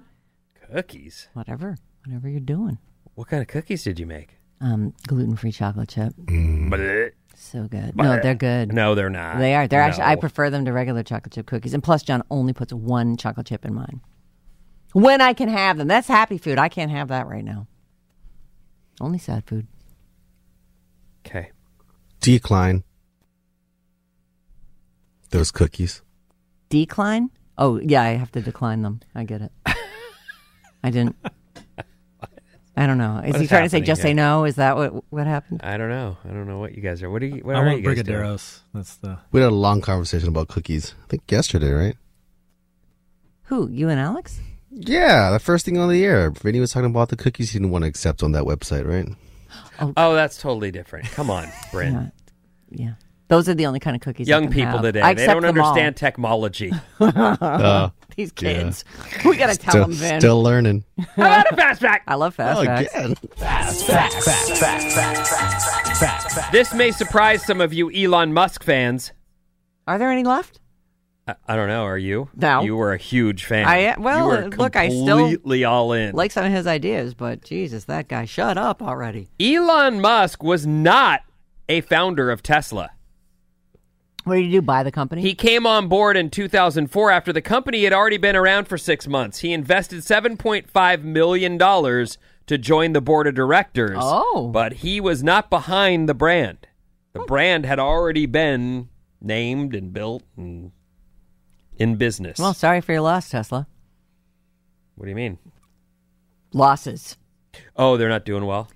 cookies. 0.74 1.28
whatever 1.34 1.76
whatever 2.06 2.28
you're 2.30 2.40
doing 2.40 2.78
What 3.16 3.28
kind 3.28 3.42
of 3.42 3.48
cookies 3.48 3.84
did 3.84 4.00
you 4.00 4.06
make? 4.08 4.38
um 4.62 4.94
gluten-free 5.08 5.52
chocolate 5.52 5.90
chip 5.90 6.14
Bleh. 6.18 7.12
so 7.36 7.68
good 7.68 7.96
no 7.96 8.20
they're 8.22 8.34
good 8.36 8.74
No, 8.74 8.96
they're 8.96 9.10
not. 9.12 9.38
They 9.38 9.54
are. 9.56 9.68
They're 9.68 9.82
actually. 9.82 10.04
I 10.06 10.16
prefer 10.16 10.50
them 10.50 10.66
to 10.66 10.74
regular 10.74 11.04
chocolate 11.04 11.34
chip 11.34 11.46
cookies. 11.46 11.74
And 11.74 11.82
plus, 11.84 12.04
John 12.04 12.24
only 12.30 12.52
puts 12.54 12.74
one 12.74 13.16
chocolate 13.16 13.46
chip 13.48 13.64
in 13.66 13.74
mine. 13.74 14.02
When 14.94 15.22
I 15.22 15.34
can 15.34 15.50
have 15.50 15.78
them, 15.78 15.88
that's 15.88 16.08
happy 16.08 16.38
food. 16.38 16.58
I 16.58 16.70
can't 16.70 16.92
have 16.92 17.10
that 17.10 17.28
right 17.28 17.44
now. 17.44 17.68
Only 19.00 19.20
sad 19.20 19.46
food. 19.46 19.68
Okay. 21.26 21.52
Decline. 22.22 22.84
Those 25.30 25.52
cookies. 25.52 26.02
Decline? 26.70 27.30
Oh 27.58 27.80
yeah, 27.80 28.02
I 28.02 28.10
have 28.16 28.32
to 28.32 28.42
decline 28.42 28.82
them. 28.82 29.02
I 29.14 29.24
get 29.24 29.42
it. 29.42 29.52
I 30.84 30.90
didn't. 30.90 31.16
I 32.76 32.88
don't 32.88 32.98
know. 32.98 33.18
Is 33.18 33.32
What 33.34 33.36
he 33.40 33.44
is 33.44 33.50
trying 33.50 33.64
to 33.64 33.70
say 33.70 33.78
happening 33.78 33.84
just 33.86 34.02
say 34.02 34.14
no? 34.14 34.46
Is 34.46 34.56
that 34.56 34.76
what 34.78 35.04
what 35.12 35.28
happened? 35.28 35.62
I 35.64 35.78
don't 35.78 35.90
know. 35.90 36.18
I 36.24 36.30
don't 36.30 36.48
know 36.48 36.58
what 36.60 36.74
you 36.74 36.82
guys 36.82 37.04
are. 37.04 37.10
What 37.10 37.22
are 37.22 37.26
you? 37.28 37.42
What 37.44 37.56
I 37.56 37.60
are 37.60 37.66
want 37.66 37.82
you 37.82 37.84
guys 37.94 38.04
doing? 38.04 38.18
brigadeiros. 38.18 38.62
That's 38.74 38.96
the 38.96 39.20
We 39.32 39.42
had 39.42 39.52
a 39.52 39.56
long 39.56 39.82
conversation 39.82 40.30
about 40.30 40.48
cookies. 40.48 40.96
I 41.04 41.08
think 41.10 41.30
yesterday, 41.30 41.72
right? 41.72 41.98
Who? 43.44 43.70
You 43.70 43.90
and 43.90 44.00
Alex? 44.00 44.40
Yeah, 44.82 45.32
the 45.32 45.40
first 45.40 45.66
thing 45.66 45.78
on 45.78 45.90
the 45.90 46.04
air. 46.06 46.32
Vinny 46.32 46.60
was 46.60 46.72
talking 46.72 46.90
about 46.90 47.10
the 47.10 47.18
cookies 47.18 47.52
he 47.52 47.60
didn't 47.60 47.72
want 47.72 47.84
to 47.84 47.88
accept 47.90 48.24
on 48.24 48.32
that 48.32 48.44
website, 48.44 48.86
right? 48.88 49.08
Oh, 49.98 50.14
that's 50.14 50.38
totally 50.38 50.72
different. 50.72 51.06
Come 51.12 51.30
on, 51.30 51.48
Bryn. 51.72 52.12
Yeah. 52.72 52.94
Those 53.28 53.48
are 53.48 53.54
the 53.54 53.66
only 53.68 53.80
kind 53.80 53.96
of 53.96 54.02
cookies. 54.02 54.28
Young 54.28 54.46
can 54.46 54.54
people 54.54 54.72
have. 54.74 54.82
today, 54.82 55.02
I 55.02 55.14
they 55.14 55.28
don't 55.28 55.42
them 55.44 55.60
all. 55.60 55.68
understand 55.68 55.96
technology. 55.98 56.72
Uh, 57.00 57.90
These 58.16 58.34
yeah. 58.42 58.54
kids. 58.54 58.86
We 59.24 59.38
gotta 59.38 59.56
tell 59.56 59.72
Still- 59.72 59.84
them, 59.84 59.94
Vin. 59.94 60.20
Still 60.22 60.42
learning. 60.44 60.84
I 61.18 61.38
love 61.38 61.46
a 61.52 61.56
fast 61.56 61.82
fact? 61.82 62.04
I 62.08 62.16
love 62.16 62.36
fast 62.36 62.60
Oh, 62.60 62.66
facts. 62.66 62.94
again. 62.96 63.16
Fast 63.38 63.86
facts. 63.88 64.26
Fact, 64.26 64.58
fact, 64.58 64.92
fact, 64.92 65.28
fact, 65.28 65.98
fact, 65.98 66.32
fact. 66.32 66.52
This 66.52 66.74
may 66.74 66.92
surprise 66.92 67.46
some 67.46 67.62
of 67.62 67.72
you 67.74 67.92
Elon 67.92 68.34
Musk 68.34 68.64
fans. 68.64 69.12
Are 69.88 69.98
there 70.00 70.10
any 70.12 70.24
left? 70.24 70.60
I, 71.48 71.54
I 71.54 71.56
don't 71.56 71.68
know. 71.68 71.84
Are 71.84 71.98
you? 71.98 72.30
No. 72.36 72.62
You 72.62 72.76
were 72.76 72.94
a 72.94 72.98
huge 72.98 73.46
fan. 73.46 73.68
I 73.68 73.78
am- 73.78 74.02
well, 74.02 74.48
look, 74.50 74.76
I 74.76 74.90
still 74.90 75.18
completely 75.20 75.64
all 75.64 75.94
in. 75.94 76.16
Like 76.16 76.32
some 76.32 76.46
of 76.46 76.52
his 76.52 76.68
ideas, 76.68 77.14
but 77.14 77.44
Jesus, 77.44 77.86
that 77.86 78.08
guy, 78.08 78.26
shut 78.26 78.58
up 78.58 78.82
already. 78.82 79.30
Elon 79.40 80.02
Musk 80.02 80.44
was 80.44 80.66
not 80.66 81.22
a 81.68 81.82
founder 81.82 82.32
of 82.32 82.42
Tesla. 82.44 82.92
What 84.26 84.36
did 84.36 84.46
you 84.46 84.52
do? 84.52 84.62
Buy 84.62 84.84
the 84.84 84.92
company? 84.92 85.22
He 85.22 85.34
came 85.34 85.66
on 85.66 85.88
board 85.88 86.18
in 86.18 86.30
2004 86.30 87.10
after 87.12 87.32
the 87.34 87.42
company 87.42 87.84
had 87.84 87.94
already 87.94 88.18
been 88.18 88.36
around 88.36 88.68
for 88.68 88.78
six 88.78 89.08
months. 89.08 89.40
He 89.40 89.54
invested 89.54 90.02
$7.5 90.02 91.04
million 91.04 91.58
to 91.58 92.58
join 92.58 92.94
the 92.94 93.02
board 93.02 93.28
of 93.28 93.36
directors. 93.36 93.98
Oh. 94.00 94.50
But 94.52 94.74
he 94.74 95.00
was 95.00 95.24
not 95.24 95.50
behind 95.50 96.10
the 96.10 96.14
brand. 96.14 96.68
The 97.14 97.22
brand 97.22 97.66
had 97.66 97.80
already 97.80 98.26
been 98.26 98.90
named 99.22 99.74
and 99.74 99.92
built 99.94 100.24
and 100.38 100.72
in 101.80 101.96
business. 101.96 102.38
well, 102.38 102.54
sorry 102.54 102.82
for 102.82 102.92
your 102.92 103.02
loss, 103.02 103.30
Tesla. 103.30 103.66
what 104.96 105.06
do 105.06 105.10
you 105.10 105.16
mean? 105.16 105.38
Losses. 106.54 107.18
Oh, 107.76 107.98
they're 107.98 108.10
not 108.10 108.26
doing 108.26 108.46
well? 108.46 108.70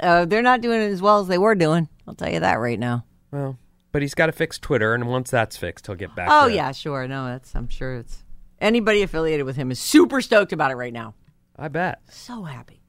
Uh, 0.00 0.24
they're 0.26 0.42
not 0.42 0.60
doing 0.60 0.80
as 0.80 1.00
well 1.00 1.20
as 1.20 1.28
they 1.28 1.38
were 1.38 1.54
doing. 1.54 1.88
I'll 2.06 2.14
tell 2.14 2.30
you 2.30 2.40
that 2.40 2.54
right 2.56 2.78
now. 2.78 3.04
Well, 3.30 3.58
but 3.92 4.02
he's 4.02 4.14
got 4.14 4.26
to 4.26 4.32
fix 4.32 4.58
Twitter, 4.58 4.94
and 4.94 5.08
once 5.08 5.30
that's 5.30 5.56
fixed, 5.56 5.86
he'll 5.86 5.94
get 5.96 6.14
back 6.14 6.28
Oh 6.30 6.48
to 6.48 6.54
yeah, 6.54 6.72
sure. 6.72 7.08
No, 7.08 7.26
that's. 7.26 7.54
I'm 7.54 7.68
sure 7.68 7.96
it's 7.96 8.22
anybody 8.60 9.02
affiliated 9.02 9.46
with 9.46 9.56
him 9.56 9.70
is 9.70 9.78
super 9.78 10.20
stoked 10.20 10.52
about 10.52 10.70
it 10.70 10.74
right 10.76 10.92
now. 10.92 11.14
I 11.56 11.68
bet. 11.68 12.00
So 12.10 12.42
happy. 12.44 12.82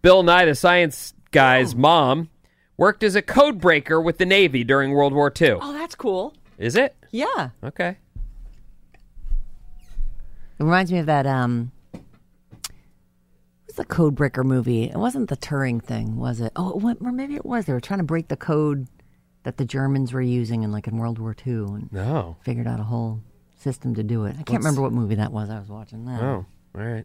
Bill 0.00 0.22
Nye, 0.22 0.46
the 0.46 0.54
science 0.54 1.14
guy's 1.30 1.74
mom, 1.74 2.28
worked 2.76 3.02
as 3.02 3.14
a 3.14 3.22
code 3.22 3.60
breaker 3.60 4.00
with 4.00 4.18
the 4.18 4.26
Navy 4.26 4.64
during 4.64 4.92
World 4.92 5.12
War 5.12 5.32
II. 5.40 5.58
Oh, 5.60 5.72
that's 5.72 5.94
cool. 5.94 6.34
Is 6.58 6.76
it? 6.76 6.96
Yeah. 7.10 7.50
Okay. 7.62 7.98
It 10.62 10.64
reminds 10.64 10.92
me 10.92 10.98
of 11.00 11.06
that. 11.06 11.26
Um, 11.26 11.72
what's 13.64 13.76
the 13.76 13.84
Codebreaker 13.84 14.44
movie? 14.44 14.84
It 14.84 14.94
wasn't 14.96 15.28
the 15.28 15.36
Turing 15.36 15.82
thing, 15.82 16.16
was 16.16 16.40
it? 16.40 16.52
Oh, 16.54 16.76
what, 16.76 16.98
or 17.00 17.10
maybe 17.10 17.34
it 17.34 17.44
was. 17.44 17.64
They 17.64 17.72
were 17.72 17.80
trying 17.80 17.98
to 17.98 18.04
break 18.04 18.28
the 18.28 18.36
code 18.36 18.86
that 19.42 19.56
the 19.56 19.64
Germans 19.64 20.12
were 20.12 20.22
using 20.22 20.62
in 20.62 20.70
like 20.70 20.86
in 20.86 20.98
World 20.98 21.18
War 21.18 21.34
II, 21.44 21.52
and 21.64 21.92
No. 21.92 22.36
figured 22.44 22.68
out 22.68 22.78
a 22.78 22.84
whole 22.84 23.22
system 23.58 23.96
to 23.96 24.04
do 24.04 24.24
it. 24.24 24.30
I 24.38 24.44
can't 24.44 24.50
What's- 24.50 24.64
remember 24.64 24.82
what 24.82 24.92
movie 24.92 25.16
that 25.16 25.32
was. 25.32 25.50
I 25.50 25.58
was 25.58 25.68
watching 25.68 26.04
that. 26.04 26.22
Oh, 26.22 26.46
all 26.76 26.80
right. 26.84 27.04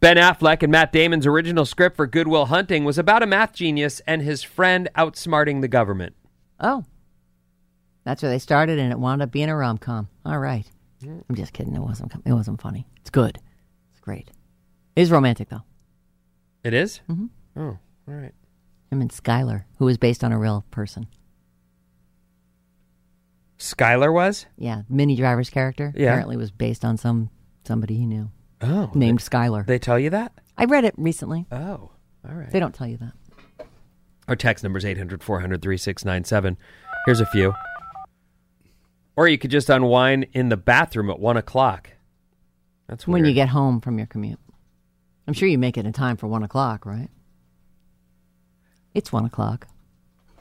Ben 0.00 0.16
Affleck 0.16 0.62
and 0.62 0.72
Matt 0.72 0.90
Damon's 0.90 1.26
original 1.26 1.66
script 1.66 1.96
for 1.96 2.06
Good 2.06 2.28
Will 2.28 2.46
Hunting 2.46 2.84
was 2.84 2.96
about 2.96 3.22
a 3.22 3.26
math 3.26 3.52
genius 3.52 4.00
and 4.06 4.22
his 4.22 4.42
friend 4.42 4.88
outsmarting 4.96 5.60
the 5.60 5.68
government. 5.68 6.14
Oh. 6.58 6.84
That's 8.04 8.22
where 8.22 8.32
they 8.32 8.38
started, 8.38 8.78
and 8.78 8.90
it 8.90 8.98
wound 8.98 9.20
up 9.20 9.30
being 9.30 9.50
a 9.50 9.54
rom 9.56 9.76
com. 9.76 10.08
All 10.24 10.38
right. 10.38 10.64
I'm 11.02 11.34
just 11.34 11.52
kidding. 11.52 11.74
It 11.74 11.80
wasn't. 11.80 12.12
It 12.24 12.32
wasn't 12.32 12.60
funny. 12.60 12.86
It's 13.00 13.10
good. 13.10 13.38
It's 13.90 14.00
great. 14.00 14.30
It 14.96 15.02
is 15.02 15.10
romantic 15.10 15.48
though. 15.48 15.62
It 16.64 16.74
is? 16.74 17.00
Mm-hmm. 17.08 17.26
Oh, 17.60 17.78
all 18.08 18.14
right. 18.14 18.34
Him 18.90 19.00
and 19.00 19.10
Skylar, 19.10 19.64
who 19.78 19.84
was 19.86 19.96
based 19.98 20.22
on 20.24 20.32
a 20.32 20.38
real 20.38 20.64
person. 20.70 21.06
Skylar 23.58 24.12
was? 24.12 24.46
Yeah, 24.56 24.82
Minnie 24.88 25.16
Driver's 25.16 25.50
character 25.50 25.92
Yeah. 25.94 26.08
apparently 26.08 26.36
was 26.36 26.50
based 26.50 26.84
on 26.84 26.96
some 26.96 27.30
somebody 27.64 27.94
he 27.96 28.06
knew 28.06 28.30
Oh. 28.62 28.90
named 28.94 29.20
Skylar. 29.20 29.66
They 29.66 29.78
tell 29.78 29.98
you 29.98 30.10
that? 30.10 30.32
I 30.56 30.64
read 30.64 30.84
it 30.84 30.94
recently. 30.96 31.46
Oh, 31.52 31.90
all 32.28 32.34
right. 32.34 32.50
They 32.50 32.58
don't 32.60 32.74
tell 32.74 32.86
you 32.86 32.96
that. 32.98 33.12
Our 34.28 34.36
text 34.36 34.62
number 34.64 34.78
is 34.78 34.84
800 34.84 35.22
400 35.22 35.60
3697. 35.62 36.56
Here's 37.06 37.20
a 37.20 37.26
few. 37.26 37.52
Or 39.16 39.28
you 39.28 39.38
could 39.38 39.50
just 39.50 39.68
unwind 39.68 40.26
in 40.32 40.48
the 40.48 40.56
bathroom 40.56 41.10
at 41.10 41.18
1 41.18 41.36
o'clock. 41.36 41.90
That's 42.88 43.06
When 43.06 43.24
you 43.24 43.32
get 43.34 43.48
home 43.50 43.80
from 43.80 43.98
your 43.98 44.06
commute. 44.06 44.38
I'm 45.26 45.34
sure 45.34 45.48
you 45.48 45.58
make 45.58 45.76
it 45.78 45.86
in 45.86 45.92
time 45.92 46.16
for 46.16 46.26
one 46.26 46.42
o'clock, 46.42 46.84
right? 46.84 47.08
It's 48.94 49.12
one 49.12 49.24
o'clock. 49.24 49.68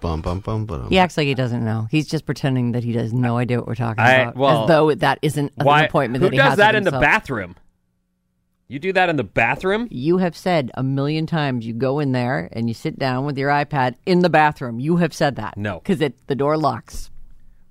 Bum 0.02 0.22
bum 0.22 0.40
bum 0.40 0.66
bum. 0.66 0.90
He 0.90 0.98
acts 0.98 1.16
like 1.18 1.28
he 1.28 1.36
doesn't 1.36 1.64
know. 1.64 1.88
He's 1.92 2.08
just 2.08 2.26
pretending 2.26 2.72
that 2.72 2.84
he 2.84 2.94
has 2.94 3.14
no 3.14 3.38
idea 3.38 3.58
what 3.60 3.68
we're 3.68 3.76
talking 3.76 4.00
I- 4.04 4.14
about, 4.14 4.36
well, 4.36 4.64
as 4.64 4.68
though 4.68 4.96
that 4.96 5.20
isn't 5.22 5.52
an 5.58 5.66
Why? 5.66 5.84
appointment 5.84 6.24
Who 6.24 6.30
that 6.30 6.34
he 6.34 6.40
has. 6.40 6.44
But 6.44 6.50
he 6.50 6.50
does 6.50 6.52
has 6.52 6.58
that 6.58 6.68
with 6.74 6.78
in 6.78 6.84
the 6.86 6.92
himself. 6.92 7.02
bathroom? 7.22 7.56
You 8.68 8.80
do 8.80 8.94
that 8.94 9.10
in 9.10 9.16
the 9.18 9.24
bathroom? 9.24 9.88
You 9.92 10.18
have 10.20 10.38
said 10.38 10.72
a 10.76 10.84
million 10.84 11.26
times 11.28 11.66
you 11.68 11.74
go 11.74 12.00
in 12.00 12.12
there 12.14 12.50
and 12.52 12.68
you 12.68 12.74
sit 12.74 12.98
down 12.98 13.26
with 13.26 13.38
your 13.38 13.50
iPad 13.50 13.96
in 14.06 14.20
the 14.20 14.30
bathroom. 14.30 14.80
You 14.80 14.98
have 14.98 15.14
said 15.14 15.36
that. 15.36 15.58
No. 15.58 15.80
Because 15.80 16.00
the 16.00 16.36
door 16.36 16.58
locks. 16.58 17.10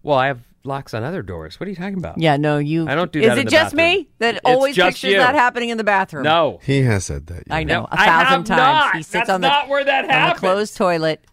Well, 0.02 0.18
I 0.18 0.26
have 0.26 0.40
locks 0.64 0.92
on 0.94 1.02
other 1.04 1.22
doors. 1.22 1.58
What 1.58 1.66
are 1.66 1.70
you 1.70 1.76
talking 1.76 1.98
about? 1.98 2.18
Yeah, 2.18 2.36
no, 2.36 2.58
you. 2.58 2.88
I 2.88 2.94
don't 2.94 3.10
do 3.12 3.20
Is 3.20 3.26
that 3.28 3.32
in 3.34 3.38
it 3.40 3.44
the 3.46 3.50
just 3.50 3.74
bathroom. 3.76 3.98
me 3.98 4.08
that 4.18 4.34
It's 4.36 4.40
always 4.44 4.76
just 4.76 4.96
pictures 4.96 5.12
you. 5.12 5.18
that 5.18 5.34
happening 5.34 5.68
in 5.70 5.78
the 5.78 5.84
bathroom? 5.84 6.24
No. 6.24 6.60
He 6.62 6.82
has 6.82 7.04
said 7.06 7.26
that. 7.28 7.44
yeah. 7.46 7.54
I 7.54 7.64
know. 7.64 7.80
No, 7.80 7.84
a 7.86 7.88
I 7.92 8.06
thousand 8.06 8.28
have 8.28 8.44
times. 8.44 8.58
not. 8.58 8.96
He 8.96 9.02
sits 9.02 9.12
That's 9.12 9.30
on 9.30 9.40
the, 9.40 9.48
not 9.48 9.68
where 9.68 9.84
that 9.84 10.04
happens. 10.04 10.10
on 10.12 10.16
the 10.20 10.20
happens. 10.26 10.40
closed 10.40 10.76
toilet. 10.76 11.24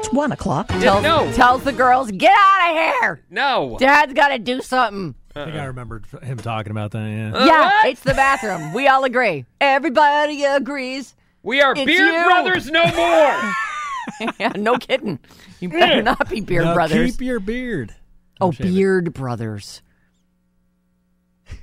It's 0.00 0.12
one 0.12 0.30
o'clock. 0.32 0.68
Tells, 0.68 1.02
no. 1.02 1.30
tells 1.32 1.64
the 1.64 1.72
girls, 1.72 2.10
get 2.12 2.32
out 2.32 2.70
of 2.70 2.76
here. 3.00 3.24
No. 3.30 3.76
Dad's 3.80 4.12
got 4.12 4.28
to 4.28 4.38
do 4.38 4.60
something. 4.60 5.14
I 5.34 5.44
think 5.44 5.56
I 5.56 5.64
remembered 5.66 6.04
him 6.22 6.38
talking 6.38 6.70
about 6.70 6.90
that. 6.92 6.98
Yeah. 7.08 7.32
Uh, 7.34 7.44
yeah, 7.46 7.62
what? 7.66 7.86
it's 7.86 8.00
the 8.02 8.14
bathroom. 8.14 8.72
We 8.74 8.86
all 8.88 9.04
agree. 9.04 9.44
Everybody 9.60 10.44
agrees. 10.44 11.14
We 11.42 11.60
are 11.60 11.72
It's 11.72 11.84
beard 11.84 12.12
you. 12.14 12.24
brothers 12.24 12.70
no 12.70 12.84
more. 12.84 13.54
yeah, 14.40 14.52
no 14.56 14.76
kidding. 14.78 15.18
You 15.60 15.68
better 15.68 16.02
not 16.02 16.28
be 16.28 16.40
beard 16.40 16.64
Now 16.64 16.74
brothers. 16.74 17.12
Keep 17.12 17.20
your 17.22 17.40
beard. 17.40 17.94
Oh, 18.40 18.50
shave 18.52 18.66
it. 18.66 18.72
beard 18.74 19.12
brothers. 19.14 19.82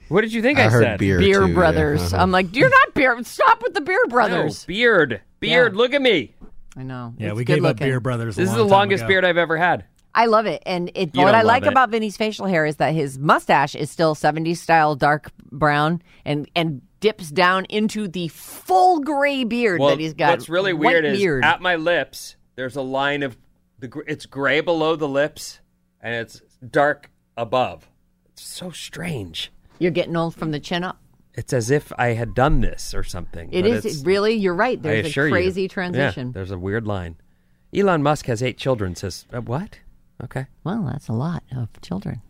what 0.08 0.22
did 0.22 0.34
you 0.34 0.42
think 0.42 0.60
I 0.60 0.66
I, 0.66 0.70
heard 0.70 0.84
said? 0.84 1.00
beer. 1.00 1.20
Beer 1.20 1.42
too, 1.42 1.48
yeah. 1.48 1.54
brothers. 1.54 2.14
Uh-huh. 2.14 2.22
I'm 2.22 2.32
like, 2.32 2.56
you're 2.56 2.70
not 2.70 2.94
beard. 2.94 3.26
Stop 3.26 3.62
with 3.62 3.74
the 3.74 3.82
beard 3.82 4.00
No, 4.08 4.12
brothers. 4.12 4.66
beard. 4.66 5.22
Beard. 5.40 5.74
Yeah. 5.74 5.78
Look 5.78 5.94
at 5.94 6.02
me. 6.02 6.34
I 6.78 6.84
know. 6.84 7.14
Yeah, 7.18 7.30
It's 7.30 7.38
we 7.38 7.46
good 7.46 7.56
gave 7.56 7.66
up 7.66 7.76
looking. 7.76 7.88
Beer 7.88 8.00
Brothers. 8.00 8.38
a 8.38 8.42
This 8.42 8.50
is 8.50 8.56
long 8.58 8.58
the 8.58 8.64
time 8.70 8.80
longest 8.80 9.02
ago. 9.04 9.08
beard 9.10 9.26
I've 9.26 9.38
ever 9.38 9.58
had. 9.58 9.86
I 10.14 10.28
love 10.28 10.46
it, 10.46 10.64
and 10.66 10.90
it. 10.96 11.14
You 11.16 11.24
what 11.24 11.32
don't 11.32 11.36
I 11.36 11.38
love 11.40 11.46
like 11.48 11.64
it. 11.64 11.70
about 11.70 11.90
Vinny's 11.90 12.16
facial 12.18 12.46
hair 12.46 12.66
is 12.66 12.78
that 12.78 12.94
his 12.94 13.18
mustache 13.20 13.76
is 13.76 13.92
still 13.92 14.16
70s 14.16 14.58
style 14.58 14.96
dark 14.96 15.30
brown 15.52 16.02
and 16.24 16.50
and 16.56 16.82
dips 17.02 17.30
down 17.30 17.66
into 17.66 18.08
the 18.08 18.30
full 18.30 19.00
gray 19.02 19.44
beard 19.44 19.80
Well, 19.82 19.90
that 19.90 20.00
he's 20.00 20.14
got. 20.14 20.30
what's 20.32 20.48
really 20.50 20.72
White 20.74 20.88
weird 20.94 21.06
is 21.06 21.18
beard. 21.20 21.44
at 21.44 21.62
my 21.62 21.76
lips, 21.76 22.36
there's 22.56 22.76
a 22.78 22.82
line 22.82 23.24
of 23.24 23.38
the. 23.80 23.88
gr- 23.90 24.04
It's 24.08 24.26
gray 24.26 24.62
below 24.62 24.96
the 24.96 25.08
lips, 25.08 25.60
and 26.02 26.14
it's 26.16 26.42
dark 26.72 27.10
above. 27.38 27.90
It's 28.28 28.44
so 28.44 28.70
strange. 28.72 29.52
You're 29.80 29.92
getting 29.92 30.16
old 30.16 30.36
from 30.36 30.52
the 30.52 30.60
chin 30.60 30.84
up. 30.84 31.00
It's 31.34 31.52
as 31.54 31.70
if 31.70 31.92
I 31.98 32.10
had 32.14 32.34
done 32.34 32.62
this 32.62 32.94
or 32.94 33.04
something. 33.04 33.50
It 33.52 33.66
it's- 33.66 34.04
really. 34.06 34.34
You're 34.36 34.56
right. 34.56 34.78
I 34.80 34.82
There's 34.82 35.08
assure 35.08 35.26
a 35.26 35.28
you. 35.28 35.34
crazy 35.34 35.62
Yeah, 35.64 35.68
transition. 35.68 36.32
there's 36.32 36.52
a 36.52 36.58
weird 36.58 36.88
line. 36.88 37.18
Elon 37.74 38.02
Musk 38.04 38.28
has 38.28 38.42
eight 38.42 38.58
children. 38.58 38.96
Says 38.96 39.26
uh, 39.34 39.42
what? 39.42 39.80
Okay. 40.24 40.46
well, 40.64 40.84
that's 40.90 41.10
a 41.10 41.14
lot 41.14 41.44
of 41.56 41.68
children. 41.82 42.22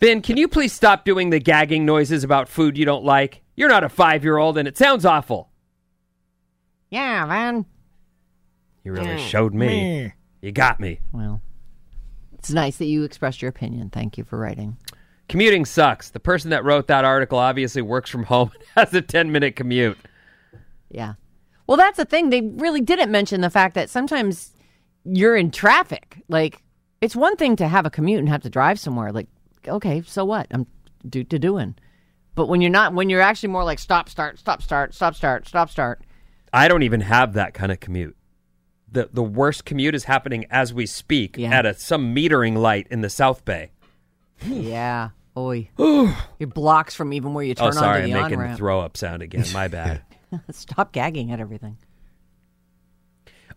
Ben, 0.00 0.22
can 0.22 0.36
you 0.36 0.46
please 0.46 0.72
stop 0.72 1.04
doing 1.04 1.30
the 1.30 1.40
gagging 1.40 1.84
noises 1.84 2.22
about 2.22 2.48
food 2.48 2.78
you 2.78 2.84
don't 2.84 3.04
like? 3.04 3.42
You're 3.56 3.68
not 3.70 3.82
a 3.82 3.88
five 3.88 4.22
year 4.22 4.36
old 4.36 4.56
and 4.58 4.68
it 4.68 4.78
sounds 4.78 5.04
awful. 5.04 5.48
Yeah, 6.90 7.24
man. 7.26 7.66
You 8.84 8.92
really 8.92 9.18
showed 9.18 9.54
me. 9.54 10.12
You 10.40 10.52
got 10.52 10.78
me. 10.78 11.00
Well, 11.12 11.40
it's 12.38 12.50
nice 12.50 12.76
that 12.76 12.86
you 12.86 13.04
expressed 13.04 13.42
your 13.42 13.48
opinion. 13.48 13.90
Thank 13.90 14.16
you 14.16 14.24
for 14.24 14.38
writing. 14.38 14.76
Commuting 15.28 15.64
sucks. 15.64 16.10
The 16.10 16.20
person 16.20 16.50
that 16.50 16.64
wrote 16.64 16.86
that 16.86 17.04
article 17.04 17.38
obviously 17.38 17.82
works 17.82 18.10
from 18.10 18.22
home 18.24 18.50
and 18.54 18.64
has 18.76 18.94
a 18.94 19.02
10 19.02 19.30
minute 19.30 19.56
commute. 19.56 19.98
Yeah. 20.90 21.14
Well, 21.66 21.76
that's 21.76 21.98
the 21.98 22.06
thing. 22.06 22.30
They 22.30 22.40
really 22.40 22.80
didn't 22.80 23.10
mention 23.10 23.42
the 23.42 23.50
fact 23.50 23.74
that 23.74 23.90
sometimes 23.90 24.52
you're 25.04 25.36
in 25.36 25.50
traffic. 25.50 26.22
Like, 26.28 26.62
it's 27.00 27.14
one 27.14 27.36
thing 27.36 27.56
to 27.56 27.68
have 27.68 27.84
a 27.84 27.90
commute 27.90 28.20
and 28.20 28.28
have 28.28 28.42
to 28.42 28.50
drive 28.50 28.80
somewhere. 28.80 29.12
Like, 29.12 29.28
okay, 29.66 30.02
so 30.02 30.24
what? 30.24 30.46
I'm 30.50 30.66
do 31.08 31.22
to 31.24 31.38
doing. 31.38 31.76
But 32.34 32.48
when 32.48 32.60
you're 32.60 32.70
not, 32.70 32.94
when 32.94 33.10
you're 33.10 33.20
actually 33.20 33.50
more 33.50 33.64
like 33.64 33.78
stop, 33.78 34.08
start, 34.08 34.38
stop, 34.38 34.62
start, 34.62 34.94
stop, 34.94 35.14
start, 35.14 35.46
stop, 35.46 35.70
start. 35.70 36.02
I 36.52 36.68
don't 36.68 36.82
even 36.82 37.00
have 37.00 37.34
that 37.34 37.52
kind 37.52 37.70
of 37.70 37.80
commute. 37.80 38.16
The, 38.90 39.08
the 39.12 39.22
worst 39.22 39.64
commute 39.64 39.94
is 39.94 40.04
happening 40.04 40.46
as 40.50 40.72
we 40.72 40.86
speak 40.86 41.36
Yeah. 41.36 41.50
at 41.50 41.66
a, 41.66 41.74
some 41.74 42.14
metering 42.14 42.56
light 42.56 42.86
in 42.90 43.00
the 43.02 43.10
South 43.10 43.44
Bay. 43.44 43.70
yeah. 44.46 45.10
Oi. 45.36 45.68
Your 45.78 46.48
blocks 46.48 46.94
from 46.94 47.12
even 47.12 47.34
where 47.34 47.44
you 47.44 47.52
oh, 47.58 47.64
turn 47.64 47.68
oh, 47.68 47.70
sorry, 47.72 48.02
onto 48.02 48.04
I'm 48.04 48.10
the 48.10 48.22
making 48.22 48.38
on 48.38 48.42
the 48.42 48.48
ramp. 48.48 48.58
throw 48.58 48.80
up 48.80 48.96
sound 48.96 49.22
again. 49.22 49.44
My 49.52 49.68
bad. 49.68 50.02
Stop 50.50 50.92
gagging 50.92 51.30
at 51.30 51.38
everything. 51.40 51.76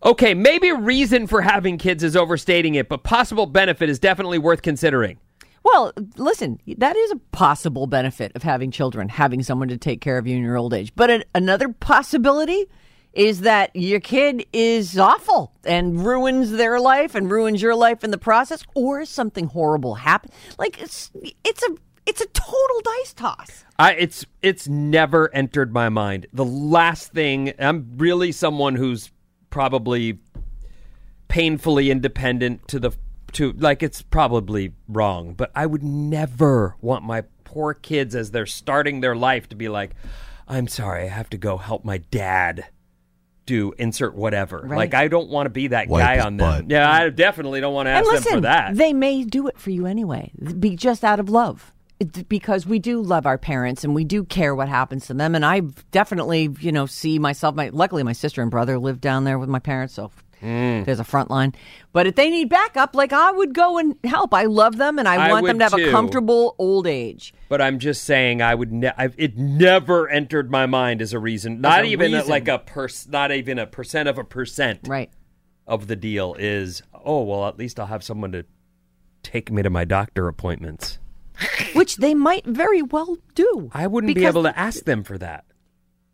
Okay, 0.03 0.33
maybe 0.33 0.71
reason 0.71 1.27
for 1.27 1.41
having 1.41 1.77
kids 1.77 2.03
is 2.03 2.15
overstating 2.15 2.75
it, 2.75 2.89
but 2.89 3.03
possible 3.03 3.45
benefit 3.45 3.89
is 3.89 3.99
definitely 3.99 4.39
worth 4.39 4.61
considering. 4.63 5.19
Well, 5.63 5.93
listen, 6.17 6.59
that 6.77 6.95
is 6.95 7.11
a 7.11 7.17
possible 7.31 7.85
benefit 7.85 8.31
of 8.35 8.41
having 8.41 8.71
children, 8.71 9.09
having 9.09 9.43
someone 9.43 9.67
to 9.67 9.77
take 9.77 10.01
care 10.01 10.17
of 10.17 10.25
you 10.25 10.35
in 10.35 10.41
your 10.41 10.57
old 10.57 10.73
age. 10.73 10.91
But 10.95 11.27
another 11.35 11.69
possibility 11.69 12.65
is 13.13 13.41
that 13.41 13.75
your 13.75 13.99
kid 13.99 14.45
is 14.53 14.97
awful 14.97 15.53
and 15.65 16.05
ruins 16.05 16.51
their 16.51 16.79
life 16.79 17.15
and 17.15 17.29
ruins 17.29 17.61
your 17.61 17.75
life 17.75 18.03
in 18.03 18.11
the 18.11 18.17
process, 18.17 18.63
or 18.75 19.05
something 19.05 19.47
horrible 19.47 19.95
happens. 19.95 20.33
Like 20.57 20.81
it's 20.81 21.11
it's 21.43 21.63
a 21.63 21.75
it's 22.05 22.21
a 22.21 22.27
total 22.27 22.81
dice 22.83 23.13
toss. 23.13 23.65
I 23.77 23.93
it's 23.93 24.25
it's 24.41 24.67
never 24.67 25.33
entered 25.33 25.73
my 25.73 25.89
mind. 25.89 26.27
The 26.33 26.45
last 26.45 27.11
thing 27.11 27.53
I'm 27.59 27.93
really 27.97 28.31
someone 28.31 28.75
who's 28.75 29.11
probably 29.49 30.19
painfully 31.27 31.91
independent 31.91 32.67
to 32.69 32.79
the 32.79 32.91
to 33.33 33.53
like 33.53 33.83
it's 33.83 34.01
probably 34.01 34.73
wrong, 34.87 35.33
but 35.33 35.51
I 35.55 35.65
would 35.65 35.83
never 35.83 36.75
want 36.81 37.03
my 37.03 37.23
poor 37.43 37.73
kids 37.73 38.15
as 38.15 38.31
they're 38.31 38.45
starting 38.45 39.01
their 39.01 39.15
life 39.15 39.49
to 39.49 39.55
be 39.55 39.67
like, 39.69 39.91
I'm 40.47 40.67
sorry, 40.67 41.03
I 41.03 41.07
have 41.07 41.29
to 41.31 41.37
go 41.37 41.57
help 41.57 41.83
my 41.83 41.97
dad 41.97 42.65
do 43.51 43.73
insert 43.77 44.15
whatever. 44.15 44.61
Right. 44.63 44.77
Like 44.77 44.93
I 44.93 45.07
don't 45.07 45.29
want 45.29 45.45
to 45.45 45.49
be 45.49 45.67
that 45.67 45.87
Wipe 45.87 46.01
guy 46.03 46.19
on 46.19 46.37
them. 46.37 46.59
butt. 46.61 46.69
Yeah, 46.69 46.89
I 46.91 47.09
definitely 47.09 47.59
don't 47.61 47.73
want 47.73 47.87
to 47.87 47.91
ask 47.91 48.05
and 48.05 48.07
listen, 48.15 48.31
them 48.31 48.37
for 48.37 48.41
that. 48.41 48.75
they 48.75 48.93
may 48.93 49.23
do 49.23 49.47
it 49.47 49.57
for 49.59 49.69
you 49.71 49.85
anyway, 49.85 50.31
be 50.59 50.75
just 50.75 51.03
out 51.03 51.19
of 51.19 51.29
love. 51.29 51.71
It- 51.99 52.27
because 52.29 52.65
we 52.65 52.79
do 52.79 53.01
love 53.01 53.25
our 53.25 53.37
parents 53.37 53.83
and 53.83 53.93
we 53.93 54.03
do 54.03 54.23
care 54.23 54.55
what 54.55 54.67
happens 54.69 55.05
to 55.07 55.13
them. 55.13 55.35
And 55.35 55.45
I 55.45 55.61
definitely, 55.91 56.49
you 56.59 56.71
know, 56.71 56.85
see 56.87 57.19
myself. 57.19 57.53
My 57.55 57.69
luckily, 57.69 58.01
my 58.03 58.13
sister 58.13 58.41
and 58.41 58.49
brother 58.49 58.79
live 58.79 58.99
down 59.01 59.23
there 59.23 59.37
with 59.37 59.49
my 59.49 59.59
parents, 59.59 59.93
so 59.93 60.11
Mm. 60.41 60.85
there's 60.85 60.99
a 60.99 61.03
front 61.03 61.29
line. 61.29 61.53
But 61.93 62.07
if 62.07 62.15
they 62.15 62.29
need 62.29 62.49
backup, 62.49 62.95
like 62.95 63.13
I 63.13 63.31
would 63.31 63.53
go 63.53 63.77
and 63.77 63.95
help. 64.03 64.33
I 64.33 64.45
love 64.45 64.77
them, 64.77 64.97
and 64.97 65.07
I, 65.07 65.27
I 65.27 65.31
want 65.31 65.45
them 65.45 65.59
to 65.59 65.65
have 65.65 65.73
too. 65.73 65.89
a 65.89 65.91
comfortable 65.91 66.55
old 66.57 66.87
age. 66.87 67.33
But 67.49 67.61
I'm 67.61 67.79
just 67.79 68.03
saying, 68.03 68.41
I 68.41 68.55
would. 68.55 68.71
Ne- 68.71 68.93
I've, 68.97 69.15
it 69.17 69.37
never 69.37 70.09
entered 70.09 70.49
my 70.49 70.65
mind 70.65 71.01
as 71.01 71.13
a 71.13 71.19
reason. 71.19 71.61
Not 71.61 71.83
a 71.83 71.87
even 71.87 72.13
reason. 72.13 72.29
like 72.29 72.47
a 72.47 72.59
per- 72.59 72.87
Not 73.09 73.31
even 73.31 73.59
a 73.59 73.67
percent 73.67 74.09
of 74.09 74.17
a 74.17 74.23
percent. 74.23 74.81
Right. 74.87 75.11
Of 75.67 75.87
the 75.87 75.95
deal 75.95 76.35
is, 76.39 76.81
oh 76.93 77.23
well, 77.23 77.47
at 77.47 77.57
least 77.57 77.79
I'll 77.79 77.85
have 77.85 78.03
someone 78.03 78.31
to 78.31 78.45
take 79.23 79.51
me 79.51 79.61
to 79.61 79.69
my 79.69 79.85
doctor 79.85 80.27
appointments. 80.27 80.97
Which 81.73 81.97
they 81.97 82.13
might 82.13 82.45
very 82.45 82.81
well 82.81 83.17
do. 83.35 83.69
I 83.73 83.87
wouldn't 83.87 84.13
be 84.15 84.25
able 84.25 84.43
to 84.43 84.57
ask 84.57 84.83
them 84.83 85.03
for 85.03 85.17
that. 85.17 85.45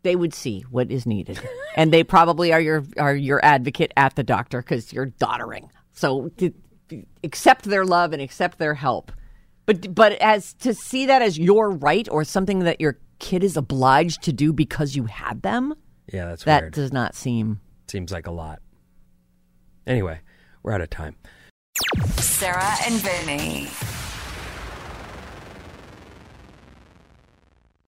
They 0.02 0.14
would 0.16 0.32
see 0.32 0.64
what 0.70 0.90
is 0.90 1.06
needed, 1.06 1.40
and 1.76 1.92
they 1.92 2.04
probably 2.04 2.52
are 2.52 2.60
your 2.60 2.84
are 2.98 3.14
your 3.16 3.44
advocate 3.44 3.92
at 3.96 4.14
the 4.16 4.22
doctor 4.22 4.62
because 4.62 4.92
you're 4.92 5.06
doddering. 5.06 5.70
So 5.92 6.28
to, 6.38 6.52
to 6.90 7.02
accept 7.24 7.64
their 7.64 7.84
love 7.84 8.12
and 8.12 8.22
accept 8.22 8.58
their 8.58 8.74
help, 8.74 9.10
but 9.66 9.94
but 9.94 10.12
as 10.12 10.54
to 10.54 10.72
see 10.72 11.06
that 11.06 11.20
as 11.20 11.38
your 11.38 11.70
right 11.70 12.08
or 12.10 12.22
something 12.24 12.60
that 12.60 12.80
your 12.80 12.98
kid 13.18 13.42
is 13.42 13.56
obliged 13.56 14.22
to 14.22 14.32
do 14.32 14.52
because 14.52 14.94
you 14.94 15.06
had 15.06 15.42
them, 15.42 15.74
Yeah, 16.12 16.26
that's 16.28 16.44
that 16.44 16.62
weird. 16.62 16.74
does 16.74 16.92
not 16.92 17.16
seem. 17.16 17.60
Seems 17.88 18.12
like 18.12 18.28
a 18.28 18.30
lot. 18.32 18.60
Anyway, 19.86 20.20
we're 20.62 20.72
out 20.72 20.80
of 20.80 20.90
time. 20.90 21.16
Sarah 22.16 22.76
and 22.86 22.94
Vinny. 23.00 23.68